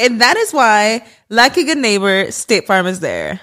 And 0.00 0.18
that 0.22 0.38
is 0.38 0.54
why, 0.54 1.04
like 1.28 1.58
a 1.58 1.62
good 1.62 1.76
neighbor, 1.76 2.32
State 2.32 2.66
Farm 2.66 2.86
is 2.86 3.00
there. 3.00 3.38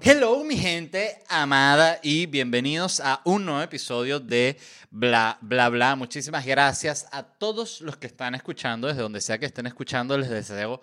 Hello 0.00 0.42
mi 0.42 0.56
gente 0.56 1.18
amada 1.28 2.00
y 2.02 2.24
bienvenidos 2.24 3.00
a 3.00 3.20
un 3.24 3.44
nuevo 3.44 3.60
episodio 3.60 4.18
de 4.18 4.56
Bla 4.90 5.36
Bla 5.42 5.68
Bla. 5.68 5.96
Muchísimas 5.96 6.46
gracias 6.46 7.08
a 7.12 7.22
todos 7.24 7.82
los 7.82 7.98
que 7.98 8.06
están 8.06 8.34
escuchando, 8.34 8.88
desde 8.88 9.02
donde 9.02 9.20
sea 9.20 9.36
que 9.36 9.44
estén 9.44 9.66
escuchando, 9.66 10.16
les 10.16 10.30
deseo 10.30 10.80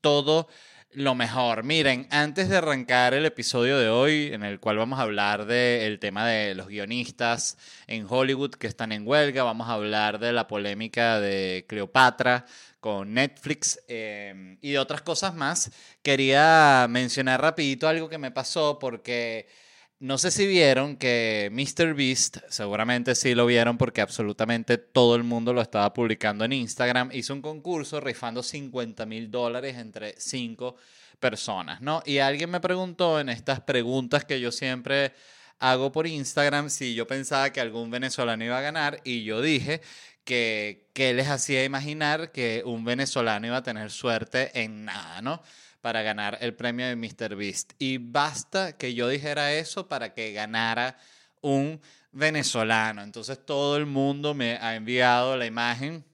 todo 0.00 0.46
lo 0.92 1.14
mejor. 1.14 1.64
Miren, 1.64 2.08
antes 2.10 2.48
de 2.48 2.56
arrancar 2.56 3.14
el 3.14 3.26
episodio 3.26 3.78
de 3.78 3.88
hoy, 3.88 4.30
en 4.32 4.42
el 4.42 4.58
cual 4.58 4.78
vamos 4.78 4.98
a 4.98 5.02
hablar 5.02 5.46
del 5.46 5.98
tema 5.98 6.26
de 6.26 6.54
los 6.54 6.68
guionistas 6.68 7.58
en 7.86 8.06
Hollywood 8.08 8.52
que 8.52 8.66
están 8.66 8.92
en 8.92 9.06
huelga, 9.06 9.42
vamos 9.42 9.68
a 9.68 9.74
hablar 9.74 10.18
de 10.18 10.32
la 10.32 10.48
polémica 10.48 11.20
de 11.20 11.66
Cleopatra 11.68 12.46
con 12.80 13.12
Netflix 13.12 13.80
eh, 13.88 14.56
y 14.62 14.72
de 14.72 14.78
otras 14.78 15.02
cosas 15.02 15.34
más, 15.34 15.70
quería 16.02 16.86
mencionar 16.88 17.40
rapidito 17.40 17.88
algo 17.88 18.08
que 18.08 18.18
me 18.18 18.30
pasó 18.30 18.78
porque... 18.78 19.67
No 20.00 20.16
sé 20.16 20.30
si 20.30 20.46
vieron 20.46 20.96
que 20.96 21.50
Mr. 21.50 21.92
Beast, 21.92 22.36
seguramente 22.50 23.16
sí 23.16 23.34
lo 23.34 23.46
vieron 23.46 23.76
porque 23.78 24.00
absolutamente 24.00 24.78
todo 24.78 25.16
el 25.16 25.24
mundo 25.24 25.52
lo 25.52 25.60
estaba 25.60 25.92
publicando 25.92 26.44
en 26.44 26.52
Instagram, 26.52 27.10
hizo 27.12 27.34
un 27.34 27.42
concurso 27.42 28.00
rifando 28.00 28.44
50 28.44 29.06
mil 29.06 29.28
dólares 29.28 29.76
entre 29.76 30.14
cinco 30.16 30.76
personas, 31.18 31.80
¿no? 31.80 32.00
Y 32.06 32.18
alguien 32.18 32.48
me 32.48 32.60
preguntó 32.60 33.18
en 33.18 33.28
estas 33.28 33.60
preguntas 33.62 34.24
que 34.24 34.38
yo 34.38 34.52
siempre 34.52 35.14
hago 35.58 35.90
por 35.90 36.06
Instagram 36.06 36.70
si 36.70 36.94
yo 36.94 37.08
pensaba 37.08 37.50
que 37.50 37.60
algún 37.60 37.90
venezolano 37.90 38.44
iba 38.44 38.56
a 38.56 38.62
ganar 38.62 39.00
y 39.02 39.24
yo 39.24 39.42
dije 39.42 39.80
que, 40.22 40.86
que 40.92 41.12
les 41.12 41.26
hacía 41.26 41.64
imaginar 41.64 42.30
que 42.30 42.62
un 42.64 42.84
venezolano 42.84 43.48
iba 43.48 43.56
a 43.56 43.62
tener 43.64 43.90
suerte 43.90 44.62
en 44.62 44.84
nada, 44.84 45.22
¿no? 45.22 45.42
Para 45.80 46.02
ganar 46.02 46.38
el 46.40 46.54
premio 46.54 46.86
de 46.86 46.96
Mr. 46.96 47.36
Beast. 47.36 47.72
Y 47.78 47.98
basta 47.98 48.76
que 48.76 48.94
yo 48.94 49.08
dijera 49.08 49.52
eso 49.52 49.88
para 49.88 50.14
que 50.14 50.32
ganara 50.32 50.98
un 51.40 51.80
venezolano. 52.12 53.02
Entonces 53.02 53.44
todo 53.44 53.76
el 53.76 53.86
mundo 53.86 54.34
me 54.34 54.56
ha 54.56 54.74
enviado 54.74 55.36
la 55.36 55.46
imagen. 55.46 56.04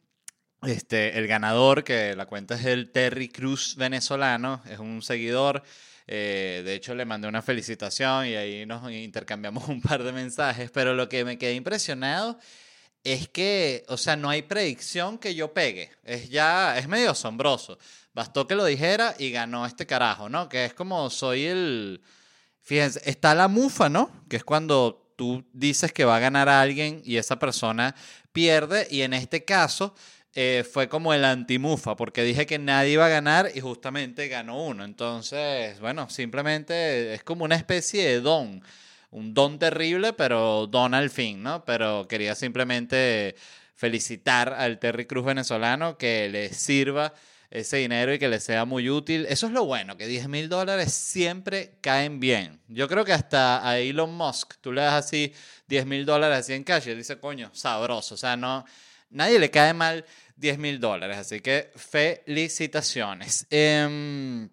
Este, 0.62 1.18
el 1.18 1.26
ganador, 1.26 1.84
que 1.84 2.16
la 2.16 2.26
cuenta 2.26 2.54
es 2.54 2.64
el 2.64 2.90
Terry 2.90 3.28
Cruz 3.28 3.76
venezolano, 3.76 4.62
es 4.68 4.78
un 4.78 5.02
seguidor. 5.02 5.62
Eh, 6.06 6.62
de 6.64 6.74
hecho, 6.74 6.94
le 6.94 7.04
mandé 7.04 7.28
una 7.28 7.42
felicitación 7.42 8.26
y 8.26 8.34
ahí 8.34 8.66
nos 8.66 8.90
intercambiamos 8.90 9.68
un 9.68 9.80
par 9.80 10.02
de 10.02 10.12
mensajes. 10.12 10.70
Pero 10.70 10.94
lo 10.94 11.08
que 11.08 11.24
me 11.24 11.38
quedé 11.38 11.54
impresionado 11.54 12.38
es 13.02 13.28
que, 13.28 13.84
o 13.88 13.98
sea, 13.98 14.16
no 14.16 14.30
hay 14.30 14.42
predicción 14.42 15.18
que 15.18 15.34
yo 15.34 15.52
pegue. 15.52 15.90
Es 16.04 16.30
ya, 16.30 16.78
es 16.78 16.88
medio 16.88 17.10
asombroso. 17.10 17.78
Bastó 18.14 18.46
que 18.46 18.54
lo 18.54 18.64
dijera 18.64 19.14
y 19.18 19.30
ganó 19.30 19.66
este 19.66 19.86
carajo, 19.86 20.28
¿no? 20.28 20.48
Que 20.48 20.64
es 20.64 20.74
como 20.74 21.10
soy 21.10 21.46
el... 21.46 22.00
Fíjense, 22.62 23.02
está 23.04 23.34
la 23.34 23.48
mufa, 23.48 23.88
¿no? 23.88 24.10
Que 24.28 24.36
es 24.36 24.44
cuando 24.44 25.12
tú 25.16 25.44
dices 25.52 25.92
que 25.92 26.04
va 26.04 26.16
a 26.16 26.20
ganar 26.20 26.48
a 26.48 26.60
alguien 26.60 27.02
y 27.04 27.16
esa 27.16 27.38
persona 27.38 27.94
pierde. 28.32 28.86
Y 28.88 29.02
en 29.02 29.14
este 29.14 29.44
caso 29.44 29.94
eh, 30.32 30.64
fue 30.70 30.88
como 30.88 31.12
el 31.12 31.24
antimufa, 31.24 31.96
porque 31.96 32.22
dije 32.22 32.46
que 32.46 32.58
nadie 32.58 32.92
iba 32.92 33.06
a 33.06 33.08
ganar 33.08 33.50
y 33.54 33.60
justamente 33.60 34.28
ganó 34.28 34.64
uno. 34.64 34.84
Entonces, 34.84 35.78
bueno, 35.80 36.08
simplemente 36.08 37.14
es 37.14 37.24
como 37.24 37.44
una 37.44 37.56
especie 37.56 38.04
de 38.08 38.20
don. 38.20 38.62
Un 39.10 39.34
don 39.34 39.58
terrible, 39.58 40.12
pero 40.12 40.66
don 40.66 40.94
al 40.94 41.10
fin, 41.10 41.42
¿no? 41.42 41.64
Pero 41.64 42.06
quería 42.08 42.34
simplemente 42.34 43.36
felicitar 43.74 44.52
al 44.54 44.78
Terry 44.78 45.06
Cruz 45.06 45.24
venezolano 45.24 45.98
que 45.98 46.28
le 46.28 46.52
sirva 46.52 47.12
ese 47.54 47.76
dinero 47.76 48.12
y 48.12 48.18
que 48.18 48.28
le 48.28 48.40
sea 48.40 48.64
muy 48.64 48.90
útil. 48.90 49.26
Eso 49.28 49.46
es 49.46 49.52
lo 49.52 49.64
bueno, 49.64 49.96
que 49.96 50.08
10 50.08 50.28
mil 50.28 50.48
dólares 50.48 50.92
siempre 50.92 51.78
caen 51.80 52.18
bien. 52.18 52.60
Yo 52.68 52.88
creo 52.88 53.04
que 53.04 53.12
hasta 53.12 53.66
a 53.66 53.78
Elon 53.78 54.12
Musk, 54.12 54.54
tú 54.60 54.72
le 54.72 54.82
das 54.82 55.06
así 55.06 55.32
10 55.68 55.86
mil 55.86 56.04
dólares 56.04 56.38
así 56.38 56.52
en 56.52 56.64
cash 56.64 56.88
y 56.88 56.90
él 56.90 56.98
dice, 56.98 57.18
coño, 57.18 57.50
sabroso. 57.54 58.16
O 58.16 58.18
sea, 58.18 58.36
no, 58.36 58.64
nadie 59.10 59.38
le 59.38 59.50
cae 59.50 59.72
mal 59.72 60.04
10 60.36 60.58
mil 60.58 60.80
dólares. 60.80 61.16
Así 61.16 61.40
que 61.40 61.70
felicitaciones. 61.76 63.46
Em, 63.50 64.50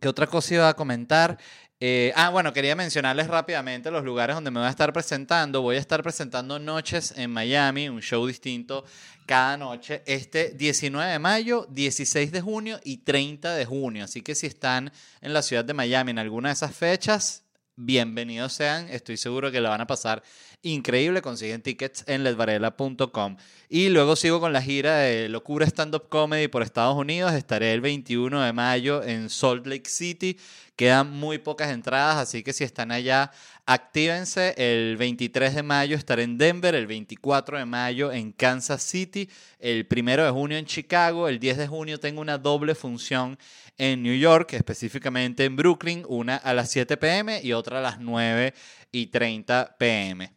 ¿Qué 0.00 0.08
otra 0.08 0.26
cosa 0.26 0.54
iba 0.54 0.68
a 0.70 0.74
comentar? 0.74 1.36
Eh, 1.82 2.12
ah, 2.14 2.28
bueno, 2.28 2.52
quería 2.52 2.76
mencionarles 2.76 3.26
rápidamente 3.26 3.90
los 3.90 4.04
lugares 4.04 4.36
donde 4.36 4.50
me 4.50 4.60
voy 4.60 4.66
a 4.66 4.70
estar 4.70 4.92
presentando. 4.92 5.62
Voy 5.62 5.76
a 5.76 5.78
estar 5.78 6.02
presentando 6.02 6.58
Noches 6.58 7.14
en 7.16 7.30
Miami, 7.30 7.88
un 7.88 8.02
show 8.02 8.26
distinto 8.26 8.84
cada 9.24 9.56
noche, 9.56 10.02
este 10.04 10.50
19 10.50 11.10
de 11.10 11.18
mayo, 11.18 11.66
16 11.70 12.32
de 12.32 12.40
junio 12.42 12.80
y 12.84 12.98
30 12.98 13.54
de 13.54 13.64
junio. 13.64 14.04
Así 14.04 14.20
que 14.20 14.34
si 14.34 14.46
están 14.46 14.92
en 15.22 15.32
la 15.32 15.40
ciudad 15.40 15.64
de 15.64 15.72
Miami 15.72 16.10
en 16.10 16.18
alguna 16.18 16.50
de 16.50 16.54
esas 16.54 16.76
fechas, 16.76 17.44
bienvenidos 17.82 18.52
sean. 18.52 18.88
Estoy 18.90 19.16
seguro 19.16 19.50
que 19.50 19.60
la 19.60 19.70
van 19.70 19.80
a 19.80 19.86
pasar 19.86 20.22
increíble. 20.62 21.22
Consiguen 21.22 21.62
tickets 21.62 22.04
en 22.06 22.24
ledvarela.com. 22.24 23.36
Y 23.68 23.88
luego 23.88 24.16
sigo 24.16 24.38
con 24.38 24.52
la 24.52 24.60
gira 24.60 24.98
de 24.98 25.28
Locura 25.28 25.66
Stand 25.66 25.94
Up 25.94 26.08
Comedy 26.08 26.48
por 26.48 26.62
Estados 26.62 26.96
Unidos. 26.96 27.32
Estaré 27.32 27.72
el 27.72 27.80
21 27.80 28.42
de 28.42 28.52
mayo 28.52 29.02
en 29.02 29.30
Salt 29.30 29.66
Lake 29.66 29.88
City. 29.88 30.38
Quedan 30.76 31.10
muy 31.10 31.38
pocas 31.38 31.70
entradas, 31.70 32.16
así 32.16 32.42
que 32.42 32.52
si 32.52 32.64
están 32.64 32.92
allá, 32.92 33.30
actívense. 33.72 34.54
El 34.56 34.96
23 34.96 35.54
de 35.54 35.62
mayo 35.62 35.96
estaré 35.96 36.24
en 36.24 36.38
Denver, 36.38 36.74
el 36.74 36.88
24 36.88 37.56
de 37.56 37.64
mayo 37.64 38.10
en 38.10 38.32
Kansas 38.32 38.82
City, 38.82 39.30
el 39.60 39.86
1 39.88 40.24
de 40.24 40.30
junio 40.30 40.58
en 40.58 40.66
Chicago, 40.66 41.28
el 41.28 41.38
10 41.38 41.58
de 41.58 41.68
junio 41.68 42.00
tengo 42.00 42.20
una 42.20 42.36
doble 42.36 42.74
función 42.74 43.38
en 43.78 44.02
New 44.02 44.16
York, 44.16 44.54
específicamente 44.54 45.44
en 45.44 45.54
Brooklyn, 45.54 46.04
una 46.08 46.36
a 46.36 46.52
las 46.52 46.70
7 46.70 46.96
pm 46.96 47.40
y 47.44 47.52
otra 47.52 47.78
a 47.78 47.82
las 47.82 48.00
9 48.00 48.54
y 48.90 49.06
30 49.06 49.76
pm. 49.78 50.32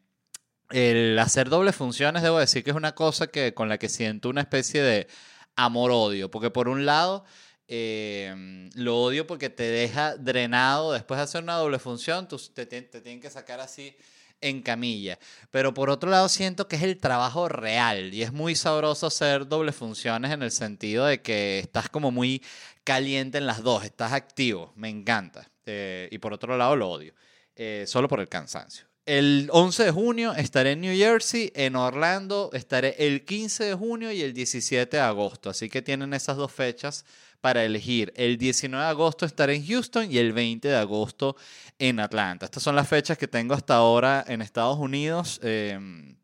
El 0.70 1.18
hacer 1.18 1.50
doble 1.50 1.74
funciones, 1.74 2.22
debo 2.22 2.38
decir 2.38 2.64
que 2.64 2.70
es 2.70 2.76
una 2.76 2.94
cosa 2.94 3.28
que, 3.28 3.56
con 3.56 3.68
la 3.68 3.80
que 3.80 3.90
siento 3.90 4.30
una 4.30 4.42
especie 4.42 4.84
de 4.84 5.08
amor-odio, 5.56 6.30
porque 6.30 6.52
por 6.52 6.68
un 6.68 6.86
lado 6.86 7.26
Em, 7.68 8.70
lo 8.76 9.02
odio 9.02 9.26
porque 9.26 9.50
te 9.50 9.64
deja 9.64 10.18
drenado. 10.18 10.94
Después 10.94 11.18
de 11.18 11.24
hacer 11.24 11.44
una 11.44 11.56
doble 11.56 11.80
función, 11.80 12.28
te, 12.28 12.66
te, 12.66 12.82
tienen 12.82 13.22
que 13.22 13.30
sacar 13.30 13.60
así 13.60 13.96
en 14.42 14.62
camilla. 14.62 15.18
Pero 15.52 15.74
por 15.74 15.90
otro 15.90 16.10
lado, 16.10 16.30
siento 16.30 16.68
que 16.68 16.76
es 16.76 16.84
el 16.84 16.98
trabajo 16.98 17.48
real 17.48 18.14
y 18.14 18.24
es 18.24 18.34
muy 18.34 18.56
sabroso 18.56 19.08
hacer 19.08 19.48
doble 19.48 19.72
funciones 19.72 20.32
en 20.32 20.44
el 20.44 20.52
sentido 20.52 21.06
de 21.06 21.22
que 21.22 21.60
estás 21.60 21.90
como 21.90 22.12
muy 22.12 22.44
caliente 22.84 23.38
en 23.38 23.48
las 23.48 23.64
dos, 23.64 23.86
estás 23.86 24.12
activo, 24.14 24.74
me 24.76 24.90
encanta. 24.90 25.50
eh, 25.66 26.10
y 26.12 26.18
por 26.18 26.34
otro 26.34 26.58
lado 26.58 26.76
lo 26.76 26.90
odio, 26.90 27.14
eh, 27.56 27.86
solo 27.88 28.10
por 28.10 28.20
el 28.20 28.28
cansancio. 28.28 28.86
El 29.06 29.50
11 29.52 29.84
de 29.84 29.92
junio 29.92 30.34
estaré 30.34 30.72
en 30.72 30.82
New 30.82 30.96
Jersey, 30.96 31.52
en 31.56 31.76
Orlando 31.76 32.50
estaré 32.54 32.96
el 33.00 33.26
15 33.26 33.66
de 33.66 33.74
junio 33.74 34.14
y 34.14 34.22
el 34.22 34.34
17 34.34 34.96
de 34.96 35.04
agosto, 35.04 35.50
así 35.50 35.70
que 35.70 35.82
tienen 35.82 36.14
esas 36.14 36.38
dos 36.38 36.54
fechas 36.54 37.04
para 37.42 37.66
elegir. 37.66 38.14
El 38.16 38.38
19 38.38 38.82
de 38.82 38.90
agosto 38.90 39.26
estaré 39.26 39.56
en 39.56 39.68
Houston 39.68 40.10
y 40.10 40.20
el 40.20 40.32
20 40.32 40.70
de 40.70 40.78
agosto 40.78 41.36
en 41.80 42.00
Atlanta. 42.00 42.46
Estas 42.46 42.64
son 42.64 42.78
las 42.78 42.88
fechas 42.88 43.18
que 43.18 43.28
tengo 43.28 43.54
hasta 43.54 43.76
ahora 43.76 44.24
en 44.26 44.42
Estados 44.42 44.78
Unidos. 44.78 45.42
Em, 45.44 46.16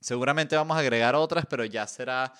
seguramente 0.00 0.56
vamos 0.56 0.78
a 0.78 0.80
agregar 0.80 1.14
otras, 1.14 1.44
pero 1.44 1.66
ya 1.66 1.86
será 1.86 2.32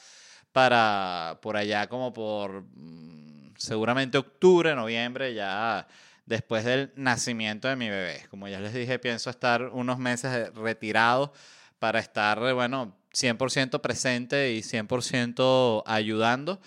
para 0.51 1.39
por 1.43 1.59
allá 1.59 1.89
como 1.89 2.11
por 2.15 2.63
mm, 2.75 3.53
seguramente 3.59 4.17
octubre, 4.17 4.75
noviembre, 4.75 5.35
ya 5.35 5.87
después 6.27 6.65
del 6.65 6.93
nacimiento 6.97 7.69
de 7.69 7.77
mi 7.77 7.89
bebé. 7.89 8.27
Como 8.31 8.49
ya 8.49 8.61
les 8.61 8.75
dije, 8.75 8.99
pienso 8.99 9.31
estar 9.31 9.63
unos 9.65 9.99
meses 9.99 10.53
retirado 10.55 11.33
para 11.79 11.99
estar, 11.99 12.39
bueno, 12.55 12.97
100% 13.13 13.81
presente 13.81 14.53
y 14.53 14.63
100% 14.63 15.83
ayudando 15.87 16.61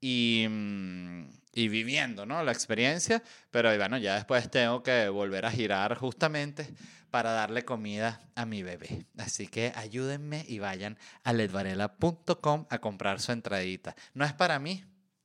y, 0.00 0.46
mm, 0.48 1.28
y, 1.54 1.68
viviendo, 1.68 2.26
¿no? 2.26 2.42
La 2.42 2.52
experiencia. 2.52 3.22
Pero 3.50 3.76
bueno, 3.76 3.98
ya 3.98 4.14
después 4.14 4.50
tengo 4.50 4.82
que 4.82 5.08
volver 5.08 5.46
a 5.46 5.50
girar 5.50 5.96
justamente 5.96 6.66
para 7.10 7.32
darle 7.32 7.64
comida 7.64 8.20
a 8.34 8.46
mi 8.46 8.62
bebé. 8.62 9.04
Así 9.18 9.46
que 9.46 9.72
ayúdenme 9.76 10.44
y 10.48 10.58
vayan 10.58 10.98
a 11.24 11.34
ledvarela.com 11.34 12.66
a 12.70 12.78
comprar 12.78 13.20
su 13.20 13.32
entradita. 13.32 13.94
No 14.14 14.24
es 14.24 14.32
para 14.32 14.58
mí, 14.58 14.82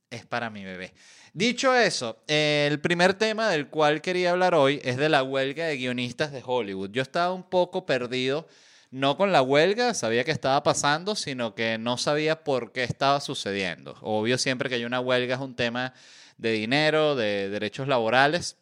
es 0.10 0.26
para 0.26 0.50
mi 0.50 0.64
bebé. 0.64 0.94
Dicho 1.34 1.76
eso, 1.76 2.24
el 2.28 2.80
primer 2.80 3.14
tema 3.14 3.50
del 3.50 3.68
cual 3.68 4.02
quería 4.02 4.32
hablar 4.32 4.56
hoy 4.56 4.80
es 4.84 4.98
de 4.98 5.10
la 5.10 5.24
huelga 5.24 5.66
de 5.66 5.78
guionistas 5.78 6.32
de 6.32 6.42
Hollywood. 6.44 6.92
Yo 6.92 7.02
estaba 7.02 7.34
un 7.34 7.44
poco 7.44 7.86
perdido, 7.86 8.48
no 8.90 9.18
con 9.18 9.32
la 9.32 9.42
huelga, 9.42 9.94
sabía 9.94 10.24
que 10.24 10.32
estaba 10.32 10.64
pasando, 10.64 11.16
sino 11.16 11.54
que 11.54 11.78
no 11.78 11.98
sabía 11.98 12.44
por 12.44 12.72
qué 12.72 12.84
estaba 12.84 13.20
sucediendo. 13.22 13.96
Obvio, 14.02 14.38
siempre 14.38 14.70
que 14.70 14.76
hay 14.76 14.86
una 14.86 15.00
huelga 15.00 15.36
es 15.36 15.42
un 15.42 15.56
tema 15.56 15.94
de 16.38 16.52
dinero, 16.52 17.16
de 17.16 17.50
derechos 17.50 17.88
laborales, 17.88 18.58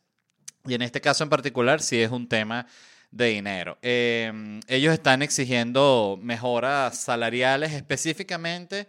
y 0.65 0.73
en 0.73 0.81
este 0.81 0.99
caso 0.99 1.23
en 1.23 1.29
particular 1.29 1.81
sí 1.81 2.01
es 2.01 2.11
un 2.11 2.27
tema 2.27 2.65
de 3.11 3.27
dinero. 3.27 3.77
Em, 3.81 4.59
ellos 4.67 4.93
están 4.93 5.21
exigiendo 5.21 6.19
mejoras 6.21 6.99
salariales 6.99 7.71
específicamente, 7.71 8.87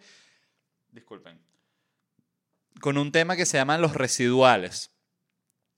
disculpen, 0.91 1.45
con 2.81 2.99
un 2.99 3.12
tema 3.12 3.37
que 3.37 3.46
se 3.46 3.58
llaman 3.58 3.82
los 3.82 3.94
residuales, 3.94 4.90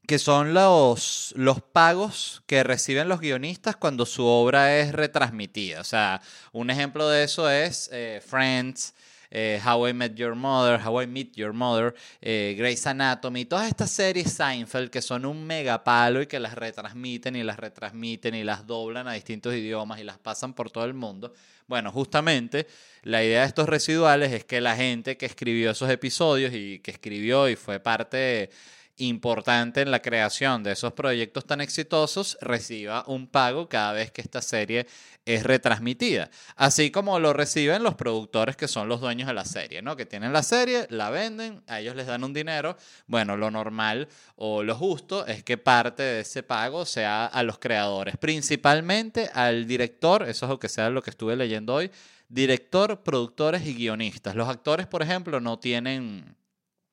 que 0.06 0.18
son 0.18 0.54
los, 0.54 1.34
los 1.36 1.60
pagos 1.60 2.42
que 2.46 2.64
reciben 2.64 3.08
los 3.08 3.20
guionistas 3.20 3.76
cuando 3.76 4.06
su 4.06 4.24
obra 4.24 4.78
es 4.78 4.92
retransmitida. 4.92 5.80
O 5.80 5.84
sea, 5.84 6.22
un 6.52 6.70
ejemplo 6.70 7.08
de 7.08 7.24
eso 7.24 7.50
es 7.50 7.90
eh, 7.92 8.22
Friends, 8.26 8.94
eh, 9.30 9.60
How 9.64 9.88
I 9.88 9.92
Met 9.92 10.14
Your 10.14 10.34
Mother, 10.34 10.80
How 10.84 11.02
I 11.02 11.06
Meet 11.06 11.36
Your 11.36 11.52
Mother, 11.52 11.94
eh, 12.20 12.54
Grey's 12.56 12.86
Anatomy, 12.86 13.44
todas 13.44 13.68
estas 13.68 13.90
series 13.90 14.32
Seinfeld 14.32 14.90
que 14.90 15.02
son 15.02 15.26
un 15.26 15.46
megapalo 15.46 16.22
y 16.22 16.26
que 16.26 16.40
las 16.40 16.54
retransmiten 16.54 17.36
y 17.36 17.42
las 17.42 17.58
retransmiten 17.58 18.34
y 18.34 18.44
las 18.44 18.66
doblan 18.66 19.08
a 19.08 19.12
distintos 19.12 19.54
idiomas 19.54 20.00
y 20.00 20.04
las 20.04 20.18
pasan 20.18 20.54
por 20.54 20.70
todo 20.70 20.84
el 20.84 20.94
mundo. 20.94 21.32
Bueno, 21.66 21.92
justamente 21.92 22.66
la 23.02 23.22
idea 23.22 23.42
de 23.42 23.46
estos 23.46 23.68
residuales 23.68 24.32
es 24.32 24.44
que 24.44 24.60
la 24.60 24.74
gente 24.74 25.16
que 25.16 25.26
escribió 25.26 25.70
esos 25.70 25.90
episodios 25.90 26.52
y 26.54 26.78
que 26.78 26.90
escribió 26.90 27.48
y 27.48 27.56
fue 27.56 27.78
parte 27.78 28.50
importante 28.98 29.80
en 29.80 29.90
la 29.90 30.02
creación 30.02 30.62
de 30.62 30.72
esos 30.72 30.92
proyectos 30.92 31.46
tan 31.46 31.60
exitosos 31.60 32.36
reciba 32.40 33.04
un 33.06 33.26
pago 33.26 33.68
cada 33.68 33.92
vez 33.92 34.10
que 34.10 34.20
esta 34.20 34.42
serie 34.42 34.86
es 35.24 35.44
retransmitida. 35.44 36.30
Así 36.56 36.90
como 36.90 37.18
lo 37.18 37.32
reciben 37.32 37.82
los 37.82 37.94
productores 37.94 38.56
que 38.56 38.68
son 38.68 38.88
los 38.88 39.00
dueños 39.00 39.28
de 39.28 39.34
la 39.34 39.44
serie, 39.44 39.82
¿no? 39.82 39.96
Que 39.96 40.06
tienen 40.06 40.32
la 40.32 40.42
serie, 40.42 40.86
la 40.90 41.10
venden, 41.10 41.62
a 41.66 41.80
ellos 41.80 41.96
les 41.96 42.06
dan 42.06 42.24
un 42.24 42.32
dinero. 42.32 42.76
Bueno, 43.06 43.36
lo 43.36 43.50
normal 43.50 44.08
o 44.36 44.62
lo 44.62 44.74
justo 44.74 45.26
es 45.26 45.44
que 45.44 45.58
parte 45.58 46.02
de 46.02 46.20
ese 46.20 46.42
pago 46.42 46.84
sea 46.86 47.26
a 47.26 47.42
los 47.42 47.58
creadores, 47.58 48.16
principalmente 48.16 49.30
al 49.34 49.66
director, 49.66 50.28
eso 50.28 50.46
es 50.46 50.50
lo 50.50 50.58
que 50.58 50.68
sea 50.68 50.90
lo 50.90 51.02
que 51.02 51.10
estuve 51.10 51.36
leyendo 51.36 51.74
hoy, 51.74 51.90
director, 52.28 53.02
productores 53.02 53.66
y 53.66 53.74
guionistas. 53.74 54.34
Los 54.34 54.48
actores, 54.48 54.86
por 54.86 55.02
ejemplo, 55.02 55.40
no 55.40 55.58
tienen, 55.58 56.36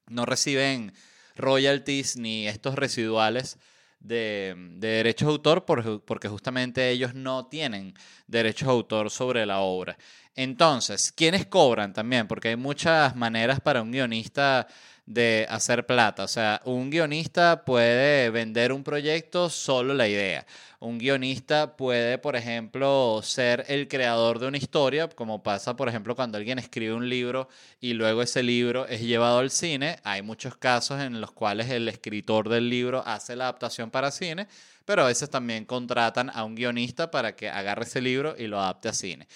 no 0.08 0.26
reciben 0.26 0.94
royalties 1.36 2.18
ni 2.18 2.48
estos 2.48 2.76
residuales 2.76 3.58
de, 4.00 4.56
derechos 4.78 5.28
de 5.28 5.32
autor 5.32 5.66
porque 5.66 6.28
justamente 6.28 6.90
ellos 6.90 7.14
no 7.14 7.48
tienen 7.48 7.94
derechos 8.28 8.68
de 8.68 8.74
autor 8.74 9.10
sobre 9.10 9.46
la 9.46 9.60
obra. 9.60 9.98
Entonces, 10.36 11.14
¿quiénes 11.14 11.46
cobran 11.46 11.94
también? 11.94 12.28
Porque 12.28 12.50
hay 12.50 12.56
muchas 12.58 13.16
maneras 13.16 13.62
para 13.62 13.82
un 13.82 13.92
guionista 13.92 14.68
de 15.06 15.46
hacer 15.50 15.86
plata. 15.86 16.24
O 16.24 16.28
sea, 16.28 16.62
un 16.66 16.90
guionista 16.90 17.64
puede 17.64 18.30
vender 18.30 18.72
un 18.72 18.84
proyecto 18.84 19.50
solo 19.50 19.94
la 19.94 20.08
idea. 20.08 20.46
Un 20.80 20.98
guionista 20.98 21.78
puede, 21.78 22.18
por 22.18 22.36
ejemplo, 22.36 23.22
ser 23.24 23.66
el 23.68 23.88
creador 23.88 24.40
de 24.40 24.48
una 24.48 24.58
historia, 24.58 25.08
como 25.08 25.42
pasa, 25.44 25.76
por 25.76 25.90
ejemplo, 25.90 26.16
cuando 26.16 26.38
alguien 26.38 26.60
escribe 26.60 26.94
un 26.94 27.10
libro 27.10 27.50
y 27.80 27.94
luego 27.94 28.22
ese 28.22 28.44
libro 28.44 28.88
es 28.88 29.02
llevado 29.02 29.40
al 29.40 29.52
cine. 29.52 29.98
Hay 30.04 30.22
muchos 30.22 30.58
casos 30.58 31.02
en 31.02 31.22
los 31.22 31.32
cuales 31.32 31.70
el 31.70 31.88
escritor 31.88 32.50
del 32.50 32.70
libro 32.70 33.04
hace 33.06 33.36
la 33.36 33.46
adaptación 33.46 33.90
para 33.92 34.12
cine, 34.12 34.48
pero 34.86 35.04
a 35.04 35.08
veces 35.08 35.30
también 35.30 35.66
contratan 35.66 36.30
a 36.32 36.44
un 36.44 36.56
guionista 36.56 37.10
para 37.10 37.36
que 37.36 37.50
agarre 37.50 37.84
ese 37.84 38.02
libro 38.02 38.36
y 38.38 38.48
lo 38.48 38.60
adapte 38.60 38.90
a 38.90 38.94
cine 38.94 39.28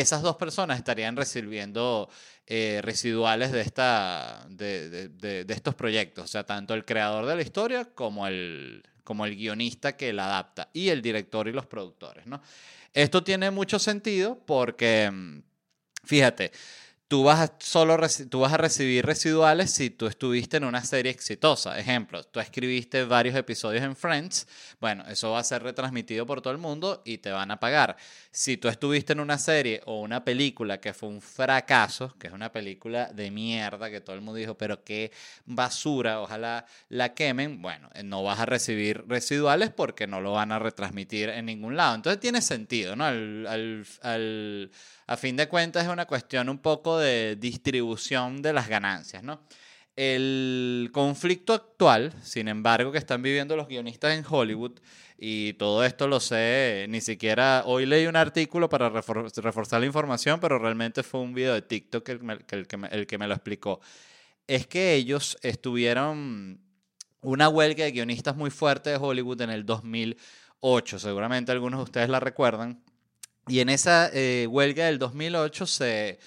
esas 0.00 0.22
dos 0.22 0.36
personas 0.36 0.78
estarían 0.78 1.16
recibiendo 1.16 2.08
eh, 2.46 2.80
residuales 2.82 3.52
de, 3.52 3.60
esta, 3.60 4.44
de, 4.48 5.08
de, 5.08 5.44
de, 5.44 5.54
estos 5.54 5.74
proyectos. 5.74 6.24
O 6.24 6.28
sea, 6.28 6.44
tanto 6.44 6.74
el 6.74 6.84
creador 6.84 7.26
de 7.26 7.36
la 7.36 7.42
historia 7.42 7.84
como 7.94 8.26
el, 8.26 8.82
como 9.04 9.24
el 9.24 9.36
guionista 9.36 9.96
que 9.96 10.12
la 10.12 10.26
adapta 10.26 10.68
y 10.72 10.88
el 10.88 11.00
director 11.00 11.48
y 11.48 11.52
los 11.52 11.66
productores. 11.66 12.26
¿no? 12.26 12.42
Esto 12.92 13.22
tiene 13.22 13.50
mucho 13.50 13.78
sentido 13.78 14.38
porque, 14.46 15.10
mm, 15.12 15.42
fíjate, 16.04 16.52
tú 17.08 17.24
vas, 17.24 17.40
a 17.40 17.54
solo 17.58 17.98
tú 18.30 18.40
vas 18.40 18.52
a 18.52 18.56
recibir 18.56 19.04
residuales 19.04 19.70
si 19.70 19.90
tú 19.90 20.06
estuviste 20.06 20.56
en 20.56 20.64
una 20.64 20.82
serie 20.84 21.12
exitosa. 21.12 21.78
Ejemplo, 21.78 22.24
tú 22.24 22.40
escribiste 22.40 23.04
varios 23.04 23.36
episodios 23.36 23.84
en 23.84 23.94
Friends, 23.94 24.48
bueno, 24.80 25.04
eso 25.08 25.30
va 25.30 25.40
a 25.40 25.44
ser 25.44 25.62
retransmitido 25.62 26.26
por 26.26 26.40
todo 26.40 26.52
el 26.52 26.58
mundo 26.58 27.02
y 27.04 27.18
te 27.18 27.30
van 27.30 27.50
a 27.50 27.60
pagar. 27.60 27.96
Si 28.30 28.56
tú 28.56 28.68
estuviste 28.68 29.12
en 29.12 29.20
una 29.20 29.38
serie 29.38 29.82
o 29.86 30.00
una 30.00 30.24
película 30.24 30.80
que 30.80 30.94
fue 30.94 31.08
un 31.08 31.20
fracaso, 31.20 32.14
que 32.18 32.28
es 32.28 32.32
una 32.32 32.50
película 32.50 33.06
de 33.12 33.30
mierda, 33.30 33.90
que 33.90 34.00
todo 34.00 34.16
el 34.16 34.22
mundo 34.22 34.38
dijo, 34.38 34.56
pero 34.56 34.82
qué 34.82 35.12
basura, 35.44 36.20
ojalá 36.20 36.66
la 36.88 37.14
quemen, 37.14 37.60
bueno, 37.62 37.90
no 38.02 38.22
vas 38.22 38.40
a 38.40 38.46
recibir 38.46 39.04
residuales 39.06 39.70
porque 39.70 40.06
no 40.06 40.20
lo 40.20 40.32
van 40.32 40.52
a 40.52 40.58
retransmitir 40.58 41.28
en 41.28 41.46
ningún 41.46 41.76
lado. 41.76 41.94
Entonces 41.94 42.20
tiene 42.20 42.40
sentido, 42.40 42.96
¿no? 42.96 43.04
A 45.06 45.16
fin 45.16 45.36
de 45.36 45.48
cuentas 45.48 45.84
es 45.84 45.90
una 45.90 46.06
cuestión 46.06 46.48
un 46.48 46.58
poco 46.58 46.98
de 46.98 47.36
distribución 47.36 48.42
de 48.42 48.52
las 48.52 48.68
ganancias, 48.68 49.22
¿no? 49.22 49.40
El 49.96 50.90
conflicto 50.92 51.52
actual, 51.52 52.12
sin 52.22 52.48
embargo, 52.48 52.90
que 52.90 52.98
están 52.98 53.22
viviendo 53.22 53.56
los 53.56 53.68
guionistas 53.68 54.16
en 54.16 54.24
Hollywood, 54.28 54.80
y 55.16 55.52
todo 55.54 55.84
esto 55.84 56.08
lo 56.08 56.18
sé, 56.18 56.86
ni 56.88 57.00
siquiera 57.00 57.62
hoy 57.66 57.86
leí 57.86 58.06
un 58.06 58.16
artículo 58.16 58.68
para 58.68 58.90
reforzar 58.90 59.80
la 59.80 59.86
información, 59.86 60.40
pero 60.40 60.58
realmente 60.58 61.02
fue 61.02 61.20
un 61.20 61.32
video 61.32 61.54
de 61.54 61.62
TikTok 61.62 62.08
el, 62.08 62.44
que 62.44 62.56
el 62.90 63.06
que 63.06 63.18
me 63.18 63.28
lo 63.28 63.34
explicó. 63.34 63.80
Es 64.46 64.66
que 64.66 64.94
ellos 64.94 65.38
estuvieron 65.42 66.60
una 67.20 67.48
huelga 67.48 67.84
de 67.84 67.92
guionistas 67.92 68.36
muy 68.36 68.50
fuerte 68.50 68.90
de 68.90 68.96
Hollywood 68.96 69.40
en 69.40 69.50
el 69.50 69.64
2008, 69.64 70.98
seguramente 70.98 71.52
algunos 71.52 71.78
de 71.78 71.84
ustedes 71.84 72.08
la 72.08 72.20
recuerdan, 72.20 72.82
y 73.48 73.60
en 73.60 73.68
esa 73.68 74.10
eh, 74.12 74.46
huelga 74.48 74.86
del 74.86 74.98
2008 74.98 75.66
se, 75.66 76.18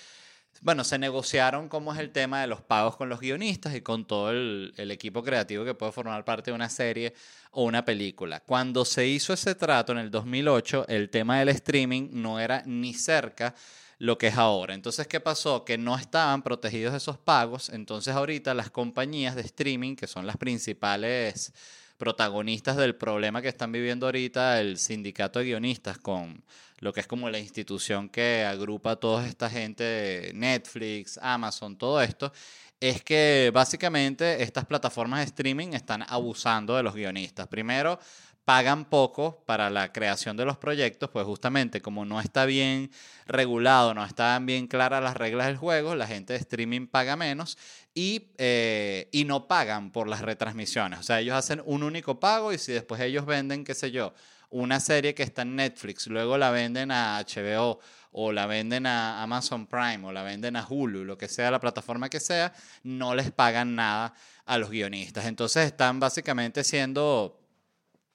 bueno, 0.61 0.83
se 0.83 0.99
negociaron 0.99 1.69
cómo 1.69 1.93
es 1.93 1.99
el 1.99 2.11
tema 2.11 2.41
de 2.41 2.47
los 2.47 2.61
pagos 2.61 2.95
con 2.95 3.09
los 3.09 3.19
guionistas 3.19 3.75
y 3.75 3.81
con 3.81 4.05
todo 4.05 4.31
el, 4.31 4.73
el, 4.77 4.91
equipo 4.91 5.23
creativo 5.23 5.65
que 5.65 5.73
puede 5.73 5.91
formar 5.91 6.23
parte 6.25 6.51
de 6.51 6.55
una 6.55 6.69
serie 6.69 7.13
o 7.51 7.63
una 7.63 7.83
película. 7.83 8.41
Cuando 8.41 8.85
se 8.85 9.07
hizo 9.07 9.33
ese 9.33 9.55
trato 9.55 9.91
en 9.91 9.99
el 9.99 10.11
2008, 10.11 10.85
el 10.89 11.09
tema 11.09 11.39
del 11.39 11.49
streaming 11.49 12.09
no 12.11 12.39
era 12.39 12.63
ni 12.65 12.93
cerca 12.93 13.55
lo 13.99 14.17
que 14.17 14.27
es 14.27 14.37
ahora. 14.37 14.73
Entonces, 14.73 15.07
¿qué 15.07 15.19
pasó? 15.19 15.65
Que 15.65 15.77
no 15.77 15.97
estaban 15.97 16.43
protegidos 16.43 16.93
esos 16.93 17.17
pagos. 17.17 17.69
Entonces, 17.69 18.13
ahorita 18.13 18.53
las 18.53 18.69
compañías 18.69 19.35
de 19.35 19.41
streaming, 19.41 19.95
que 19.95 20.07
son 20.07 20.27
las 20.27 20.37
principales 20.37 21.53
protagonistas 21.97 22.77
del 22.77 22.95
problema 22.95 23.41
que 23.41 23.47
están 23.47 23.71
viviendo 23.71 24.05
ahorita 24.05 24.61
el 24.61 24.77
sindicato 24.77 25.39
de 25.39 25.45
guionistas 25.45 25.97
con 25.97 26.43
lo 26.79 26.93
que 26.93 26.99
es 26.99 27.07
como 27.07 27.29
la 27.29 27.39
institución 27.39 28.09
que 28.09 28.45
agrupa 28.45 28.91
a 28.91 28.95
toda 28.95 29.25
esta 29.27 29.49
gente 29.49 29.83
de 29.83 30.31
Netflix, 30.33 31.19
Amazon, 31.21 31.77
todo 31.77 32.01
esto, 32.01 32.31
es 32.79 33.03
que 33.03 33.51
básicamente 33.53 34.43
estas 34.43 34.65
plataformas 34.65 35.19
de 35.21 35.25
streaming 35.25 35.69
están 35.73 36.03
abusando 36.07 36.75
de 36.75 36.83
los 36.83 36.93
guionistas. 36.93 37.47
Primero, 37.47 37.99
pagan 38.47 38.85
poco 38.85 39.43
para 39.45 39.69
la 39.69 39.91
creación 39.91 40.37
de 40.37 40.45
los 40.45 40.57
proyectos, 40.57 41.09
pues 41.09 41.25
justamente 41.25 41.81
como 41.81 42.05
no 42.05 42.21
está 42.21 42.45
bien 42.45 42.91
regulado, 43.25 43.93
no 43.93 44.05
están 44.05 44.45
bien 44.45 44.67
claras 44.67 45.03
las 45.03 45.17
reglas 45.17 45.47
del 45.47 45.57
juego, 45.57 45.95
la 45.95 46.07
gente 46.07 46.31
de 46.31 46.39
streaming 46.39 46.87
paga 46.87 47.17
menos 47.17 47.57
y, 47.93 48.29
eh, 48.37 49.09
y 49.11 49.25
no 49.25 49.49
pagan 49.49 49.91
por 49.91 50.07
las 50.07 50.21
retransmisiones. 50.21 50.99
O 50.99 51.03
sea, 51.03 51.19
ellos 51.19 51.35
hacen 51.35 51.61
un 51.65 51.83
único 51.83 52.21
pago 52.21 52.53
y 52.53 52.57
si 52.57 52.71
después 52.71 53.01
ellos 53.01 53.25
venden, 53.25 53.65
qué 53.65 53.73
sé 53.73 53.91
yo, 53.91 54.13
una 54.49 54.79
serie 54.79 55.13
que 55.13 55.23
está 55.23 55.41
en 55.41 55.55
Netflix, 55.55 56.07
luego 56.07 56.37
la 56.37 56.51
venden 56.51 56.91
a 56.91 57.19
HBO 57.19 57.79
o 58.11 58.31
la 58.31 58.45
venden 58.45 58.85
a 58.85 59.21
Amazon 59.21 59.67
Prime 59.67 60.05
o 60.05 60.11
la 60.11 60.23
venden 60.23 60.55
a 60.55 60.65
Hulu, 60.67 61.03
lo 61.03 61.17
que 61.17 61.27
sea 61.27 61.51
la 61.51 61.59
plataforma 61.59 62.09
que 62.09 62.19
sea, 62.19 62.53
no 62.83 63.13
les 63.13 63.31
pagan 63.31 63.75
nada 63.75 64.13
a 64.45 64.57
los 64.57 64.69
guionistas. 64.69 65.25
Entonces 65.25 65.65
están 65.65 65.99
básicamente 65.99 66.63
siendo 66.63 67.39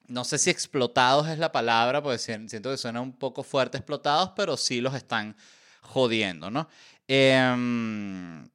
no 0.09 0.25
sé 0.25 0.39
si 0.39 0.51
explotados 0.51 1.29
es 1.29 1.39
la 1.39 1.53
palabra, 1.53 2.03
porque 2.03 2.19
siento 2.19 2.71
que 2.71 2.77
suena 2.77 3.01
un 3.01 3.13
poco 3.13 3.43
fuerte 3.43 3.79
explotados, 3.79 4.33
pero 4.37 4.57
sí 4.57 4.81
los 4.81 4.95
están 4.95 5.37
jodiendo, 5.81 6.51
¿no? 6.51 6.69
Em, 7.09 8.49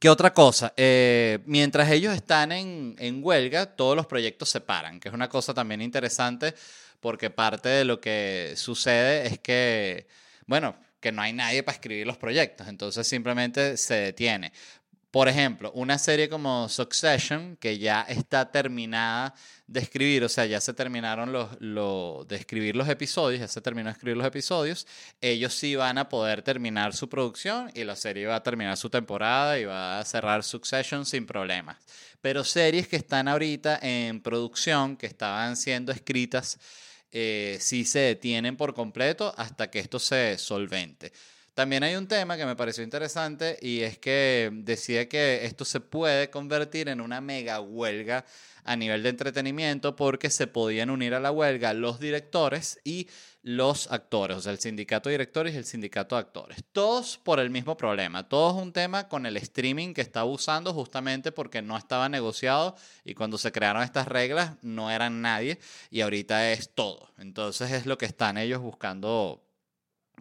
¿Qué 0.00 0.08
otra 0.08 0.32
cosa? 0.32 0.72
Eh, 0.78 1.40
mientras 1.44 1.90
ellos 1.90 2.14
están 2.14 2.52
en, 2.52 2.96
en, 2.98 3.20
huelga, 3.22 3.66
todos 3.66 3.94
los 3.94 4.06
proyectos 4.06 4.48
se 4.48 4.62
paran, 4.62 4.98
que 4.98 5.08
es 5.08 5.14
una 5.14 5.28
cosa 5.28 5.52
también 5.52 5.82
interesante, 5.82 6.54
porque 7.00 7.28
parte 7.28 7.68
de 7.68 7.84
lo 7.84 8.00
que 8.00 8.54
sucede 8.56 9.26
es 9.26 9.38
que, 9.40 10.06
bueno, 10.46 10.74
que 11.00 11.12
no 11.12 11.20
hay 11.20 11.34
nadie 11.34 11.62
para 11.62 11.74
escribir 11.74 12.06
los 12.06 12.16
proyectos, 12.16 12.66
entonces 12.68 13.06
simplemente 13.06 13.76
se 13.76 13.92
detiene. 13.94 14.52
Por 15.10 15.26
ejemplo, 15.26 15.72
una 15.72 15.98
serie 15.98 16.28
como 16.28 16.68
Succession, 16.68 17.56
que 17.56 17.78
ya 17.78 18.02
está 18.02 18.52
terminada 18.52 19.34
de 19.66 19.80
escribir, 19.80 20.22
o 20.22 20.28
sea, 20.28 20.46
ya 20.46 20.60
se 20.60 20.72
terminaron 20.72 21.32
los, 21.32 22.28
de 22.28 22.36
escribir 22.36 22.76
los 22.76 22.88
episodios, 22.88 23.40
ya 23.40 23.48
se 23.48 23.60
terminó 23.60 23.88
de 23.88 23.94
escribir 23.94 24.16
los 24.16 24.26
episodios, 24.26 24.86
ellos 25.20 25.52
sí 25.52 25.74
van 25.74 25.98
a 25.98 26.08
poder 26.08 26.42
terminar 26.42 26.94
su 26.94 27.08
producción 27.08 27.72
y 27.74 27.82
la 27.82 27.96
serie 27.96 28.26
va 28.26 28.36
a 28.36 28.42
terminar 28.44 28.76
su 28.76 28.88
temporada 28.88 29.58
y 29.58 29.64
va 29.64 29.98
a 29.98 30.04
cerrar 30.04 30.44
Succession 30.44 31.04
sin 31.04 31.26
problemas. 31.26 31.76
Pero 32.20 32.44
series 32.44 32.86
que 32.86 32.96
están 32.96 33.26
ahorita 33.26 33.80
en 33.82 34.20
producción, 34.20 34.96
que 34.96 35.06
estaban 35.06 35.56
siendo 35.56 35.90
escritas, 35.90 36.56
eh, 37.10 37.58
sí 37.60 37.84
se 37.84 37.98
detienen 37.98 38.56
por 38.56 38.74
completo 38.74 39.34
hasta 39.36 39.70
que 39.70 39.80
esto 39.80 39.98
se 39.98 40.38
solvente. 40.38 41.12
También 41.54 41.82
hay 41.82 41.96
un 41.96 42.06
tema 42.06 42.36
que 42.36 42.46
me 42.46 42.56
pareció 42.56 42.84
interesante 42.84 43.58
y 43.60 43.80
es 43.80 43.98
que 43.98 44.50
decía 44.52 45.08
que 45.08 45.44
esto 45.44 45.64
se 45.64 45.80
puede 45.80 46.30
convertir 46.30 46.88
en 46.88 47.00
una 47.00 47.20
mega 47.20 47.60
huelga 47.60 48.24
a 48.64 48.76
nivel 48.76 49.02
de 49.02 49.08
entretenimiento 49.08 49.96
porque 49.96 50.30
se 50.30 50.46
podían 50.46 50.90
unir 50.90 51.14
a 51.14 51.20
la 51.20 51.32
huelga 51.32 51.72
los 51.74 51.98
directores 51.98 52.78
y 52.84 53.08
los 53.42 53.90
actores, 53.90 54.36
o 54.36 54.40
sea, 54.42 54.52
el 54.52 54.58
sindicato 54.58 55.08
de 55.08 55.14
directores 55.14 55.54
y 55.54 55.56
el 55.56 55.64
sindicato 55.64 56.14
de 56.14 56.20
actores. 56.20 56.62
Todos 56.72 57.18
por 57.18 57.40
el 57.40 57.48
mismo 57.50 57.76
problema, 57.76 58.28
todos 58.28 58.60
un 58.60 58.72
tema 58.72 59.08
con 59.08 59.24
el 59.24 59.36
streaming 59.38 59.94
que 59.94 60.02
está 60.02 60.24
usando 60.24 60.74
justamente 60.74 61.32
porque 61.32 61.62
no 61.62 61.76
estaba 61.76 62.08
negociado 62.08 62.76
y 63.02 63.14
cuando 63.14 63.38
se 63.38 63.50
crearon 63.50 63.82
estas 63.82 64.08
reglas 64.08 64.56
no 64.62 64.90
eran 64.90 65.22
nadie 65.22 65.58
y 65.90 66.02
ahorita 66.02 66.52
es 66.52 66.74
todo. 66.74 67.10
Entonces 67.18 67.72
es 67.72 67.86
lo 67.86 67.96
que 67.96 68.06
están 68.06 68.36
ellos 68.36 68.60
buscando 68.60 69.42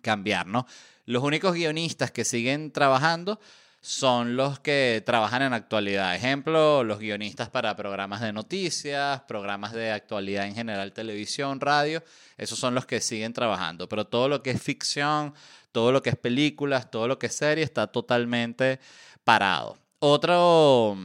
cambiar, 0.02 0.48
¿no? 0.48 0.66
Los 1.10 1.24
únicos 1.24 1.56
guionistas 1.56 2.12
que 2.12 2.24
siguen 2.24 2.72
trabajando 2.72 3.40
son 3.82 4.36
los 4.36 4.60
que 4.60 5.02
trabajan 5.04 5.42
en 5.42 5.54
actualidad. 5.54 6.14
Ejemplo, 6.14 6.84
los 6.84 7.00
guionistas 7.00 7.50
para 7.50 7.76
programas 7.76 8.22
de 8.22 8.32
noticias, 8.32 9.22
programas 9.22 9.74
de 9.74 9.92
actualidad 9.92 10.46
en 10.46 10.54
general, 10.54 10.94
televisión, 10.94 11.62
radio, 11.62 12.04
esos 12.38 12.60
son 12.60 12.76
los 12.76 12.86
que 12.86 13.02
siguen 13.02 13.34
trabajando. 13.34 13.90
Pero 13.90 14.06
todo 14.06 14.30
lo 14.30 14.44
que 14.44 14.52
es 14.52 14.62
ficción, 14.62 15.34
todo 15.72 15.92
lo 15.92 16.04
que 16.04 16.12
es 16.12 16.16
películas, 16.16 16.92
todo 16.92 17.08
lo 17.08 17.18
que 17.18 17.26
es 17.26 17.36
serie 17.36 17.64
está 17.64 17.88
totalmente 17.88 18.80
parado. 19.24 19.80
Otro 19.98 20.96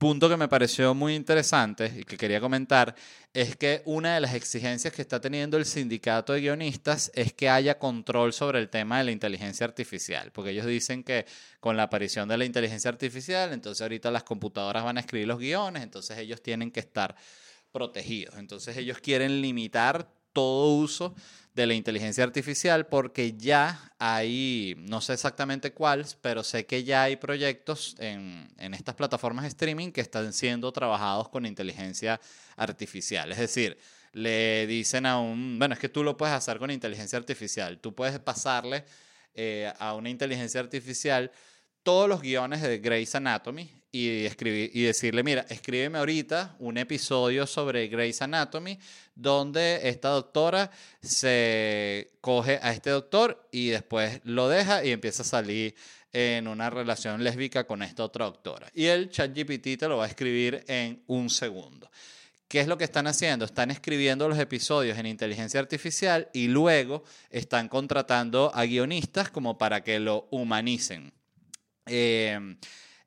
punto 0.00 0.30
que 0.30 0.38
me 0.38 0.48
pareció 0.48 0.94
muy 0.94 1.14
interesante 1.14 1.92
y 1.94 2.04
que 2.04 2.16
quería 2.16 2.40
comentar 2.40 2.94
es 3.34 3.54
que 3.54 3.82
una 3.84 4.14
de 4.14 4.20
las 4.20 4.32
exigencias 4.32 4.94
que 4.94 5.02
está 5.02 5.20
teniendo 5.20 5.58
el 5.58 5.66
sindicato 5.66 6.32
de 6.32 6.40
guionistas 6.40 7.12
es 7.14 7.34
que 7.34 7.50
haya 7.50 7.78
control 7.78 8.32
sobre 8.32 8.60
el 8.60 8.70
tema 8.70 8.96
de 8.96 9.04
la 9.04 9.10
inteligencia 9.10 9.66
artificial, 9.66 10.32
porque 10.32 10.52
ellos 10.52 10.64
dicen 10.64 11.04
que 11.04 11.26
con 11.60 11.76
la 11.76 11.82
aparición 11.82 12.30
de 12.30 12.38
la 12.38 12.46
inteligencia 12.46 12.88
artificial, 12.88 13.52
entonces 13.52 13.82
ahorita 13.82 14.10
las 14.10 14.22
computadoras 14.22 14.84
van 14.84 14.96
a 14.96 15.00
escribir 15.00 15.28
los 15.28 15.38
guiones, 15.38 15.82
entonces 15.82 16.16
ellos 16.16 16.42
tienen 16.42 16.70
que 16.70 16.80
estar 16.80 17.14
protegidos, 17.70 18.36
entonces 18.38 18.78
ellos 18.78 19.00
quieren 19.00 19.42
limitar 19.42 20.08
todo 20.32 20.74
uso 20.74 21.14
de 21.54 21.66
la 21.66 21.74
inteligencia 21.74 22.24
artificial 22.24 22.86
porque 22.86 23.36
ya 23.36 23.92
hay, 23.98 24.76
no 24.78 25.00
sé 25.00 25.14
exactamente 25.14 25.72
cuáles, 25.72 26.14
pero 26.14 26.44
sé 26.44 26.64
que 26.64 26.84
ya 26.84 27.04
hay 27.04 27.16
proyectos 27.16 27.96
en, 27.98 28.48
en, 28.58 28.74
estas 28.74 28.94
plataformas 28.94 29.42
de 29.42 29.48
streaming 29.48 29.90
que 29.90 30.00
están 30.00 30.32
siendo 30.32 30.72
trabajados 30.72 31.28
con 31.28 31.46
inteligencia 31.46 32.20
artificial. 32.56 33.32
Es 33.32 33.38
decir, 33.38 33.78
le 34.12 34.66
dicen 34.66 35.06
a 35.06 35.18
un, 35.18 35.58
bueno, 35.58 35.74
es 35.74 35.80
que 35.80 35.88
tú 35.88 36.04
lo 36.04 36.16
puedes 36.16 36.34
hacer 36.34 36.58
con 36.58 36.70
inteligencia 36.70 37.18
artificial, 37.18 37.78
tú 37.78 37.94
puedes 37.94 38.18
pasarle 38.20 38.84
eh, 39.34 39.72
a 39.78 39.94
una 39.94 40.10
inteligencia 40.10 40.60
artificial 40.60 41.30
todos 41.90 42.08
los 42.08 42.22
guiones 42.22 42.62
de 42.62 42.78
Grey's 42.78 43.16
Anatomy 43.16 43.68
y, 43.90 44.24
escribir, 44.24 44.70
y 44.72 44.82
decirle, 44.82 45.24
mira, 45.24 45.44
escríbeme 45.48 45.98
ahorita 45.98 46.54
un 46.60 46.78
episodio 46.78 47.48
sobre 47.48 47.88
Grey's 47.88 48.22
Anatomy 48.22 48.78
donde 49.16 49.80
esta 49.88 50.10
doctora 50.10 50.70
se 51.02 52.12
coge 52.20 52.60
a 52.62 52.72
este 52.72 52.90
doctor 52.90 53.48
y 53.50 53.70
después 53.70 54.20
lo 54.22 54.48
deja 54.48 54.84
y 54.84 54.92
empieza 54.92 55.22
a 55.22 55.26
salir 55.26 55.74
en 56.12 56.46
una 56.46 56.70
relación 56.70 57.24
lésbica 57.24 57.66
con 57.66 57.82
esta 57.82 58.04
otra 58.04 58.26
doctora. 58.26 58.68
Y 58.72 58.84
el 58.84 59.10
ChatGPT 59.10 59.76
te 59.76 59.88
lo 59.88 59.96
va 59.96 60.04
a 60.04 60.08
escribir 60.08 60.64
en 60.68 61.02
un 61.08 61.28
segundo. 61.28 61.90
¿Qué 62.46 62.60
es 62.60 62.68
lo 62.68 62.78
que 62.78 62.84
están 62.84 63.08
haciendo? 63.08 63.44
Están 63.44 63.72
escribiendo 63.72 64.28
los 64.28 64.38
episodios 64.38 64.96
en 64.96 65.06
inteligencia 65.06 65.58
artificial 65.58 66.28
y 66.32 66.46
luego 66.46 67.02
están 67.30 67.66
contratando 67.66 68.52
a 68.54 68.64
guionistas 68.64 69.28
como 69.28 69.58
para 69.58 69.82
que 69.82 69.98
lo 69.98 70.28
humanicen. 70.30 71.12
Eh, 71.92 72.38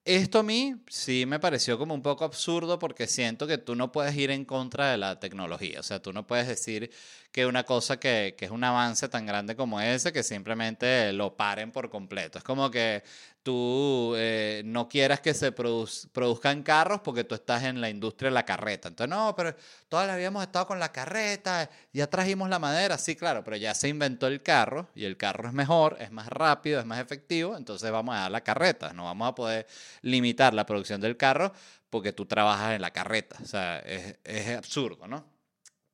esto 0.06 0.40
a 0.40 0.44
mí 0.44 0.76
sí 0.90 1.26
me 1.26 1.40
pareció 1.40 1.78
como 1.78 1.94
un 1.94 2.02
poco 2.02 2.26
absurdo 2.26 2.78
porque 2.78 3.08
siento 3.08 3.48
que 3.48 3.58
tú 3.58 3.76
no 3.76 3.92
puedes 3.92 4.16
ir 4.16 4.32
en 4.32 4.44
contra 4.46 4.92
de 4.92 4.98
la 4.98 5.20
tecnología. 5.20 5.80
O 5.80 5.84
sea, 5.84 6.02
tú 6.02 6.12
no 6.12 6.28
puedes 6.28 6.48
decir 6.48 6.92
que 7.32 7.46
una 7.46 7.64
cosa 7.64 8.00
que, 8.00 8.36
que, 8.38 8.46
es 8.46 8.52
un 8.52 8.64
avance 8.64 9.08
tan 9.10 9.26
grande 9.26 9.56
como 9.56 9.80
ese, 9.82 10.12
que 10.12 10.22
simplemente 10.24 11.14
lo 11.14 11.36
paren 11.36 11.72
por 11.72 11.90
completo. 11.90 12.38
Es 12.38 12.44
como 12.44 12.70
que 12.70 13.04
tú 13.44 14.14
eh, 14.16 14.62
no 14.66 14.88
quieras 14.88 15.20
que 15.20 15.34
se 15.34 15.52
produzcan 15.52 16.64
carros 16.64 17.02
porque 17.02 17.26
tú 17.26 17.36
estás 17.36 17.64
en 17.64 17.82
la 17.82 17.90
industria 17.90 18.30
de 18.30 18.34
la 18.34 18.46
carreta. 18.46 18.88
Entonces, 18.88 19.10
no, 19.10 19.36
pero 19.36 19.54
todavía 19.90 20.14
habíamos 20.14 20.44
estado 20.44 20.66
con 20.66 20.80
la 20.80 20.92
carreta, 20.92 21.70
ya 21.92 22.08
trajimos 22.08 22.50
la 22.50 22.58
madera, 22.58 22.98
sí, 22.98 23.16
claro, 23.16 23.44
pero 23.44 23.58
ya 23.58 23.74
se 23.74 23.90
inventó 23.90 24.28
el 24.28 24.42
carro 24.42 24.88
y 24.96 25.04
el 25.04 25.18
carro 25.18 25.48
es 25.48 25.54
mejor, 25.54 25.98
es 26.00 26.12
más 26.12 26.28
rápido, 26.28 26.80
es 26.80 26.86
más 26.86 27.00
efectivo, 27.00 27.58
entonces 27.58 27.92
vamos 27.92 28.16
a 28.16 28.20
dar 28.20 28.32
la 28.32 28.42
carreta, 28.42 28.94
no 28.94 29.04
vamos 29.06 29.28
a 29.28 29.36
poder 29.36 29.68
limitar 30.02 30.54
la 30.54 30.66
producción 30.66 31.02
del 31.02 31.18
carro 31.18 31.54
porque 31.90 32.12
tú 32.12 32.26
trabajas 32.26 32.74
en 32.74 32.82
la 32.82 32.92
carreta. 32.92 33.38
O 33.42 33.46
sea, 33.46 33.80
es, 33.80 34.50
absurdo, 34.58 35.08
¿no? 35.08 35.26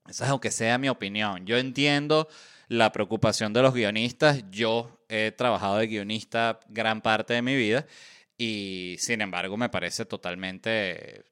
Esa 0.08 0.26
es 0.26 0.30
aunque 0.32 0.52
sea 0.52 0.78
mi 0.78 0.90
opinión. 0.90 1.46
Yo 1.46 1.58
entiendo 1.58 2.28
la 2.68 2.92
preocupación 2.92 3.54
de 3.54 3.62
los 3.62 3.74
guionistas. 3.74 4.44
Yo 4.50 5.04
he 5.10 5.32
trabajado 5.32 5.78
de 5.78 5.88
guionista 5.88 6.60
gran 6.70 7.02
parte 7.02 7.34
de 7.34 7.42
mi 7.42 7.56
vida 7.56 7.86
y 8.38 8.96
sin 9.00 9.22
embargo 9.22 9.58
me 9.58 9.70
parece 9.70 10.06
totalmente 10.06 11.26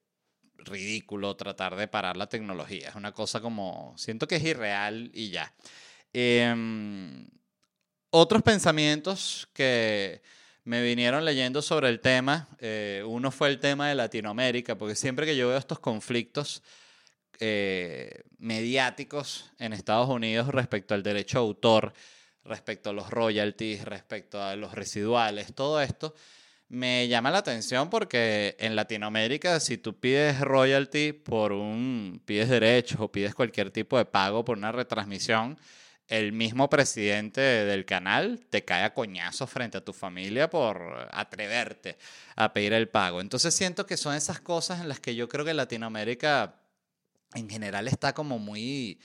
ridículo 0.58 1.36
tratar 1.36 1.76
de 1.76 1.88
parar 1.88 2.18
la 2.18 2.28
tecnología. 2.28 2.90
Es 2.90 2.96
una 2.96 3.14
cosa 3.14 3.40
como, 3.40 3.94
siento 3.98 4.28
que 4.28 4.36
es 4.36 4.44
irreal 4.44 5.10
y 5.14 5.30
ya. 5.30 5.54
Em, 6.14 7.28
otros 8.10 8.42
pensamientos 8.42 9.48
que 9.54 10.22
me 10.68 10.82
vinieron 10.82 11.24
leyendo 11.24 11.62
sobre 11.62 11.88
el 11.88 12.02
tema, 12.02 12.50
eh, 12.60 13.02
uno 13.08 13.32
fue 13.32 13.48
el 13.48 13.58
tema 13.58 13.88
de 13.88 13.96
Latinoamérica, 13.96 14.78
porque 14.78 14.96
siempre 14.96 15.26
que 15.26 15.38
yo 15.38 15.48
veo 15.48 15.58
estos 15.58 15.80
conflictos, 15.80 16.62
eh, 17.40 18.24
mediáticos 18.38 19.50
en 19.60 19.72
Estados 19.72 20.10
Unidos 20.10 20.50
respecto 20.50 20.94
al 20.94 21.04
derecho 21.04 21.38
a 21.38 21.42
autor, 21.42 21.94
respecto 22.44 22.90
a 22.90 22.94
los 22.94 23.10
royalties, 23.12 23.86
respecto 23.86 24.44
a 24.44 24.58
los 24.58 24.74
residuales, 24.74 25.56
todo 25.56 25.82
esto 25.82 26.14
me 26.68 27.08
llama 27.08 27.32
la 27.32 27.38
atención 27.38 27.90
porque 27.90 28.58
en 28.60 28.76
Latinoamérica 28.76 29.62
si 29.62 29.78
tú 29.78 29.98
pides 29.98 30.42
royalty 30.42 31.14
por 31.14 31.54
un, 31.54 32.22
pides 32.26 32.50
derechos 32.50 33.00
o 33.00 33.10
pides 33.10 33.34
cualquier 33.34 33.72
tipo 33.72 33.98
de 33.98 34.04
pago 34.04 34.44
por 34.44 34.58
una 34.58 34.74
retransmisión, 34.74 35.58
el 36.08 36.32
mismo 36.32 36.70
presidente 36.70 37.42
del 37.42 37.86
canal 37.86 38.46
te 38.50 38.64
cae 38.64 38.84
a 38.84 38.94
coñazos 38.94 39.50
frente 39.50 39.78
a 39.78 39.84
tu 39.84 39.94
familia 39.94 40.50
por 40.50 41.10
atreverte 41.12 41.98
a 42.36 42.54
pedir 42.54 42.74
el 42.74 42.88
pago. 42.88 43.20
Entonces 43.20 43.54
siento 43.54 43.86
que 43.86 43.98
son 43.98 44.16
esas 44.16 44.40
cosas 44.40 44.82
en 44.82 44.90
las 44.90 45.00
que 45.00 45.16
yo 45.16 45.28
creo 45.28 45.44
que 45.44 45.54
Latinoamérica 45.54 46.56
en 47.34 47.50
general 47.50 47.88
está 47.88 48.14
como 48.14 48.40
muy 48.40 49.00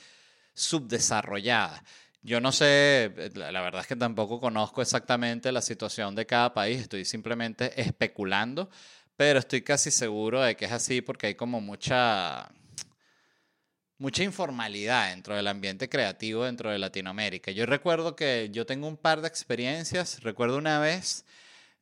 subdesarrollada. 0.55 1.83
Yo 2.23 2.41
no 2.41 2.53
sé, 2.53 3.13
la 3.35 3.61
verdad 3.63 3.81
es 3.81 3.89
que 3.89 3.97
tampoco 3.97 4.41
conozco 4.41 4.81
exactamente 4.81 5.51
la 5.51 5.61
situación 5.61 6.15
de 6.15 6.25
cada 6.25 6.55
país, 6.55 6.83
estoy 6.83 7.05
simplemente 7.05 7.81
especulando, 7.81 8.71
pero 9.17 9.41
estoy 9.41 9.63
casi 9.63 9.91
seguro 9.91 10.41
de 10.41 10.55
que 10.55 10.67
es 10.67 10.73
así 10.73 11.01
porque 11.01 11.27
hay 11.27 11.35
como 11.35 11.61
mucha 11.61 12.49
mucha 14.03 14.25
informalidad 14.25 15.11
dentro 15.11 15.37
del 15.37 15.47
ambiente 15.47 15.89
creativo 15.89 16.45
dentro 16.45 16.73
de 16.73 16.79
Latinoamérica. 16.79 17.53
Yo 17.53 17.67
recuerdo 17.67 18.17
que 18.17 18.49
yo 18.51 18.67
tengo 18.67 18.89
un 18.89 18.97
par 18.97 19.21
de 19.21 19.29
experiencias. 19.29 20.25
Recuerdo 20.25 20.59
una 20.59 20.81
vez, 20.81 21.25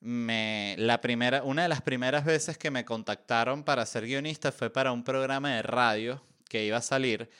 me, 0.01 0.75
la 0.79 1.01
primera, 1.01 1.43
una 1.43 1.63
de 1.63 1.71
las 1.71 1.81
primeras 1.81 2.27
veces 2.27 2.59
que 2.59 2.71
me 2.71 2.85
contactaron 2.85 3.65
para 3.65 3.87
ser 3.87 4.05
guionista 4.05 4.53
fue 4.53 4.69
para 4.69 4.93
un 4.93 5.03
programa 5.03 5.55
de 5.55 5.63
radio 5.63 6.23
que 6.47 6.67
iba 6.67 6.77
a 6.77 6.83
salir. 6.83 7.31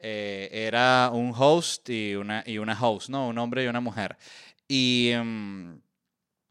Eh, 0.00 0.48
era 0.52 1.10
un 1.12 1.32
host 1.36 1.88
y 1.90 2.16
una, 2.16 2.42
y 2.44 2.58
una 2.58 2.76
host, 2.78 3.10
¿no? 3.10 3.28
Un 3.28 3.38
hombre 3.38 3.62
y 3.62 3.68
una 3.68 3.80
mujer. 3.80 4.16
Y 4.66 5.12
mm, 5.16 5.74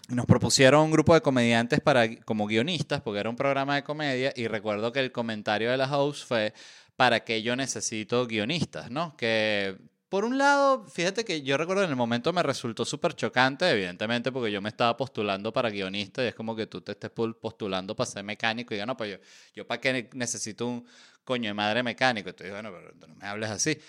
nos 0.08 0.26
propusieron 0.26 0.86
un 0.86 0.92
grupo 0.92 1.14
de 1.14 1.22
comediantes 1.22 1.82
para, 1.82 2.16
como 2.22 2.48
guionistas, 2.48 3.02
porque 3.02 3.20
era 3.20 3.30
un 3.30 3.36
programa 3.36 3.76
de 3.76 3.84
comedia, 3.84 4.34
y 4.38 4.48
recuerdo 4.48 4.94
que 4.94 5.00
el 5.00 5.12
comentario 5.12 5.70
de 5.70 5.78
la 5.78 5.98
host 5.98 6.28
fue 6.28 6.54
para 6.96 7.24
qué 7.24 7.42
yo 7.42 7.56
necesito 7.56 8.28
guionistas, 8.28 8.92
¿no? 8.92 9.16
Que 9.18 9.78
por 10.14 10.26
un 10.26 10.38
lado, 10.38 10.86
fíjate 10.86 11.26
que 11.26 11.42
yo 11.42 11.58
recuerdo 11.58 11.84
en 11.84 11.90
el 11.90 11.96
momento 11.96 12.32
me 12.34 12.44
resultó 12.44 12.86
súper 12.86 13.16
chocante, 13.16 13.68
evidentemente, 13.68 14.32
porque 14.32 14.52
yo 14.52 14.62
me 14.62 14.70
estaba 14.70 14.96
postulando 14.96 15.52
para 15.52 15.72
guionista 15.72 16.24
y 16.24 16.28
es 16.28 16.36
como 16.36 16.56
que 16.56 16.68
tú 16.68 16.82
te 16.82 16.92
estés 16.92 17.10
postulando 17.10 17.96
para 17.96 18.10
ser 18.10 18.24
mecánico 18.24 18.74
y 18.74 18.78
digo, 18.78 18.86
no, 18.86 18.96
pues 18.96 19.12
yo, 19.12 19.18
yo 19.56 19.66
para 19.66 19.82
qué 19.82 20.10
necesito 20.14 20.68
un 20.68 20.86
coño 21.24 21.50
de 21.50 21.54
madre 21.56 21.82
mecánico. 21.82 22.30
Y 22.30 22.34
tú 22.34 22.44
dices, 22.44 22.54
bueno, 22.54 22.72
pero 22.72 22.94
no 23.08 23.16
me 23.16 23.26
hables 23.26 23.50
así. 23.50 23.80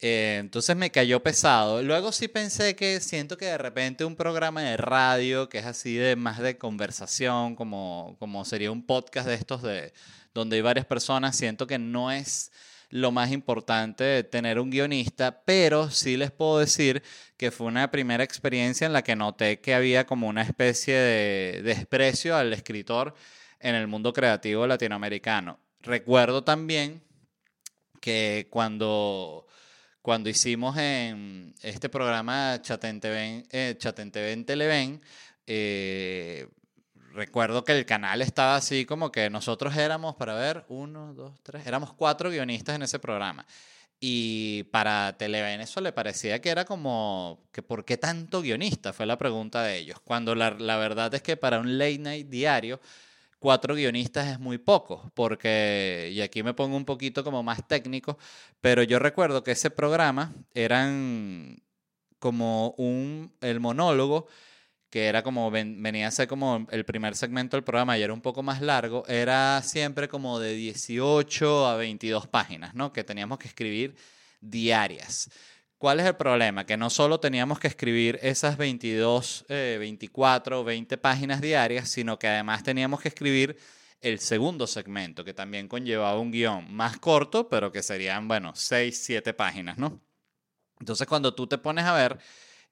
Eh, 0.00 0.38
entonces 0.40 0.76
me 0.76 0.90
cayó 0.90 1.22
pesado. 1.22 1.82
Luego 1.82 2.12
sí 2.12 2.28
pensé 2.28 2.74
que 2.76 3.00
siento 3.00 3.36
que 3.36 3.46
de 3.46 3.58
repente 3.58 4.04
un 4.04 4.16
programa 4.16 4.62
de 4.62 4.76
radio 4.76 5.48
que 5.48 5.58
es 5.58 5.66
así 5.66 5.94
de 5.94 6.16
más 6.16 6.38
de 6.38 6.58
conversación, 6.58 7.54
como, 7.56 8.16
como 8.18 8.44
sería 8.44 8.70
un 8.72 8.84
podcast 8.84 9.28
de 9.28 9.34
estos 9.34 9.62
de 9.62 9.92
donde 10.34 10.56
hay 10.56 10.62
varias 10.62 10.86
personas, 10.86 11.36
siento 11.36 11.66
que 11.66 11.78
no 11.78 12.10
es 12.10 12.52
lo 12.92 13.10
más 13.10 13.32
importante 13.32 14.22
tener 14.22 14.58
un 14.58 14.70
guionista, 14.70 15.42
pero 15.44 15.90
sí 15.90 16.18
les 16.18 16.30
puedo 16.30 16.58
decir 16.58 17.02
que 17.38 17.50
fue 17.50 17.66
una 17.66 17.90
primera 17.90 18.22
experiencia 18.22 18.86
en 18.86 18.92
la 18.92 19.02
que 19.02 19.16
noté 19.16 19.60
que 19.60 19.74
había 19.74 20.06
como 20.06 20.28
una 20.28 20.42
especie 20.42 20.94
de 20.94 21.62
desprecio 21.62 22.36
al 22.36 22.52
escritor 22.52 23.14
en 23.60 23.74
el 23.74 23.86
mundo 23.86 24.12
creativo 24.12 24.66
latinoamericano. 24.66 25.58
Recuerdo 25.80 26.44
también 26.44 27.02
que 28.02 28.48
cuando, 28.50 29.46
cuando 30.02 30.28
hicimos 30.28 30.76
en 30.76 31.54
este 31.62 31.88
programa 31.88 32.60
Chatente 32.60 33.44
eh, 33.52 33.78
en 33.80 34.44
Televen, 34.44 35.00
eh, 35.46 36.46
recuerdo 37.12 37.64
que 37.64 37.72
el 37.72 37.86
canal 37.86 38.22
estaba 38.22 38.56
así 38.56 38.84
como 38.84 39.12
que 39.12 39.30
nosotros 39.30 39.76
éramos, 39.76 40.16
para 40.16 40.34
ver, 40.34 40.64
uno, 40.68 41.14
dos, 41.14 41.38
tres, 41.42 41.66
éramos 41.66 41.92
cuatro 41.92 42.30
guionistas 42.30 42.76
en 42.76 42.82
ese 42.82 42.98
programa. 42.98 43.46
Y 44.00 44.64
para 44.64 45.16
Televen 45.16 45.60
eso 45.60 45.80
le 45.80 45.92
parecía 45.92 46.40
que 46.40 46.50
era 46.50 46.64
como, 46.64 47.38
que 47.52 47.62
¿por 47.62 47.84
qué 47.84 47.96
tanto 47.96 48.42
guionista? 48.42 48.92
Fue 48.92 49.06
la 49.06 49.16
pregunta 49.16 49.62
de 49.62 49.76
ellos. 49.78 50.00
Cuando 50.00 50.34
la, 50.34 50.50
la 50.50 50.76
verdad 50.76 51.14
es 51.14 51.22
que 51.22 51.36
para 51.36 51.60
un 51.60 51.78
late 51.78 51.98
night 51.98 52.28
diario, 52.28 52.80
cuatro 53.38 53.74
guionistas 53.74 54.28
es 54.28 54.40
muy 54.40 54.58
poco, 54.58 55.10
porque, 55.14 56.10
y 56.12 56.20
aquí 56.20 56.42
me 56.42 56.54
pongo 56.54 56.76
un 56.76 56.84
poquito 56.84 57.24
como 57.24 57.42
más 57.42 57.66
técnico, 57.66 58.18
pero 58.60 58.82
yo 58.82 58.98
recuerdo 58.98 59.42
que 59.44 59.52
ese 59.52 59.70
programa 59.70 60.32
eran 60.54 61.62
como 62.20 62.70
un, 62.78 63.32
el 63.40 63.58
monólogo 63.58 64.28
que 64.92 65.06
era 65.06 65.22
como, 65.22 65.50
venía 65.50 66.06
a 66.06 66.10
ser 66.10 66.28
como 66.28 66.66
el 66.70 66.84
primer 66.84 67.16
segmento 67.16 67.56
del 67.56 67.64
programa 67.64 67.96
y 67.96 68.02
era 68.02 68.12
un 68.12 68.20
poco 68.20 68.42
más 68.42 68.60
largo, 68.60 69.06
era 69.08 69.62
siempre 69.62 70.06
como 70.06 70.38
de 70.38 70.52
18 70.52 71.66
a 71.66 71.76
22 71.76 72.26
páginas, 72.26 72.74
¿no? 72.74 72.92
Que 72.92 73.02
teníamos 73.02 73.38
que 73.38 73.48
escribir 73.48 73.96
diarias. 74.42 75.30
¿Cuál 75.78 76.00
es 76.00 76.06
el 76.06 76.14
problema? 76.16 76.66
Que 76.66 76.76
no 76.76 76.90
solo 76.90 77.20
teníamos 77.20 77.58
que 77.58 77.68
escribir 77.68 78.18
esas 78.20 78.58
22, 78.58 79.46
24, 79.48 80.62
20 80.62 80.98
páginas 80.98 81.40
diarias, 81.40 81.88
sino 81.88 82.18
que 82.18 82.28
además 82.28 82.62
teníamos 82.62 83.00
que 83.00 83.08
escribir 83.08 83.56
el 84.02 84.18
segundo 84.18 84.66
segmento, 84.66 85.24
que 85.24 85.32
también 85.32 85.68
conllevaba 85.68 86.18
un 86.18 86.30
guion 86.30 86.70
más 86.70 86.98
corto, 86.98 87.48
pero 87.48 87.72
que 87.72 87.82
serían, 87.82 88.28
bueno, 88.28 88.52
6, 88.54 89.04
7 89.06 89.32
páginas, 89.32 89.78
¿no? 89.78 90.02
Entonces, 90.80 91.06
cuando 91.06 91.34
tú 91.34 91.46
te 91.46 91.56
pones 91.56 91.86
a 91.86 91.94
ver, 91.94 92.18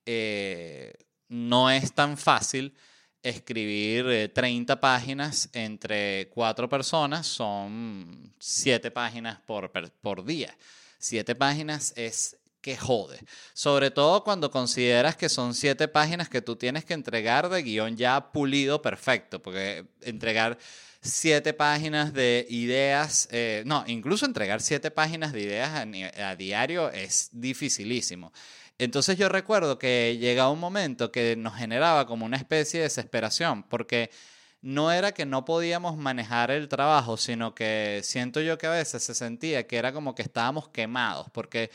eh, 0.05 0.93
no 1.31 1.71
es 1.71 1.95
tan 1.95 2.19
fácil 2.19 2.75
escribir 3.23 4.33
30 4.35 4.73
eh, 4.73 4.77
páginas 4.77 5.49
entre 5.53 6.29
cuatro 6.29 6.69
personas, 6.69 7.27
son 7.27 8.35
7 8.39 8.91
páginas 8.91 9.39
por, 9.47 9.71
por 10.01 10.25
día. 10.25 10.55
7 10.99 11.35
páginas 11.35 11.93
es 11.97 12.37
que 12.61 12.77
jode. 12.77 13.19
Sobre 13.55 13.91
todo 13.91 14.25
cuando 14.25 14.51
consideras 14.51 15.17
que 15.17 15.29
son 15.29 15.55
7 15.55 15.89
páginas 15.89 16.29
que 16.29 16.43
tú 16.43 16.57
tienes 16.57 16.85
que 16.85 16.95
entregar 16.95 17.49
de 17.49 17.63
guion 17.63 17.97
ya 17.97 18.33
pulido 18.33 18.83
perfecto, 18.83 19.41
porque 19.41 19.87
entregar 20.03 20.59
7 21.01 21.55
páginas 21.55 22.13
de 22.13 22.47
ideas, 22.51 23.29
eh, 23.31 23.63
no, 23.67 23.85
incluso 23.87 24.27
entregar 24.27 24.61
7 24.61 24.91
páginas 24.91 25.33
de 25.33 25.41
ideas 25.41 25.87
a 26.19 26.37
diario 26.37 26.91
es 26.91 27.31
dificilísimo. 27.33 28.33
Entonces 28.81 29.19
yo 29.19 29.29
recuerdo 29.29 29.79
que 29.79 30.17
llegaba 30.19 30.51
un 30.51 30.59
momento 30.59 31.13
que 31.13 31.37
nos 31.37 31.55
generaba 31.55 32.07
como 32.07 32.25
una 32.25 32.39
especie 32.39 32.81
de 32.81 32.85
desesperación, 32.85 33.63
porque 33.65 34.11
no 34.63 34.91
era 34.91 35.13
que 35.13 35.27
no 35.27 35.45
podíamos 35.45 35.99
manejar 35.99 36.51
el 36.51 36.67
trabajo, 36.69 37.19
sino 37.19 37.55
que 37.55 38.01
siento 38.05 38.41
yo 38.41 38.57
que 38.57 38.67
a 38.67 38.71
veces 38.71 39.03
se 39.03 39.15
sentía 39.15 39.67
que 39.67 39.77
era 39.77 39.93
como 39.93 40.15
que 40.15 40.23
estábamos 40.23 40.69
quemados, 40.71 41.27
porque 41.31 41.71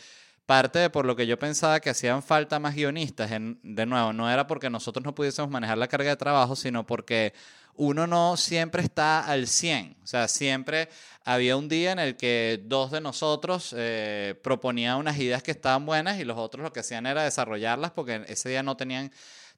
parte 0.48 0.80
de 0.80 0.90
por 0.90 1.06
lo 1.06 1.16
que 1.16 1.28
yo 1.28 1.38
pensaba 1.38 1.80
que 1.80 1.92
hacían 1.92 2.24
falta 2.24 2.58
más 2.58 2.74
guionistas, 2.74 3.30
de 3.30 3.86
nuevo, 3.86 4.12
no 4.12 4.32
era 4.32 4.48
porque 4.48 4.72
nosotros 4.72 5.06
no 5.06 5.14
pudiésemos 5.14 5.52
manejar 5.52 5.78
la 5.78 5.88
carga 5.88 6.10
de 6.10 6.18
trabajo, 6.18 6.56
sino 6.56 6.88
porque 6.88 7.34
uno 7.78 8.08
no 8.08 8.38
siempre 8.38 8.82
está 8.82 9.26
al 9.26 9.48
100. 9.48 9.98
O 10.04 10.08
sea, 10.08 10.28
siempre 10.28 10.90
había 11.24 11.58
un 11.58 11.68
día 11.68 11.92
en 11.92 12.00
el 12.00 12.16
que 12.16 12.62
dos 12.64 12.92
de 12.92 13.02
nosotros 13.02 13.74
eh, 13.78 14.36
proponían 14.44 14.98
unas 14.98 15.18
ideas 15.18 15.44
que 15.44 15.52
estaban 15.52 15.86
buenas 15.86 16.20
y 16.20 16.24
los 16.24 16.38
otros 16.38 16.64
lo 16.64 16.72
que 16.72 16.82
hacían 16.82 17.06
era 17.06 17.24
desarrollarlas 17.24 17.92
porque 17.92 18.24
ese 18.28 18.50
día 18.50 18.64
no 18.64 18.78
tenían 18.78 19.12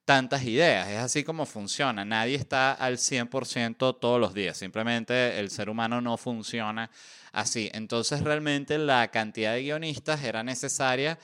tantas 0.06 0.44
ideas. 0.44 0.88
Es 0.88 1.00
así 1.00 1.24
como 1.26 1.46
funciona. 1.46 2.06
Nadie 2.06 2.36
está 2.36 2.72
al 2.72 2.98
100% 2.98 4.00
todos 4.00 4.22
los 4.22 4.34
días. 4.34 4.58
Simplemente 4.58 5.38
el 5.40 5.50
ser 5.50 5.70
humano 5.70 6.00
no 6.00 6.16
funciona 6.16 6.90
así. 7.34 7.70
Entonces 7.74 8.22
realmente 8.22 8.78
la 8.78 9.10
cantidad 9.10 9.54
de 9.54 9.64
guionistas 9.64 10.24
era 10.24 10.44
necesaria 10.44 11.20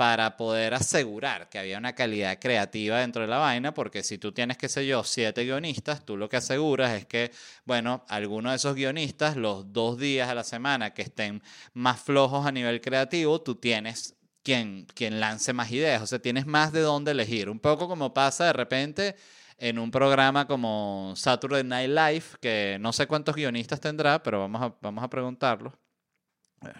para 0.00 0.34
poder 0.38 0.72
asegurar 0.72 1.50
que 1.50 1.58
había 1.58 1.76
una 1.76 1.94
calidad 1.94 2.38
creativa 2.40 3.00
dentro 3.00 3.20
de 3.20 3.28
la 3.28 3.36
vaina, 3.36 3.74
porque 3.74 4.02
si 4.02 4.16
tú 4.16 4.32
tienes, 4.32 4.56
qué 4.56 4.66
sé 4.66 4.86
yo, 4.86 5.04
siete 5.04 5.44
guionistas, 5.44 6.06
tú 6.06 6.16
lo 6.16 6.26
que 6.26 6.38
aseguras 6.38 6.92
es 6.92 7.04
que, 7.04 7.30
bueno, 7.66 8.02
algunos 8.08 8.52
de 8.52 8.56
esos 8.56 8.74
guionistas, 8.74 9.36
los 9.36 9.74
dos 9.74 9.98
días 9.98 10.30
a 10.30 10.34
la 10.34 10.42
semana 10.42 10.94
que 10.94 11.02
estén 11.02 11.42
más 11.74 12.00
flojos 12.00 12.46
a 12.46 12.50
nivel 12.50 12.80
creativo, 12.80 13.42
tú 13.42 13.56
tienes 13.56 14.16
quien, 14.42 14.86
quien 14.94 15.20
lance 15.20 15.52
más 15.52 15.70
ideas, 15.70 16.00
o 16.00 16.06
sea, 16.06 16.18
tienes 16.18 16.46
más 16.46 16.72
de 16.72 16.80
dónde 16.80 17.10
elegir. 17.10 17.50
Un 17.50 17.60
poco 17.60 17.86
como 17.86 18.14
pasa 18.14 18.46
de 18.46 18.54
repente 18.54 19.16
en 19.58 19.78
un 19.78 19.90
programa 19.90 20.46
como 20.46 21.12
Saturday 21.14 21.62
Night 21.62 21.90
Live, 21.90 22.24
que 22.40 22.78
no 22.80 22.94
sé 22.94 23.06
cuántos 23.06 23.36
guionistas 23.36 23.82
tendrá, 23.82 24.22
pero 24.22 24.40
vamos 24.40 24.62
a, 24.62 24.74
vamos 24.80 25.04
a 25.04 25.10
preguntarlo. 25.10 25.78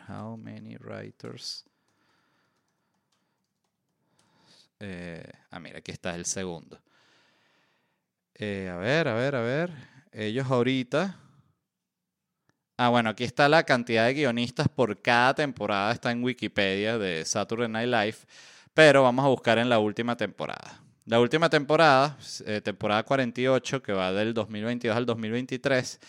How 0.09 0.39
many 0.39 0.79
writers? 0.79 1.70
Eh, 4.81 5.23
ah, 5.51 5.61
mira, 5.61 5.79
aquí 5.79 5.93
está 5.93 6.15
el 6.15 6.25
segundo. 6.25 6.81
Eh, 8.35 8.71
a 8.73 8.77
ver, 8.77 9.09
a 9.09 9.15
ver, 9.15 9.37
a 9.37 9.43
ver. 9.43 9.71
Ellos 10.13 10.47
ahorita. 10.51 11.17
Ah, 12.79 12.89
bueno, 12.89 13.11
aquí 13.11 13.25
está 13.25 13.47
la 13.49 13.63
cantidad 13.65 14.07
de 14.07 14.15
guionistas 14.15 14.69
por 14.69 15.01
cada 15.03 15.35
temporada. 15.35 15.93
Está 15.93 16.11
en 16.11 16.25
Wikipedia 16.25 16.97
de 16.97 17.25
Saturday 17.27 17.69
Night 17.69 17.91
Live. 17.91 18.17
Pero 18.73 19.03
vamos 19.03 19.25
a 19.25 19.29
buscar 19.29 19.59
en 19.59 19.69
la 19.69 19.79
última 19.79 20.17
temporada. 20.17 20.81
La 21.05 21.21
última 21.21 21.51
temporada, 21.51 22.17
eh, 22.47 22.63
temporada 22.63 23.03
48, 23.03 23.83
que 23.83 23.93
va 23.93 24.13
del 24.13 24.33
2022 24.33 24.97
al 24.97 25.05
2023, 25.05 26.01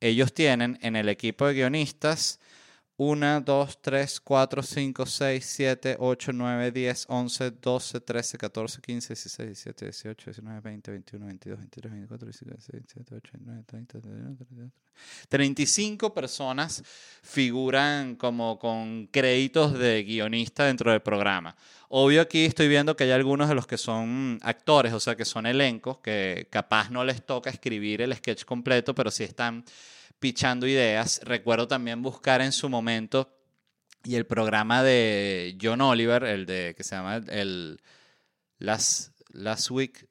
ellos 0.00 0.32
tienen 0.32 0.78
en 0.82 0.94
el 0.94 1.08
equipo 1.08 1.46
de 1.46 1.54
guionistas 1.54 2.38
1, 3.02 3.40
2, 3.40 3.78
3, 3.80 4.20
4, 4.20 4.62
5, 4.62 5.06
6, 5.06 5.44
7, 5.44 5.96
8, 5.98 6.32
9, 6.32 6.70
10, 6.70 7.06
11, 7.08 7.50
12, 7.50 8.00
13, 8.00 8.38
14, 8.38 8.80
15, 8.80 9.08
16, 9.08 9.48
17, 9.48 9.84
18, 9.86 10.24
19, 10.30 10.60
20, 10.60 10.90
21, 10.92 11.26
22, 11.26 11.58
23, 11.58 11.92
24, 11.92 12.26
25, 12.26 12.50
26, 12.50 12.72
27, 12.72 13.10
28, 13.10 13.30
29, 13.32 13.64
30, 13.66 14.00
31, 14.00 14.36
32. 14.36 14.70
35 15.28 16.14
personas 16.14 16.84
figuran 17.22 18.14
como 18.14 18.58
con 18.58 19.08
créditos 19.08 19.76
de 19.76 20.04
guionista 20.04 20.66
dentro 20.66 20.92
del 20.92 21.00
programa. 21.00 21.56
Obvio 21.88 22.22
aquí 22.22 22.44
estoy 22.44 22.68
viendo 22.68 22.94
que 22.94 23.04
hay 23.04 23.10
algunos 23.10 23.48
de 23.48 23.54
los 23.56 23.66
que 23.66 23.78
son 23.78 24.38
actores, 24.42 24.92
o 24.92 25.00
sea, 25.00 25.16
que 25.16 25.24
son 25.24 25.46
elencos, 25.46 25.98
que 25.98 26.46
capaz 26.50 26.90
no 26.90 27.04
les 27.04 27.24
toca 27.24 27.50
escribir 27.50 28.00
el 28.00 28.14
sketch 28.14 28.44
completo, 28.44 28.94
pero 28.94 29.10
sí 29.10 29.24
están 29.24 29.64
pichando 30.22 30.68
ideas. 30.68 31.20
Recuerdo 31.24 31.66
también 31.66 32.00
buscar 32.00 32.40
en 32.40 32.52
su 32.52 32.68
momento 32.68 33.36
y 34.04 34.14
el 34.14 34.24
programa 34.24 34.84
de 34.84 35.58
John 35.60 35.80
Oliver, 35.80 36.22
el 36.22 36.46
de 36.46 36.74
que 36.76 36.84
se 36.84 36.94
llama 36.94 37.16
el 37.16 37.80
Last, 38.58 39.18
Last 39.30 39.70
Week. 39.72 40.08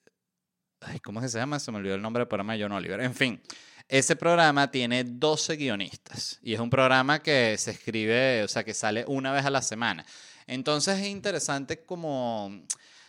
Ay, 0.81 0.99
¿Cómo 0.99 1.21
se 1.21 1.29
llama? 1.29 1.59
Se 1.59 1.71
me 1.71 1.77
olvidó 1.77 1.95
el 1.95 2.01
nombre 2.01 2.21
del 2.21 2.27
programa 2.27 2.53
de 2.53 2.61
John 2.61 2.73
Oliver. 2.73 2.99
En 2.99 3.15
fin, 3.15 3.41
ese 3.87 4.17
programa 4.17 4.69
tiene 4.69 5.05
12 5.05 5.55
guionistas 5.55 6.39
y 6.43 6.53
es 6.53 6.59
un 6.59 6.69
programa 6.69 7.23
que 7.23 7.57
se 7.57 7.71
escribe, 7.71 8.43
o 8.43 8.49
sea, 8.49 8.65
que 8.65 8.73
sale 8.73 9.05
una 9.07 9.31
vez 9.31 9.45
a 9.45 9.49
la 9.49 9.61
semana. 9.61 10.05
Entonces 10.45 10.99
es 10.99 11.07
interesante 11.07 11.83
como 11.83 12.51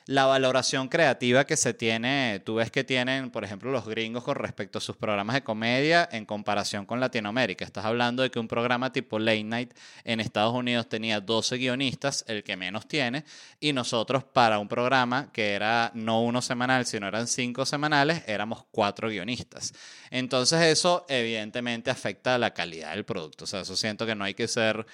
la 0.07 0.27
valoración 0.27 0.89
creativa 0.89 1.45
que 1.45 1.57
se 1.57 1.75
tiene, 1.75 2.41
tú 2.45 2.57
ves 2.57 2.71
que 2.71 2.85
tienen, 2.85 3.31
por 3.31 3.45
ejemplo, 3.45 3.71
los 3.71 3.87
gringos 3.87 4.25
con 4.25 4.37
respecto 4.37 4.79
a 4.79 4.81
sus 4.81 4.97
programas 4.97 5.35
de 5.35 5.43
comedia 5.43 6.09
en 6.11 6.27
comparación 6.27 6.87
con 6.87 7.01
Latinoamérica. 7.01 7.65
Estás 7.65 7.85
hablando 7.85 8.23
de 8.23 8.31
que 8.31 8.39
un 8.39 8.49
programa 8.49 8.93
tipo 8.93 9.19
Late 9.19 9.45
Night 9.45 9.75
en 10.05 10.21
Estados 10.21 10.55
Unidos 10.55 10.89
tenía 10.89 11.21
12 11.21 11.57
guionistas, 11.57 12.25
el 12.27 12.43
que 12.43 12.57
menos 12.57 12.87
tiene, 12.89 13.25
y 13.61 13.73
nosotros 13.73 14.25
para 14.25 14.59
un 14.59 14.69
programa 14.69 15.31
que 15.33 15.53
era 15.53 15.93
no 15.95 16.23
uno 16.23 16.43
semanal, 16.43 16.87
sino 16.87 17.07
eran 17.07 17.27
cinco 17.27 17.65
semanales, 17.65 18.23
éramos 18.27 18.65
cuatro 18.71 19.09
guionistas. 19.09 19.73
Entonces 20.11 20.61
eso 20.63 21.07
evidentemente 21.09 21.91
afecta 21.91 22.35
a 22.35 22.39
la 22.39 22.53
calidad 22.53 22.95
del 22.95 23.05
producto. 23.05 23.45
O 23.45 23.47
sea, 23.47 23.61
eso 23.61 23.77
siento 23.77 24.05
que 24.05 24.15
no 24.15 24.25
hay 24.25 24.35
que 24.35 24.49
ser 24.49 24.85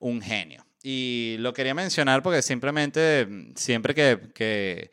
un 0.00 0.20
genio. 0.20 0.67
Y 0.82 1.36
lo 1.40 1.52
quería 1.52 1.74
mencionar 1.74 2.22
porque 2.22 2.42
simplemente, 2.42 3.26
mm, 3.26 3.54
siempre 3.56 3.94
que, 3.94 4.30
que, 4.34 4.90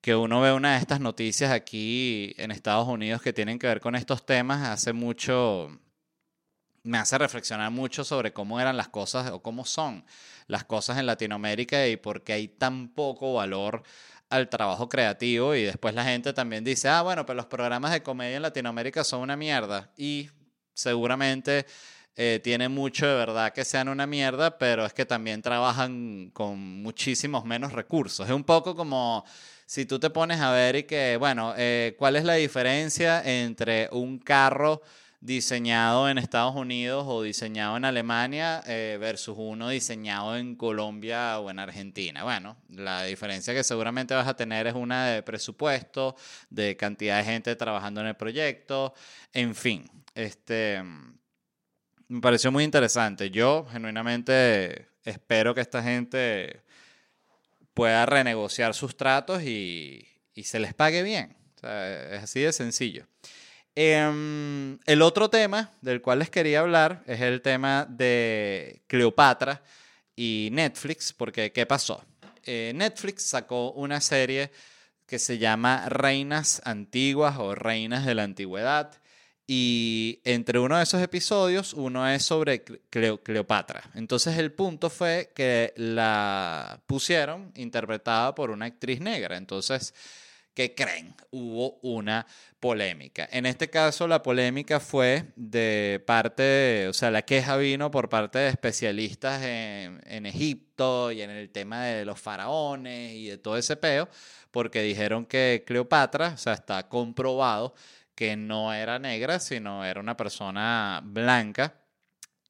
que, 0.00 0.14
uno 0.14 0.40
ve 0.40 0.52
una 0.52 0.74
de 0.74 0.78
estas 0.80 1.00
noticias 1.00 1.52
aquí 1.52 2.34
en 2.38 2.50
Estados 2.50 2.88
Unidos 2.88 3.22
que 3.22 3.32
tienen 3.32 3.58
que 3.58 3.68
ver 3.68 3.80
con 3.80 3.94
estos 3.94 4.26
temas, 4.26 4.68
hace 4.68 4.92
mucho, 4.92 5.80
me 6.82 6.98
hace 6.98 7.18
reflexionar 7.18 7.70
mucho 7.70 8.04
sobre 8.04 8.32
cómo 8.32 8.60
eran 8.60 8.76
las 8.76 8.88
cosas 8.88 9.30
o 9.30 9.42
cómo 9.42 9.64
son 9.64 10.04
las 10.48 10.64
cosas 10.64 10.98
en 10.98 11.06
Latinoamérica 11.06 11.86
y 11.86 11.96
por 11.96 12.24
qué 12.24 12.32
hay 12.34 12.48
tan 12.48 12.88
poco 12.88 13.34
valor 13.34 13.82
al 14.30 14.48
trabajo 14.48 14.88
creativo. 14.88 15.54
Y 15.54 15.62
después 15.62 15.94
la 15.94 16.04
gente 16.04 16.32
también 16.32 16.64
dice, 16.64 16.88
ah, 16.88 17.02
bueno, 17.02 17.24
pero 17.26 17.36
los 17.36 17.46
programas 17.46 17.92
de 17.92 18.02
comedia 18.02 18.36
en 18.36 18.42
Latinoamérica 18.42 19.04
son 19.04 19.20
una 19.20 19.36
mierda 19.36 19.92
y 19.96 20.30
seguramente 20.74 21.66
eh, 22.20 22.40
tiene 22.42 22.68
mucho 22.68 23.06
de 23.06 23.14
verdad 23.14 23.52
que 23.52 23.64
sean 23.64 23.88
una 23.88 24.04
mierda, 24.04 24.58
pero 24.58 24.84
es 24.84 24.92
que 24.92 25.06
también 25.06 25.40
trabajan 25.40 26.30
con 26.32 26.58
muchísimos 26.82 27.44
menos 27.44 27.72
recursos. 27.72 28.26
Es 28.26 28.34
un 28.34 28.42
poco 28.42 28.74
como 28.74 29.24
si 29.66 29.86
tú 29.86 30.00
te 30.00 30.10
pones 30.10 30.40
a 30.40 30.50
ver 30.50 30.74
y 30.74 30.82
que, 30.82 31.16
bueno, 31.16 31.54
eh, 31.56 31.94
¿cuál 31.96 32.16
es 32.16 32.24
la 32.24 32.34
diferencia 32.34 33.22
entre 33.24 33.88
un 33.92 34.18
carro 34.18 34.82
diseñado 35.20 36.08
en 36.08 36.18
Estados 36.18 36.56
Unidos 36.56 37.04
o 37.06 37.22
diseñado 37.22 37.76
en 37.76 37.84
Alemania 37.84 38.62
eh, 38.66 38.98
versus 39.00 39.36
uno 39.38 39.68
diseñado 39.68 40.36
en 40.36 40.56
Colombia 40.56 41.38
o 41.38 41.50
en 41.50 41.60
Argentina. 41.60 42.24
Bueno, 42.24 42.56
la 42.68 43.04
diferencia 43.04 43.54
que 43.54 43.62
seguramente 43.62 44.14
vas 44.14 44.26
a 44.26 44.34
tener 44.34 44.66
es 44.66 44.74
una 44.74 45.06
de 45.06 45.22
presupuesto, 45.22 46.16
de 46.50 46.76
cantidad 46.76 47.18
de 47.18 47.24
gente 47.24 47.54
trabajando 47.54 48.00
en 48.00 48.08
el 48.08 48.16
proyecto, 48.16 48.92
en 49.32 49.54
fin. 49.54 49.88
Este, 50.14 50.82
me 52.08 52.20
pareció 52.20 52.50
muy 52.50 52.64
interesante. 52.64 53.30
Yo 53.30 53.66
genuinamente 53.70 54.88
espero 55.04 55.54
que 55.54 55.60
esta 55.60 55.82
gente 55.82 56.62
pueda 57.74 58.06
renegociar 58.06 58.74
sus 58.74 58.96
tratos 58.96 59.42
y, 59.42 60.06
se 60.42 60.58
les 60.58 60.72
pague 60.72 61.02
bien. 61.02 61.36
es 61.62 62.22
así 62.22 62.40
de 62.40 62.52
sencillo. 62.52 63.06
Em, 63.74 64.78
el 64.86 65.02
otro 65.02 65.30
tema 65.30 65.70
del 65.82 66.00
cual 66.00 66.20
les 66.20 66.30
quería 66.30 66.60
hablar 66.60 67.02
es 67.06 67.20
el 67.20 67.42
tema 67.42 67.86
de 67.88 68.82
Cleopatra 68.88 69.62
y 70.16 70.48
Netflix, 70.52 71.12
porque 71.12 71.52
¿qué 71.52 71.66
pasó? 71.66 72.04
Eh, 72.44 72.72
Netflix 72.74 73.24
sacó 73.24 73.70
una 73.72 74.00
serie 74.00 74.50
que 75.06 75.18
se 75.18 75.38
llama 75.38 75.88
Reinas 75.88 76.60
Antiguas 76.64 77.36
o 77.38 77.54
Reinas 77.54 78.04
de 78.04 78.14
la 78.14 78.24
Antigüedad. 78.24 78.92
Y 79.50 80.20
entre 80.24 80.58
uno 80.58 80.76
de 80.76 80.82
esos 80.82 81.00
episodios, 81.00 81.72
uno 81.72 82.06
es 82.06 82.22
sobre 82.22 82.62
Cleopatra. 82.62 83.82
Entonces 83.94 84.36
el 84.36 84.52
punto 84.52 84.90
fue 84.90 85.32
que 85.34 85.72
la 85.74 86.82
pusieron 86.86 87.50
interpretada 87.54 88.34
por 88.34 88.50
una 88.50 88.66
actriz 88.66 89.00
negra. 89.00 89.38
Entonces, 89.38 89.94
¿qué 90.52 90.74
creen? 90.74 91.14
Hubo 91.30 91.78
una 91.80 92.26
polémica. 92.60 93.26
En 93.32 93.46
este 93.46 93.70
caso, 93.70 94.06
la 94.06 94.22
polémica 94.22 94.80
fue 94.80 95.24
de 95.34 96.04
parte, 96.06 96.86
o 96.88 96.92
sea, 96.92 97.10
la 97.10 97.22
queja 97.22 97.56
vino 97.56 97.90
por 97.90 98.10
parte 98.10 98.38
de 98.40 98.48
especialistas 98.50 99.42
en, 99.42 99.98
en 100.04 100.26
Egipto 100.26 101.10
y 101.10 101.22
en 101.22 101.30
el 101.30 101.48
tema 101.48 101.84
de 101.86 102.04
los 102.04 102.20
faraones 102.20 103.14
y 103.14 103.28
de 103.28 103.38
todo 103.38 103.56
ese 103.56 103.76
peo, 103.76 104.10
porque 104.50 104.82
dijeron 104.82 105.24
que 105.24 105.64
Cleopatra, 105.66 106.32
o 106.34 106.36
sea, 106.36 106.52
está 106.52 106.86
comprobado 106.86 107.72
que 108.18 108.34
no 108.34 108.74
era 108.74 108.98
negra, 108.98 109.38
sino 109.38 109.84
era 109.84 110.00
una 110.00 110.16
persona 110.16 111.00
blanca, 111.04 111.76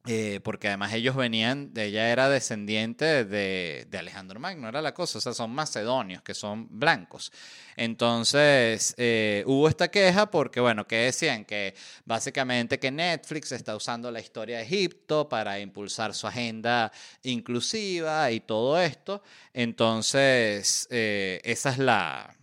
eh, 0.06 0.40
porque 0.42 0.68
además 0.68 0.94
ellos 0.94 1.14
venían, 1.14 1.72
ella 1.76 2.08
era 2.10 2.30
descendiente 2.30 3.26
de, 3.26 3.86
Alejandro 3.98 4.40
Magno, 4.40 4.66
era 4.66 4.80
la 4.80 4.94
cosa, 4.94 5.18
o 5.18 5.20
sea, 5.20 5.34
son 5.34 5.50
macedonios, 5.50 6.22
que 6.22 6.32
son 6.32 6.68
blancos. 6.70 7.30
Entonces, 7.76 8.94
eh, 8.96 9.44
hubo 9.46 9.68
esta 9.68 9.90
queja 9.90 10.30
porque, 10.30 10.58
bueno, 10.60 10.86
que 10.86 10.96
decían 10.96 11.44
que 11.44 11.74
básicamente 12.06 12.78
que 12.78 12.90
Netflix 12.90 13.52
está 13.52 13.76
usando 13.76 14.10
la 14.10 14.20
historia 14.20 14.56
de 14.56 14.62
Egipto 14.62 15.28
para 15.28 15.60
impulsar 15.60 16.14
su 16.14 16.26
agenda 16.26 16.90
inclusiva 17.24 18.30
y 18.30 18.40
todo 18.40 18.80
esto. 18.80 19.22
Entonces, 19.52 20.88
eh, 20.90 21.42
esa 21.44 21.68
es 21.68 21.76
la, 21.76 22.34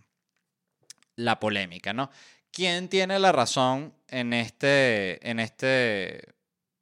la 1.16 1.40
polémica, 1.40 1.92
¿no? 1.92 2.08
¿Quién 2.56 2.88
tiene 2.88 3.18
la 3.18 3.32
razón 3.32 3.92
en 4.08 4.32
este, 4.32 5.28
en 5.28 5.40
este, 5.40 6.32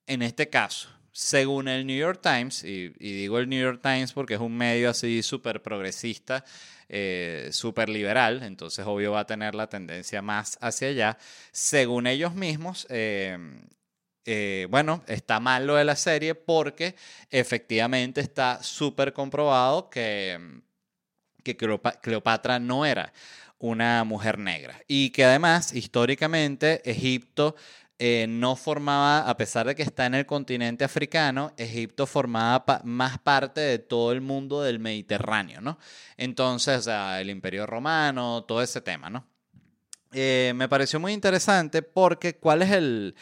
en 0.07 0.23
este 0.23 0.49
caso? 0.49 0.89
Según 1.11 1.67
el 1.67 1.85
New 1.85 1.99
York 1.99 2.21
Times, 2.23 2.63
y, 2.63 2.91
digo 2.91 3.41
el 3.41 3.49
New 3.49 3.61
York 3.61 3.81
Times 3.83 4.13
porque 4.13 4.35
es 4.35 4.41
un 4.41 4.57
medio 4.57 4.91
así 4.91 5.21
súper 5.25 5.63
progresista, 5.63 6.45
eh, 6.89 7.49
súper 7.51 7.89
liberal, 7.89 8.45
entonces 8.45 8.87
obvio 8.87 9.13
va 9.13 9.21
a 9.21 9.27
tener 9.27 9.57
la 9.57 9.69
tendencia 9.69 10.23
más 10.23 10.59
hacia 10.61 10.89
allá. 10.89 11.19
Según 11.51 12.07
ellos 12.07 12.35
mismos, 12.35 12.87
eh, 12.89 13.37
eh, 14.27 14.69
bueno, 14.71 15.03
está 15.09 15.41
mal 15.41 15.67
lo 15.67 15.75
de 15.75 15.85
la 15.85 15.97
serie 15.97 16.37
porque 16.37 16.95
efectivamente 17.31 18.21
está 18.21 18.63
súper 18.63 19.13
comprobado 19.13 19.91
que, 19.91 20.39
que 21.43 21.57
Cleopatra 21.57 22.61
no 22.61 22.87
era 22.87 23.13
una 23.65 24.05
mujer 24.05 24.39
negra. 24.39 24.83
Y 24.87 25.09
que 25.11 25.25
además, 25.25 25.73
históricamente, 25.73 26.83
Egipto 26.89 27.57
eh, 27.99 28.27
no 28.29 28.57
formaba, 28.57 29.21
a 29.21 29.37
pesar 29.39 29.67
de 29.67 29.75
que 29.75 29.83
está 29.83 30.05
en 30.05 30.15
el 30.15 30.27
continente 30.27 30.85
africano, 30.85 31.55
Egipto 31.57 32.07
formaba 32.07 32.83
más 32.85 33.19
parte 33.19 33.63
de 33.63 33.79
todo 33.79 34.13
el 34.13 34.21
mundo 34.21 34.63
del 34.63 34.81
Mediterráneo, 34.81 35.63
¿no? 35.63 35.79
Entonces, 36.19 36.87
el 36.87 37.31
Imperio 37.31 37.65
Romano, 37.65 38.45
todo 38.45 38.63
ese 38.63 38.83
tema, 38.83 39.09
¿no? 39.09 39.27
Eh, 40.13 40.53
me 40.55 40.69
pareció 40.69 41.01
muy 41.01 41.15
interesante 41.15 41.81
porque, 41.81 42.37
¿cuál 42.37 42.61
es 42.61 42.71
el, 42.71 43.15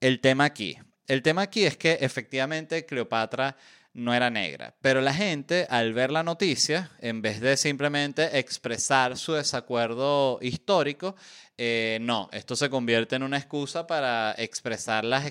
el 0.00 0.20
tema 0.20 0.44
aquí? 0.44 0.78
El 1.08 1.22
tema 1.22 1.42
aquí 1.42 1.64
es 1.64 1.76
que 1.76 1.98
efectivamente 2.00 2.86
Cleopatra 2.86 3.56
no 3.96 4.12
era 4.12 4.28
negra. 4.30 4.74
Pero 4.82 5.00
la 5.00 5.14
gente, 5.14 5.66
al 5.70 5.94
ver 5.94 6.10
la 6.10 6.22
noticia, 6.22 6.90
en 7.00 7.22
vez 7.22 7.40
de 7.40 7.56
simplemente 7.56 8.38
expresar 8.38 9.16
su 9.16 9.32
desacuerdo 9.32 10.38
histórico, 10.42 11.16
eh, 11.56 11.98
no, 12.02 12.28
esto 12.32 12.54
se 12.56 12.68
convierte 12.68 13.16
en 13.16 13.22
una 13.22 13.38
excusa 13.38 13.86
para 13.86 14.34
expresar 14.36 15.04
las, 15.04 15.24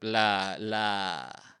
la, 0.00 0.56
la... 0.60 1.58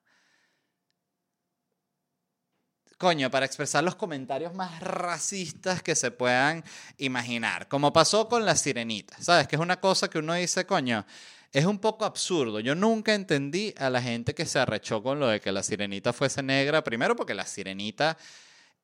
Coño, 2.96 3.28
para 3.32 3.44
expresar 3.44 3.82
los 3.82 3.96
comentarios 3.96 4.54
más 4.54 4.78
racistas 4.78 5.82
que 5.82 5.96
se 5.96 6.12
puedan 6.12 6.62
imaginar. 6.98 7.66
Como 7.66 7.92
pasó 7.92 8.28
con 8.28 8.44
la 8.46 8.54
sirenita, 8.54 9.20
¿sabes? 9.20 9.48
Que 9.48 9.56
es 9.56 9.62
una 9.62 9.80
cosa 9.80 10.08
que 10.08 10.20
uno 10.20 10.34
dice, 10.34 10.64
coño, 10.64 11.04
es 11.52 11.66
un 11.66 11.78
poco 11.78 12.04
absurdo. 12.04 12.60
Yo 12.60 12.74
nunca 12.74 13.14
entendí 13.14 13.74
a 13.76 13.90
la 13.90 14.02
gente 14.02 14.34
que 14.34 14.46
se 14.46 14.58
arrechó 14.58 15.02
con 15.02 15.20
lo 15.20 15.28
de 15.28 15.40
que 15.40 15.52
la 15.52 15.62
sirenita 15.62 16.12
fuese 16.12 16.42
negra. 16.42 16.82
Primero 16.82 17.14
porque 17.14 17.34
la 17.34 17.46
sirenita 17.46 18.16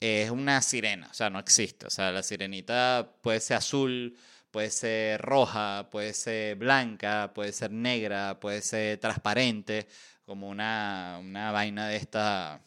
es 0.01 0.31
una 0.31 0.61
sirena, 0.63 1.09
o 1.11 1.15
sea, 1.15 1.31
no 1.31 1.39
existe. 1.39 1.87
O 1.87 1.91
sea, 1.91 2.13
la 2.13 2.23
sirenita 2.23 3.11
puede 3.23 3.41
ser 3.41 3.57
azul, 3.57 4.17
puede 4.51 4.71
ser 4.71 5.21
roja, 5.21 5.89
puede 5.91 6.13
ser 6.13 6.57
blanca, 6.57 7.33
puede 7.35 7.53
ser 7.53 7.71
negra, 7.73 8.39
puede 8.39 8.63
ser 8.63 8.99
transparente, 8.99 9.89
como 10.25 10.49
una, 10.49 11.19
una 11.21 11.53
vaina 11.53 11.89
de 11.89 11.97
esta... 11.97 12.61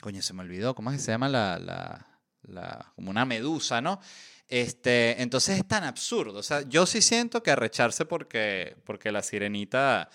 Coño, 0.00 0.20
se 0.20 0.34
me 0.34 0.42
olvidó, 0.42 0.74
¿cómo 0.74 0.90
es 0.90 0.96
que 0.98 1.02
se 1.02 1.12
llama 1.12 1.28
la, 1.28 1.58
la, 1.58 2.06
la 2.42 2.92
como 2.96 3.10
una 3.10 3.24
medusa, 3.24 3.80
¿no? 3.80 4.00
Este, 4.48 5.20
entonces 5.22 5.58
es 5.58 5.66
tan 5.66 5.84
absurdo. 5.84 6.38
O 6.38 6.42
sea, 6.42 6.62
yo 6.68 6.86
sí 6.86 7.00
siento 7.02 7.42
que 7.42 7.50
arrecharse 7.50 8.04
porque, 8.04 8.76
porque 8.84 9.12
la 9.12 9.22
sirenita 9.22 10.10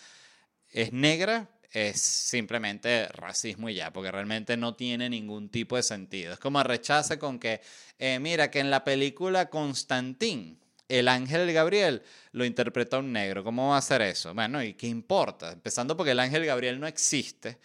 es 0.70 0.94
negra 0.94 1.50
es 1.72 2.02
simplemente 2.02 3.08
racismo 3.10 3.70
y 3.70 3.76
ya, 3.76 3.92
porque 3.92 4.12
realmente 4.12 4.58
no 4.58 4.76
tiene 4.76 5.10
ningún 5.10 5.50
tipo 5.50 5.76
de 5.76 5.84
sentido. 5.84 6.34
Es 6.34 6.40
como 6.40 6.60
arrecharse 6.60 7.20
con 7.20 7.40
que, 7.40 7.62
eh, 8.00 8.20
mira, 8.20 8.50
que 8.50 8.60
en 8.60 8.72
la 8.72 8.84
película 8.84 9.50
Constantín, 9.50 10.60
el 10.88 11.08
ángel 11.08 11.52
Gabriel 11.52 12.02
lo 12.32 12.46
interpreta 12.46 13.00
un 13.00 13.12
negro. 13.12 13.44
¿Cómo 13.44 13.70
va 13.70 13.78
a 13.78 13.82
ser 13.82 14.02
eso? 14.02 14.34
Bueno, 14.34 14.64
¿y 14.64 14.74
qué 14.74 14.88
importa? 14.88 15.52
Empezando 15.52 15.98
porque 15.98 16.12
el 16.12 16.20
ángel 16.20 16.46
Gabriel 16.46 16.80
no 16.80 16.88
existe 16.88 17.58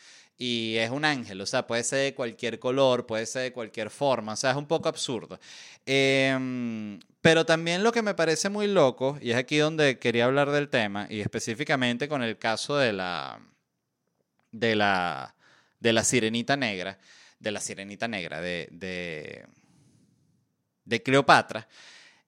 y 0.42 0.76
es 0.78 0.90
un 0.90 1.04
ángel, 1.04 1.40
o 1.40 1.46
sea, 1.46 1.68
puede 1.68 1.84
ser 1.84 2.00
de 2.00 2.14
cualquier 2.14 2.58
color, 2.58 3.06
puede 3.06 3.26
ser 3.26 3.42
de 3.42 3.52
cualquier 3.52 3.90
forma, 3.90 4.32
o 4.32 4.36
sea, 4.36 4.50
es 4.50 4.56
un 4.56 4.66
poco 4.66 4.88
absurdo. 4.88 5.38
Em, 5.86 6.98
pero 7.20 7.46
también 7.46 7.84
lo 7.84 7.92
que 7.92 8.02
me 8.02 8.14
parece 8.14 8.48
muy 8.48 8.66
loco, 8.66 9.16
y 9.20 9.30
es 9.30 9.36
aquí 9.36 9.58
donde 9.58 10.00
quería 10.00 10.24
hablar 10.24 10.50
del 10.50 10.68
tema, 10.68 11.06
y 11.08 11.20
específicamente 11.20 12.08
con 12.08 12.24
el 12.24 12.38
caso 12.38 12.76
de 12.76 12.92
la, 12.92 13.38
de 14.50 14.74
la, 14.74 15.32
de 15.78 15.92
la 15.92 16.02
sirenita 16.02 16.56
negra, 16.56 16.98
de 17.38 17.52
la 17.52 17.60
sirenita 17.60 18.08
negra, 18.08 18.40
de, 18.40 18.66
de, 18.72 19.46
de 20.84 21.02
Cleopatra, 21.04 21.68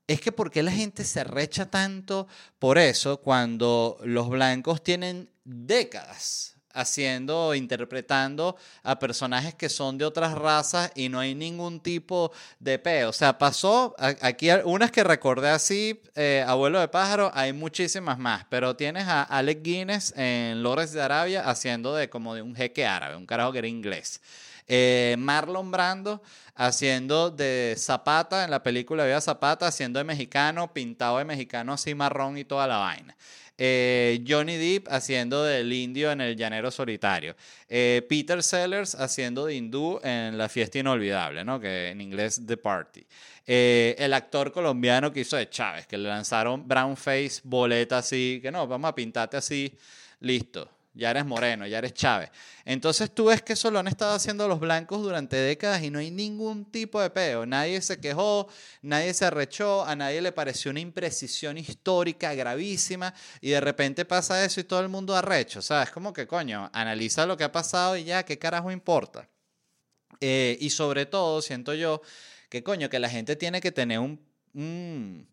es 0.07 0.21
que 0.21 0.31
por 0.31 0.53
qué 0.53 0.63
la 0.63 0.71
gente 0.71 1.03
se 1.03 1.25
recha 1.25 1.69
tanto 1.69 2.29
por 2.61 2.79
eso 2.79 3.21
cuando 3.21 3.99
los 4.05 4.29
blancos 4.29 4.85
tienen 4.85 5.29
décadas 5.43 6.54
haciendo, 6.75 7.55
interpretando 7.55 8.57
a 8.83 8.99
personajes 8.99 9.55
que 9.55 9.69
son 9.69 9.97
de 9.97 10.05
otras 10.05 10.35
razas 10.35 10.91
y 10.95 11.09
no 11.09 11.21
hay 11.21 11.35
ningún 11.35 11.81
tipo 11.81 12.33
de 12.61 12.79
peo. 12.79 13.11
O 13.11 13.13
sea, 13.13 13.39
pasó, 13.39 13.95
aquí 13.99 14.49
unas 14.65 14.91
que 14.91 15.05
recordé 15.05 15.49
así, 15.49 16.01
eh, 16.15 16.45
Abuelo 16.47 16.81
de 16.81 16.89
Pájaro, 16.89 17.31
hay 17.35 17.53
muchísimas 17.53 18.19
más, 18.19 18.45
pero 18.51 18.77
tienes 18.77 19.07
a 19.07 19.23
Alec 19.23 19.63
Guinness 19.63 20.13
en 20.17 20.63
Lores 20.63 20.93
de 20.93 21.01
Arabia 21.01 21.49
haciendo 21.49 21.95
de 21.95 22.11
como 22.11 22.35
de 22.35 22.43
un 22.43 22.55
jeque 22.55 22.85
árabe, 22.85 23.17
un 23.17 23.27
carajo 23.27 23.53
que 23.53 23.59
era 23.59 23.69
inglés. 23.69 24.21
Eh, 24.67 25.17
Marlon 25.19 25.71
Brando 25.71 26.23
haciendo 26.55 27.31
de 27.31 27.75
Zapata 27.77 28.45
en 28.45 28.51
la 28.51 28.63
película 28.63 29.05
Vida 29.05 29.21
Zapata, 29.21 29.67
haciendo 29.67 29.99
de 29.99 30.05
mexicano, 30.05 30.73
pintado 30.73 31.19
de 31.19 31.25
mexicano 31.25 31.73
así 31.73 31.95
marrón 31.95 32.39
y 32.39 32.45
toda 32.45 32.67
la 32.67 32.79
vaina. 32.79 33.17
Eh, 33.57 34.25
Johnny 34.27 34.57
Depp 34.57 34.89
haciendo 34.89 35.45
del 35.45 35.73
indio 35.73 36.11
en 36.11 36.21
El 36.21 36.37
Llanero 36.37 36.71
Solitario. 36.71 37.37
Eh, 37.69 38.05
Peter 38.09 38.43
Sellers 38.43 38.95
haciendo 38.95 39.47
de 39.47 39.55
hindú 39.55 40.01
en 40.03 40.37
La 40.37 40.49
Fiesta 40.49 40.79
Inolvidable, 40.79 41.45
¿no? 41.45 41.61
que 41.61 41.91
en 41.91 42.01
inglés 42.01 42.41
The 42.47 42.57
Party. 42.57 43.07
Eh, 43.47 43.95
el 43.99 44.13
actor 44.13 44.51
colombiano 44.51 45.13
que 45.13 45.21
hizo 45.21 45.37
de 45.37 45.49
Chávez, 45.49 45.87
que 45.87 45.99
le 45.99 46.09
lanzaron 46.09 46.67
brown 46.67 46.97
face, 46.97 47.41
boleta 47.45 47.99
así, 47.99 48.41
que 48.43 48.51
no, 48.51 48.67
vamos 48.67 48.89
a 48.89 48.95
pintarte 48.95 49.37
así, 49.37 49.73
listo 50.21 50.69
ya 50.95 51.11
eres 51.11 51.27
Moreno, 51.27 51.67
ya 51.67 51.79
eres 51.79 51.93
Chávez. 51.93 52.31
Entonces 52.65 53.13
tú 53.13 53.27
ves 53.27 53.43
que 53.43 53.55
eso 53.55 53.71
lo 53.71 53.81
han 53.81 53.89
estado 53.89 54.15
haciendo 54.15 54.47
los 54.47 54.61
blancos 54.61 55.03
durante 55.03 55.37
décadas 55.37 55.83
y 55.83 55.91
no 55.91 55.99
hay 55.99 56.13
ningún 56.13 56.65
tipo 56.71 57.01
de 57.01 57.11
peo. 57.11 57.45
Nadie 57.47 57.83
se 57.83 58.01
quejó, 58.01 58.49
nadie 58.81 59.13
se 59.13 59.25
arrechó, 59.25 59.85
a 59.85 59.97
nadie 59.97 60.23
le 60.23 60.31
pareció 60.31 60.71
una 60.71 60.81
imprecisión 60.81 61.59
histórica 61.59 62.33
gravísima 62.35 63.13
y 63.41 63.51
de 63.51 63.61
repente 63.61 64.05
pasa 64.05 64.45
eso 64.45 64.61
y 64.61 64.65
todo 64.65 64.81
el 64.81 64.89
mundo 64.89 65.17
arrecho. 65.17 65.59
O 65.59 65.63
sea, 65.63 65.83
es 65.83 65.91
como 65.91 66.13
que 66.13 66.27
coño, 66.29 66.71
analiza 66.73 67.27
lo 67.27 67.37
que 67.37 67.45
ha 67.45 67.53
pasado 67.53 67.97
y 67.97 68.05
ya, 68.05 68.25
¿qué 68.25 68.39
carajo 68.39 68.71
importa? 68.71 69.29
Eh, 70.21 70.57
y 70.61 70.71
sobre 70.71 71.07
todo, 71.07 71.43
siento 71.43 71.75
yo 71.75 72.03
que 72.49 72.63
coño, 72.63 72.89
que 72.89 73.01
la 73.01 73.11
gente 73.11 73.35
tiene 73.35 73.61
que 73.61 73.73
tener 73.73 73.99
un, 73.99 75.29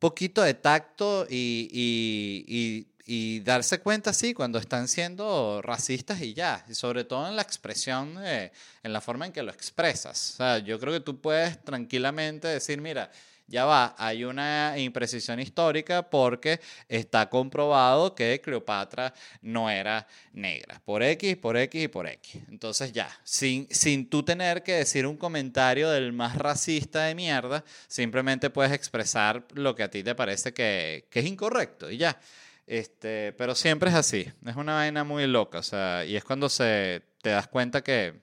poquito 0.00 0.42
de 0.42 0.54
tacto 0.54 1.26
y, 1.30 1.68
y 1.72 2.44
y 2.46 2.93
darse 3.40 3.80
cuenta, 3.80 4.12
sí, 4.12 4.34
cuando 4.34 4.58
están 4.58 4.88
siendo 4.88 5.60
racistas 5.62 6.20
y 6.22 6.34
ya, 6.34 6.64
y 6.68 6.74
sobre 6.74 7.04
todo 7.04 7.28
en 7.28 7.36
la 7.36 7.42
expresión, 7.42 8.18
en 8.24 8.92
la 8.92 9.00
forma 9.00 9.26
en 9.26 9.32
que 9.32 9.42
lo 9.42 9.52
expresas. 9.52 10.32
O 10.34 10.36
sea, 10.36 10.58
yo 10.58 10.80
creo 10.80 10.92
que 10.92 11.00
tú 11.00 11.20
puedes 11.20 11.62
tranquilamente 11.62 12.48
decir, 12.48 12.80
mira, 12.80 13.10
ya 13.46 13.66
va, 13.66 13.94
hay 13.98 14.24
una 14.24 14.74
imprecisión 14.78 15.38
histórica 15.38 16.08
porque 16.08 16.60
está 16.88 17.28
comprobado 17.28 18.14
que 18.14 18.40
Cleopatra 18.40 19.12
no 19.42 19.68
era 19.68 20.06
negra, 20.32 20.80
por 20.84 21.02
X, 21.02 21.36
por 21.36 21.56
X 21.58 21.84
y 21.84 21.88
por 21.88 22.06
X. 22.06 22.42
Entonces 22.48 22.92
ya, 22.92 23.10
sin, 23.22 23.68
sin 23.70 24.08
tú 24.08 24.22
tener 24.22 24.62
que 24.62 24.72
decir 24.72 25.06
un 25.06 25.16
comentario 25.16 25.90
del 25.90 26.12
más 26.12 26.36
racista 26.36 27.04
de 27.04 27.14
mierda, 27.14 27.64
simplemente 27.86 28.48
puedes 28.48 28.72
expresar 28.72 29.44
lo 29.52 29.74
que 29.74 29.82
a 29.82 29.90
ti 29.90 30.02
te 30.02 30.14
parece 30.14 30.54
que, 30.54 31.06
que 31.10 31.20
es 31.20 31.26
incorrecto 31.26 31.90
y 31.90 31.98
ya. 31.98 32.18
Este, 32.66 33.32
pero 33.34 33.54
siempre 33.54 33.90
es 33.90 33.96
así. 33.96 34.32
Es 34.44 34.56
una 34.56 34.74
vaina 34.74 35.04
muy 35.04 35.26
loca. 35.26 35.58
O 35.58 35.62
sea, 35.62 36.04
y 36.04 36.16
es 36.16 36.24
cuando 36.24 36.48
se, 36.48 37.02
te 37.22 37.30
das 37.30 37.48
cuenta 37.48 37.82
que. 37.82 38.22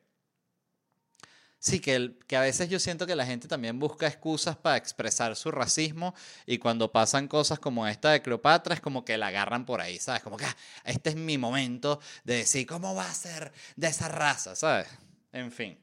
Sí, 1.59 1.79
que, 1.79 2.17
que 2.25 2.35
a 2.35 2.41
veces 2.41 2.69
yo 2.69 2.79
siento 2.79 3.05
que 3.05 3.15
la 3.15 3.25
gente 3.25 3.47
también 3.47 3.77
busca 3.77 4.07
excusas 4.07 4.57
para 4.57 4.77
expresar 4.77 5.35
su 5.35 5.51
racismo 5.51 6.15
y 6.47 6.57
cuando 6.57 6.91
pasan 6.91 7.27
cosas 7.27 7.59
como 7.59 7.87
esta 7.87 8.09
de 8.09 8.23
Cleopatra 8.23 8.73
es 8.73 8.81
como 8.81 9.05
que 9.05 9.15
la 9.15 9.27
agarran 9.27 9.67
por 9.67 9.79
ahí, 9.79 9.99
¿sabes? 9.99 10.23
Como 10.23 10.37
que 10.37 10.45
ah, 10.45 10.57
este 10.85 11.11
es 11.11 11.15
mi 11.15 11.37
momento 11.37 11.99
de 12.23 12.37
decir, 12.37 12.65
¿cómo 12.65 12.95
va 12.95 13.07
a 13.07 13.13
ser 13.13 13.51
de 13.75 13.87
esa 13.87 14.07
raza? 14.07 14.55
¿Sabes? 14.55 14.87
En 15.33 15.51
fin. 15.51 15.77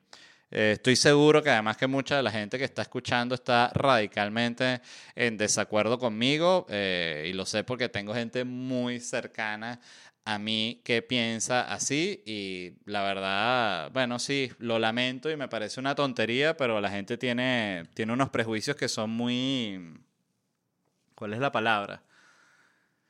Eh, 0.51 0.73
estoy 0.73 0.97
seguro 0.97 1.43
que 1.43 1.51
además 1.51 1.77
que 1.77 1.87
mucha 1.87 2.17
de 2.17 2.23
la 2.23 2.31
gente 2.31 2.59
que 2.59 2.65
está 2.65 2.83
escuchando 2.83 3.35
está 3.35 3.71
radicalmente 3.75 4.81
en 5.15 5.37
desacuerdo 5.37 5.99
conmigo 5.99 6.67
eh, 6.71 7.27
y 7.29 7.35
lo 7.35 7.45
sé 7.45 7.65
porque 7.65 7.91
tengo 7.91 8.15
gente 8.15 8.45
muy 8.45 8.99
cercana 8.99 9.79
a 10.25 10.39
mí 10.39 10.81
que 10.85 11.03
piensa 11.03 11.63
así 11.73 12.23
y 12.27 12.75
la 12.85 13.03
verdad, 13.03 13.91
bueno, 13.93 14.19
sí, 14.19 14.53
lo 14.59 14.79
lamento 14.79 15.31
y 15.31 15.37
me 15.37 15.49
parece 15.49 15.81
una 15.81 15.95
tontería, 15.95 16.57
pero 16.57 16.81
la 16.81 16.91
gente 16.91 17.17
tiene, 17.17 17.87
tiene 17.95 18.13
unos 18.13 18.29
prejuicios 18.29 18.77
que 18.77 18.89
son 18.89 19.09
muy... 19.11 19.99
¿Cuál 21.15 21.33
es 21.33 21.41
la 21.41 21.51
palabra? 21.51 22.03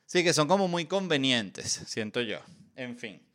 Sí, 0.05 0.23
que 0.23 0.33
son 0.33 0.47
como 0.47 0.67
muy 0.69 0.85
convenientes, 0.85 1.83
siento 1.87 2.21
yo. 2.21 2.39
En 2.75 2.97
fin. 2.97 3.28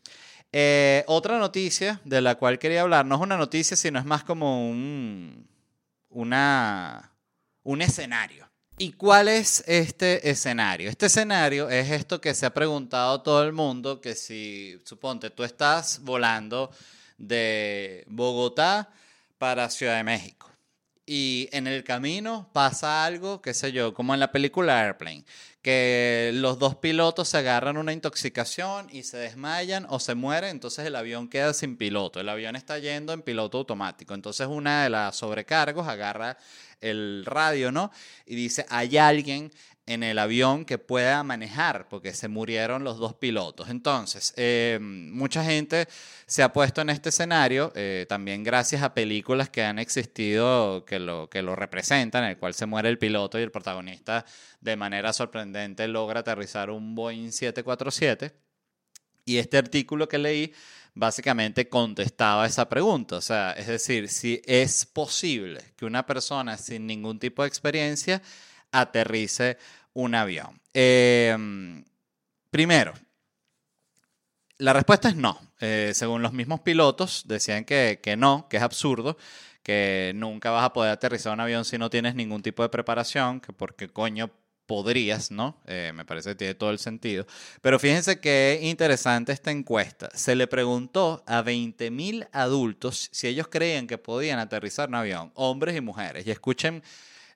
Eh, 0.56 1.02
otra 1.08 1.36
noticia 1.40 2.00
de 2.04 2.20
la 2.20 2.36
cual 2.36 2.60
quería 2.60 2.82
hablar, 2.82 3.04
no 3.04 3.16
es 3.16 3.20
una 3.20 3.36
noticia, 3.36 3.76
sino 3.76 3.98
es 3.98 4.04
más 4.04 4.22
como 4.22 4.70
un, 4.70 5.48
una, 6.10 7.10
un 7.64 7.82
escenario. 7.82 8.48
¿Y 8.78 8.92
cuál 8.92 9.26
es 9.26 9.64
este 9.66 10.30
escenario? 10.30 10.88
Este 10.88 11.06
escenario 11.06 11.68
es 11.68 11.90
esto 11.90 12.20
que 12.20 12.34
se 12.34 12.46
ha 12.46 12.54
preguntado 12.54 13.20
todo 13.20 13.42
el 13.42 13.52
mundo, 13.52 14.00
que 14.00 14.14
si, 14.14 14.80
suponte, 14.84 15.30
tú 15.30 15.42
estás 15.42 15.98
volando 16.02 16.70
de 17.18 18.04
Bogotá 18.06 18.92
para 19.38 19.68
Ciudad 19.68 19.96
de 19.96 20.04
México 20.04 20.44
y 21.06 21.48
en 21.52 21.66
el 21.66 21.84
camino 21.84 22.48
pasa 22.52 23.04
algo, 23.04 23.42
qué 23.42 23.54
sé 23.54 23.72
yo, 23.72 23.92
como 23.92 24.14
en 24.14 24.20
la 24.20 24.32
película 24.32 24.80
Airplane, 24.80 25.24
que 25.64 26.30
los 26.34 26.58
dos 26.58 26.76
pilotos 26.76 27.30
se 27.30 27.38
agarran 27.38 27.78
una 27.78 27.94
intoxicación 27.94 28.86
y 28.92 29.02
se 29.02 29.16
desmayan 29.16 29.86
o 29.88 29.98
se 29.98 30.14
mueren, 30.14 30.50
entonces 30.50 30.84
el 30.84 30.94
avión 30.94 31.26
queda 31.26 31.54
sin 31.54 31.78
piloto. 31.78 32.20
El 32.20 32.28
avión 32.28 32.54
está 32.54 32.78
yendo 32.78 33.14
en 33.14 33.22
piloto 33.22 33.56
automático. 33.56 34.12
Entonces 34.12 34.46
una 34.46 34.84
de 34.84 34.90
las 34.90 35.16
sobrecargos 35.16 35.88
agarra 35.88 36.36
el 36.82 37.24
radio, 37.24 37.72
¿no? 37.72 37.90
Y 38.26 38.34
dice, 38.34 38.66
hay 38.68 38.98
alguien 38.98 39.50
en 39.86 40.02
el 40.02 40.18
avión 40.18 40.64
que 40.64 40.78
pueda 40.78 41.22
manejar, 41.22 41.88
porque 41.88 42.14
se 42.14 42.28
murieron 42.28 42.84
los 42.84 42.98
dos 42.98 43.14
pilotos. 43.14 43.68
Entonces, 43.68 44.32
eh, 44.36 44.78
mucha 44.80 45.44
gente 45.44 45.88
se 46.26 46.42
ha 46.42 46.52
puesto 46.52 46.80
en 46.80 46.90
este 46.90 47.10
escenario, 47.10 47.70
eh, 47.74 48.06
también 48.08 48.42
gracias 48.44 48.82
a 48.82 48.94
películas 48.94 49.50
que 49.50 49.62
han 49.62 49.78
existido 49.78 50.84
que 50.86 50.98
lo, 50.98 51.28
que 51.28 51.42
lo 51.42 51.54
representan, 51.54 52.24
en 52.24 52.30
el 52.30 52.38
cual 52.38 52.54
se 52.54 52.66
muere 52.66 52.88
el 52.88 52.98
piloto 52.98 53.38
y 53.38 53.42
el 53.42 53.50
protagonista 53.50 54.24
de 54.60 54.76
manera 54.76 55.12
sorprendente 55.12 55.86
logra 55.86 56.20
aterrizar 56.20 56.70
un 56.70 56.94
Boeing 56.94 57.30
747. 57.30 58.32
Y 59.26 59.38
este 59.38 59.58
artículo 59.58 60.08
que 60.08 60.18
leí 60.18 60.54
básicamente 60.94 61.68
contestaba 61.68 62.46
esa 62.46 62.68
pregunta. 62.68 63.16
O 63.16 63.20
sea, 63.20 63.52
es 63.52 63.66
decir, 63.66 64.08
si 64.08 64.40
es 64.44 64.86
posible 64.86 65.72
que 65.76 65.84
una 65.84 66.06
persona 66.06 66.56
sin 66.56 66.86
ningún 66.86 67.18
tipo 67.18 67.42
de 67.42 67.48
experiencia 67.48 68.22
aterrice 68.80 69.58
un 69.92 70.14
avión. 70.14 70.60
Em, 70.72 71.84
primero, 72.50 72.94
la 74.58 74.72
respuesta 74.72 75.08
es 75.08 75.16
no. 75.16 75.40
Eh, 75.60 75.92
según 75.94 76.22
los 76.22 76.32
mismos 76.32 76.60
pilotos, 76.60 77.24
decían 77.26 77.64
que, 77.64 78.00
que 78.02 78.16
no, 78.16 78.48
que 78.48 78.58
es 78.58 78.62
absurdo, 78.62 79.16
que 79.62 80.12
nunca 80.14 80.50
vas 80.50 80.64
a 80.64 80.72
poder 80.72 80.92
aterrizar 80.92 81.32
un 81.32 81.40
avión 81.40 81.64
si 81.64 81.78
no 81.78 81.90
tienes 81.90 82.14
ningún 82.14 82.42
tipo 82.42 82.62
de 82.62 82.68
preparación, 82.68 83.40
que 83.40 83.52
porque 83.52 83.88
coño 83.88 84.30
podrías, 84.66 85.30
¿no? 85.30 85.60
Eh, 85.66 85.92
me 85.94 86.04
parece 86.04 86.30
que 86.30 86.34
tiene 86.36 86.54
todo 86.54 86.70
el 86.70 86.78
sentido. 86.78 87.26
Pero 87.60 87.78
fíjense 87.78 88.20
qué 88.20 88.60
interesante 88.62 89.32
esta 89.32 89.50
encuesta. 89.50 90.10
Se 90.14 90.34
le 90.34 90.46
preguntó 90.46 91.22
a 91.26 91.42
20.000 91.42 92.28
adultos 92.32 93.08
si 93.12 93.28
ellos 93.28 93.48
creían 93.48 93.86
que 93.86 93.98
podían 93.98 94.38
aterrizar 94.38 94.88
un 94.88 94.96
avión, 94.96 95.32
hombres 95.34 95.76
y 95.76 95.80
mujeres. 95.80 96.26
Y 96.26 96.30
escuchen 96.30 96.82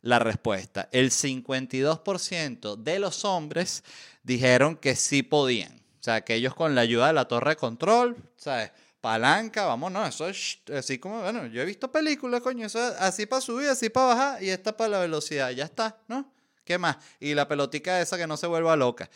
la 0.03 0.19
respuesta. 0.19 0.89
El 0.93 1.11
52% 1.11 2.77
de 2.77 2.99
los 2.99 3.25
hombres 3.25 3.85
dijeron 4.23 4.77
que 4.77 4.97
sí 4.97 5.23
podían. 5.23 5.73
O 6.01 6.03
sea, 6.03 6.23
que 6.23 6.35
ellos 6.35 6.55
con 6.55 6.75
la 6.75 6.83
ayuda 6.83 7.09
de 7.09 7.13
la 7.13 7.27
torre 7.27 7.51
de 7.51 7.57
control, 7.57 8.17
¿sabes? 8.37 8.71
Palanca, 9.01 9.65
vamos, 9.65 9.93
no, 9.93 10.05
eso 10.05 10.29
es 10.29 10.59
así 10.77 10.99
como, 10.99 11.23
bueno, 11.23 11.47
yo 11.47 11.63
he 11.63 11.65
visto 11.65 11.91
películas, 11.91 12.41
coño, 12.41 12.67
eso 12.67 12.85
es 12.85 12.95
así 12.99 13.27
para 13.27 13.41
subir, 13.41 13.69
así 13.69 13.89
para 13.91 14.07
bajar 14.07 14.43
y 14.43 14.51
esta 14.51 14.77
para 14.77 14.91
la 14.91 14.99
velocidad, 15.01 15.51
ya 15.51 15.65
está, 15.65 15.99
¿no? 16.09 16.33
¿Qué 16.65 16.79
más? 16.79 16.97
Y 17.21 17.35
la 17.35 17.47
pelotica 17.47 18.01
esa 18.01 18.19
que 18.19 18.27
no 18.27 18.37
se 18.37 18.47
vuelva 18.47 18.77
loca. 18.77 19.09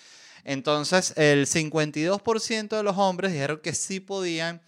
Entonces, 0.44 1.12
el 1.16 1.46
52% 1.46 2.76
de 2.76 2.82
los 2.82 2.96
hombres 2.96 3.32
dijeron 3.32 3.60
que 3.60 3.74
sí 3.74 4.00
podían 4.00 4.62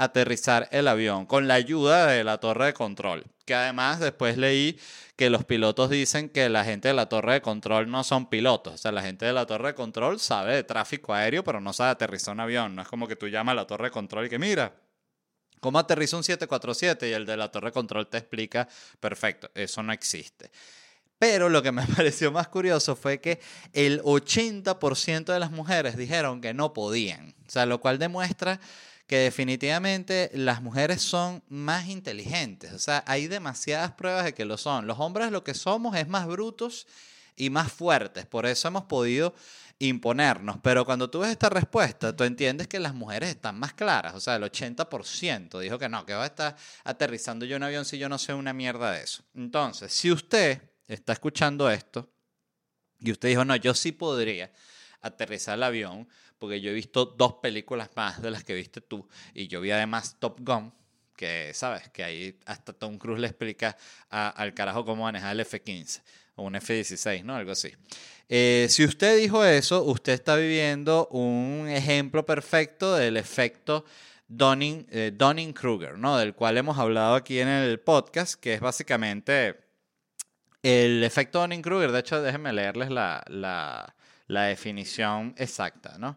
aterrizar 0.00 0.66
el 0.72 0.88
avión 0.88 1.26
con 1.26 1.46
la 1.46 1.54
ayuda 1.54 2.06
de 2.06 2.24
la 2.24 2.38
torre 2.38 2.66
de 2.66 2.72
control. 2.72 3.24
Que 3.44 3.54
además 3.54 4.00
después 4.00 4.38
leí 4.38 4.78
que 5.14 5.28
los 5.28 5.44
pilotos 5.44 5.90
dicen 5.90 6.30
que 6.30 6.48
la 6.48 6.64
gente 6.64 6.88
de 6.88 6.94
la 6.94 7.06
torre 7.06 7.34
de 7.34 7.42
control 7.42 7.90
no 7.90 8.02
son 8.02 8.30
pilotos. 8.30 8.74
O 8.74 8.78
sea, 8.78 8.92
la 8.92 9.02
gente 9.02 9.26
de 9.26 9.34
la 9.34 9.44
torre 9.44 9.68
de 9.68 9.74
control 9.74 10.18
sabe 10.18 10.54
de 10.54 10.64
tráfico 10.64 11.12
aéreo, 11.12 11.44
pero 11.44 11.60
no 11.60 11.74
sabe 11.74 11.90
aterrizar 11.90 12.32
un 12.32 12.40
avión. 12.40 12.74
No 12.74 12.80
es 12.80 12.88
como 12.88 13.06
que 13.06 13.14
tú 13.16 13.28
llamas 13.28 13.52
a 13.52 13.56
la 13.56 13.66
torre 13.66 13.84
de 13.84 13.90
control 13.90 14.24
y 14.24 14.30
que 14.30 14.38
mira, 14.38 14.74
¿cómo 15.60 15.78
aterriza 15.78 16.16
un 16.16 16.24
747? 16.24 17.10
Y 17.10 17.12
el 17.12 17.26
de 17.26 17.36
la 17.36 17.50
torre 17.50 17.68
de 17.68 17.72
control 17.72 18.08
te 18.08 18.16
explica, 18.16 18.66
perfecto, 19.00 19.50
eso 19.54 19.82
no 19.82 19.92
existe. 19.92 20.50
Pero 21.18 21.50
lo 21.50 21.62
que 21.62 21.72
me 21.72 21.86
pareció 21.96 22.32
más 22.32 22.48
curioso 22.48 22.96
fue 22.96 23.20
que 23.20 23.38
el 23.74 24.00
80% 24.00 25.30
de 25.30 25.38
las 25.38 25.50
mujeres 25.50 25.98
dijeron 25.98 26.40
que 26.40 26.54
no 26.54 26.72
podían. 26.72 27.34
O 27.46 27.50
sea, 27.50 27.66
lo 27.66 27.82
cual 27.82 27.98
demuestra 27.98 28.58
que 29.10 29.18
definitivamente 29.18 30.30
las 30.34 30.62
mujeres 30.62 31.02
son 31.02 31.42
más 31.48 31.88
inteligentes. 31.88 32.72
O 32.72 32.78
sea, 32.78 33.02
hay 33.08 33.26
demasiadas 33.26 33.90
pruebas 33.90 34.24
de 34.24 34.34
que 34.34 34.44
lo 34.44 34.56
son. 34.56 34.86
Los 34.86 35.00
hombres 35.00 35.32
lo 35.32 35.42
que 35.42 35.52
somos 35.52 35.96
es 35.96 36.06
más 36.06 36.28
brutos 36.28 36.86
y 37.34 37.50
más 37.50 37.72
fuertes. 37.72 38.24
Por 38.26 38.46
eso 38.46 38.68
hemos 38.68 38.84
podido 38.84 39.34
imponernos. 39.80 40.58
Pero 40.62 40.84
cuando 40.84 41.10
tú 41.10 41.18
ves 41.18 41.32
esta 41.32 41.48
respuesta, 41.48 42.14
tú 42.14 42.22
entiendes 42.22 42.68
que 42.68 42.78
las 42.78 42.94
mujeres 42.94 43.30
están 43.30 43.58
más 43.58 43.74
claras. 43.74 44.14
O 44.14 44.20
sea, 44.20 44.36
el 44.36 44.44
80% 44.44 45.58
dijo 45.58 45.76
que 45.76 45.88
no, 45.88 46.06
que 46.06 46.14
va 46.14 46.22
a 46.22 46.26
estar 46.26 46.56
aterrizando 46.84 47.44
yo 47.44 47.56
un 47.56 47.64
avión 47.64 47.84
si 47.84 47.98
yo 47.98 48.08
no 48.08 48.16
sé 48.16 48.32
una 48.32 48.52
mierda 48.52 48.92
de 48.92 49.02
eso. 49.02 49.24
Entonces, 49.34 49.92
si 49.92 50.12
usted 50.12 50.62
está 50.86 51.14
escuchando 51.14 51.68
esto 51.68 52.08
y 53.00 53.10
usted 53.10 53.30
dijo, 53.30 53.44
no, 53.44 53.56
yo 53.56 53.74
sí 53.74 53.90
podría 53.90 54.52
aterrizar 55.00 55.56
el 55.56 55.64
avión, 55.64 56.08
porque 56.40 56.60
yo 56.60 56.70
he 56.70 56.74
visto 56.74 57.04
dos 57.04 57.34
películas 57.34 57.90
más 57.94 58.20
de 58.20 58.32
las 58.32 58.42
que 58.42 58.54
viste 58.54 58.80
tú, 58.80 59.06
y 59.34 59.46
yo 59.46 59.60
vi 59.60 59.70
además 59.70 60.16
Top 60.18 60.40
Gun, 60.40 60.72
que 61.14 61.52
sabes, 61.54 61.88
que 61.90 62.02
ahí 62.02 62.38
hasta 62.46 62.72
Tom 62.72 62.96
Cruise 62.96 63.20
le 63.20 63.26
explica 63.26 63.76
al 64.08 64.54
carajo 64.54 64.84
cómo 64.84 65.04
manejar 65.04 65.32
el 65.32 65.40
F-15 65.40 66.00
o 66.36 66.44
un 66.44 66.56
F-16, 66.56 67.22
¿no? 67.22 67.36
Algo 67.36 67.52
así. 67.52 67.70
Eh, 68.26 68.68
si 68.70 68.84
usted 68.84 69.18
dijo 69.18 69.44
eso, 69.44 69.84
usted 69.84 70.14
está 70.14 70.34
viviendo 70.36 71.08
un 71.08 71.68
ejemplo 71.68 72.24
perfecto 72.24 72.94
del 72.94 73.18
efecto 73.18 73.84
Dunning, 74.28 74.86
eh, 74.90 75.12
Dunning-Kruger, 75.14 75.98
¿no? 75.98 76.16
Del 76.16 76.34
cual 76.34 76.56
hemos 76.56 76.78
hablado 76.78 77.16
aquí 77.16 77.38
en 77.38 77.48
el 77.48 77.80
podcast, 77.80 78.40
que 78.40 78.54
es 78.54 78.60
básicamente 78.60 79.60
el 80.62 81.04
efecto 81.04 81.40
Dunning-Kruger. 81.40 81.92
De 81.92 81.98
hecho, 81.98 82.22
déjenme 82.22 82.54
leerles 82.54 82.90
la, 82.90 83.22
la, 83.28 83.94
la 84.26 84.44
definición 84.44 85.34
exacta, 85.36 85.98
¿no? 85.98 86.16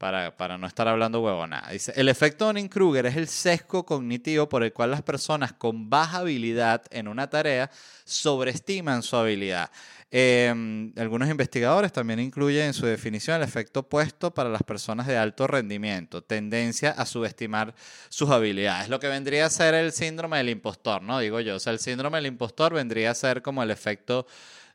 Para, 0.00 0.34
para, 0.34 0.56
no 0.56 0.66
estar 0.66 0.88
hablando 0.88 1.20
huevonada. 1.20 1.70
Dice, 1.70 1.92
el 1.94 2.08
efecto 2.08 2.46
Dunning-Kruger 2.46 3.04
es 3.04 3.16
el 3.16 3.28
sesgo 3.28 3.84
cognitivo 3.84 4.48
por 4.48 4.62
el 4.62 4.72
cual 4.72 4.92
las 4.92 5.02
personas 5.02 5.52
con 5.52 5.90
baja 5.90 6.20
habilidad 6.20 6.82
en 6.90 7.06
una 7.06 7.28
tarea 7.28 7.70
sobreestiman 8.06 9.02
su 9.02 9.16
habilidad. 9.16 9.70
Em, 10.10 10.92
algunos 10.96 11.28
investigadores 11.28 11.92
también 11.92 12.18
incluyen 12.18 12.68
en 12.68 12.72
su 12.72 12.84
definición 12.86 13.36
el 13.36 13.42
efecto 13.42 13.80
opuesto 13.80 14.32
para 14.32 14.48
las 14.48 14.62
personas 14.62 15.06
de 15.06 15.18
alto 15.18 15.46
rendimiento, 15.46 16.22
tendencia 16.22 16.92
a 16.92 17.04
subestimar 17.04 17.74
sus 18.08 18.30
habilidades. 18.30 18.88
Lo 18.88 18.98
que 18.98 19.06
vendría 19.06 19.44
a 19.44 19.50
ser 19.50 19.74
el 19.74 19.92
síndrome 19.92 20.38
del 20.38 20.48
impostor, 20.48 21.02
¿no? 21.02 21.18
Digo 21.18 21.40
yo, 21.40 21.56
o 21.56 21.60
sea, 21.60 21.74
el 21.74 21.78
síndrome 21.78 22.16
del 22.18 22.26
impostor 22.26 22.72
vendría 22.72 23.10
a 23.10 23.14
ser 23.14 23.42
como 23.42 23.62
el 23.62 23.70
efecto 23.70 24.26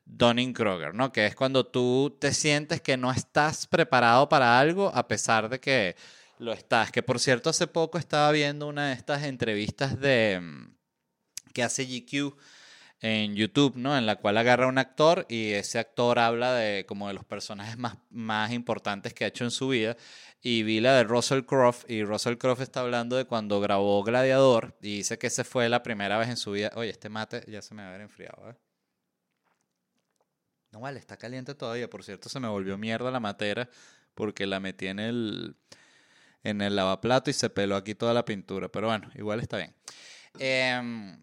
Dunning-Kruger, 0.05 0.93
¿no? 0.93 1.11
Que 1.11 1.25
es 1.25 1.35
cuando 1.35 1.65
tú 1.65 2.15
te 2.19 2.33
sientes 2.33 2.81
que 2.81 2.97
no 2.97 3.11
estás 3.11 3.67
preparado 3.67 4.29
para 4.29 4.59
algo 4.59 4.91
a 4.93 5.07
pesar 5.07 5.49
de 5.49 5.59
que 5.59 5.95
lo 6.39 6.53
estás. 6.53 6.91
Que 6.91 7.03
por 7.03 7.19
cierto, 7.19 7.49
hace 7.49 7.67
poco 7.67 7.97
estaba 7.97 8.31
viendo 8.31 8.67
una 8.67 8.87
de 8.89 8.93
estas 8.93 9.23
entrevistas 9.23 9.99
de 9.99 10.39
mm, 10.41 10.75
que 11.53 11.63
hace 11.63 11.85
GQ 11.85 12.35
en 13.01 13.35
YouTube, 13.35 13.75
¿no? 13.75 13.97
En 13.97 14.05
la 14.05 14.15
cual 14.17 14.37
agarra 14.37 14.67
un 14.67 14.77
actor 14.77 15.25
y 15.29 15.51
ese 15.51 15.79
actor 15.79 16.19
habla 16.19 16.53
de 16.53 16.85
como 16.85 17.07
de 17.07 17.13
los 17.13 17.25
personajes 17.25 17.77
más, 17.77 17.97
más 18.09 18.51
importantes 18.51 19.13
que 19.13 19.25
ha 19.25 19.27
hecho 19.27 19.43
en 19.43 19.51
su 19.51 19.69
vida. 19.69 19.97
Y 20.41 20.63
vi 20.63 20.79
la 20.79 20.93
de 20.95 21.03
Russell 21.03 21.43
Crowe 21.43 21.85
y 21.87 22.03
Russell 22.03 22.37
Crowe 22.37 22.61
está 22.61 22.81
hablando 22.81 23.15
de 23.15 23.25
cuando 23.25 23.59
grabó 23.59 24.03
Gladiador 24.03 24.77
y 24.81 24.97
dice 24.97 25.17
que 25.17 25.27
esa 25.27 25.43
fue 25.43 25.69
la 25.69 25.83
primera 25.83 26.17
vez 26.17 26.29
en 26.29 26.37
su 26.37 26.51
vida. 26.51 26.71
Oye, 26.75 26.91
este 26.91 27.09
mate 27.09 27.43
ya 27.47 27.61
se 27.61 27.73
me 27.73 27.81
va 27.81 27.87
a 27.87 27.91
haber 27.91 28.01
enfriado, 28.01 28.51
¿eh? 28.51 28.64
No 30.79 30.89
está 30.89 31.15
caliente 31.15 31.55
todavía. 31.55 31.89
Por 31.89 32.03
cierto, 32.03 32.27
se 32.27 32.39
me 32.39 32.49
volvió 32.49 32.77
mierda 32.77 33.09
la 33.09 33.21
matera 33.21 33.69
porque 34.13 34.45
la 34.45 34.59
metí 34.59 34.88
en 34.88 34.99
el, 34.99 35.55
en 36.43 36.61
el 36.61 36.75
lavaplato 36.75 37.29
y 37.29 37.33
se 37.33 37.49
peló 37.49 37.77
aquí 37.77 37.95
toda 37.95 38.13
la 38.13 38.25
pintura. 38.25 38.67
Pero 38.69 38.88
bueno, 38.88 39.09
igual 39.15 39.39
está 39.39 39.57
bien. 39.57 39.73
Em, 40.38 41.17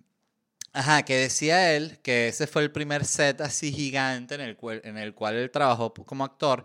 ajá, 0.72 1.02
que 1.02 1.16
decía 1.16 1.76
él 1.76 1.98
que 2.02 2.28
ese 2.28 2.46
fue 2.46 2.62
el 2.62 2.72
primer 2.72 3.04
set 3.04 3.42
así 3.42 3.72
gigante 3.72 4.36
en 4.36 4.40
el, 4.40 4.56
cual, 4.56 4.80
en 4.84 4.96
el 4.96 5.14
cual 5.14 5.34
él 5.34 5.50
trabajó 5.50 5.92
como 5.92 6.24
actor 6.24 6.64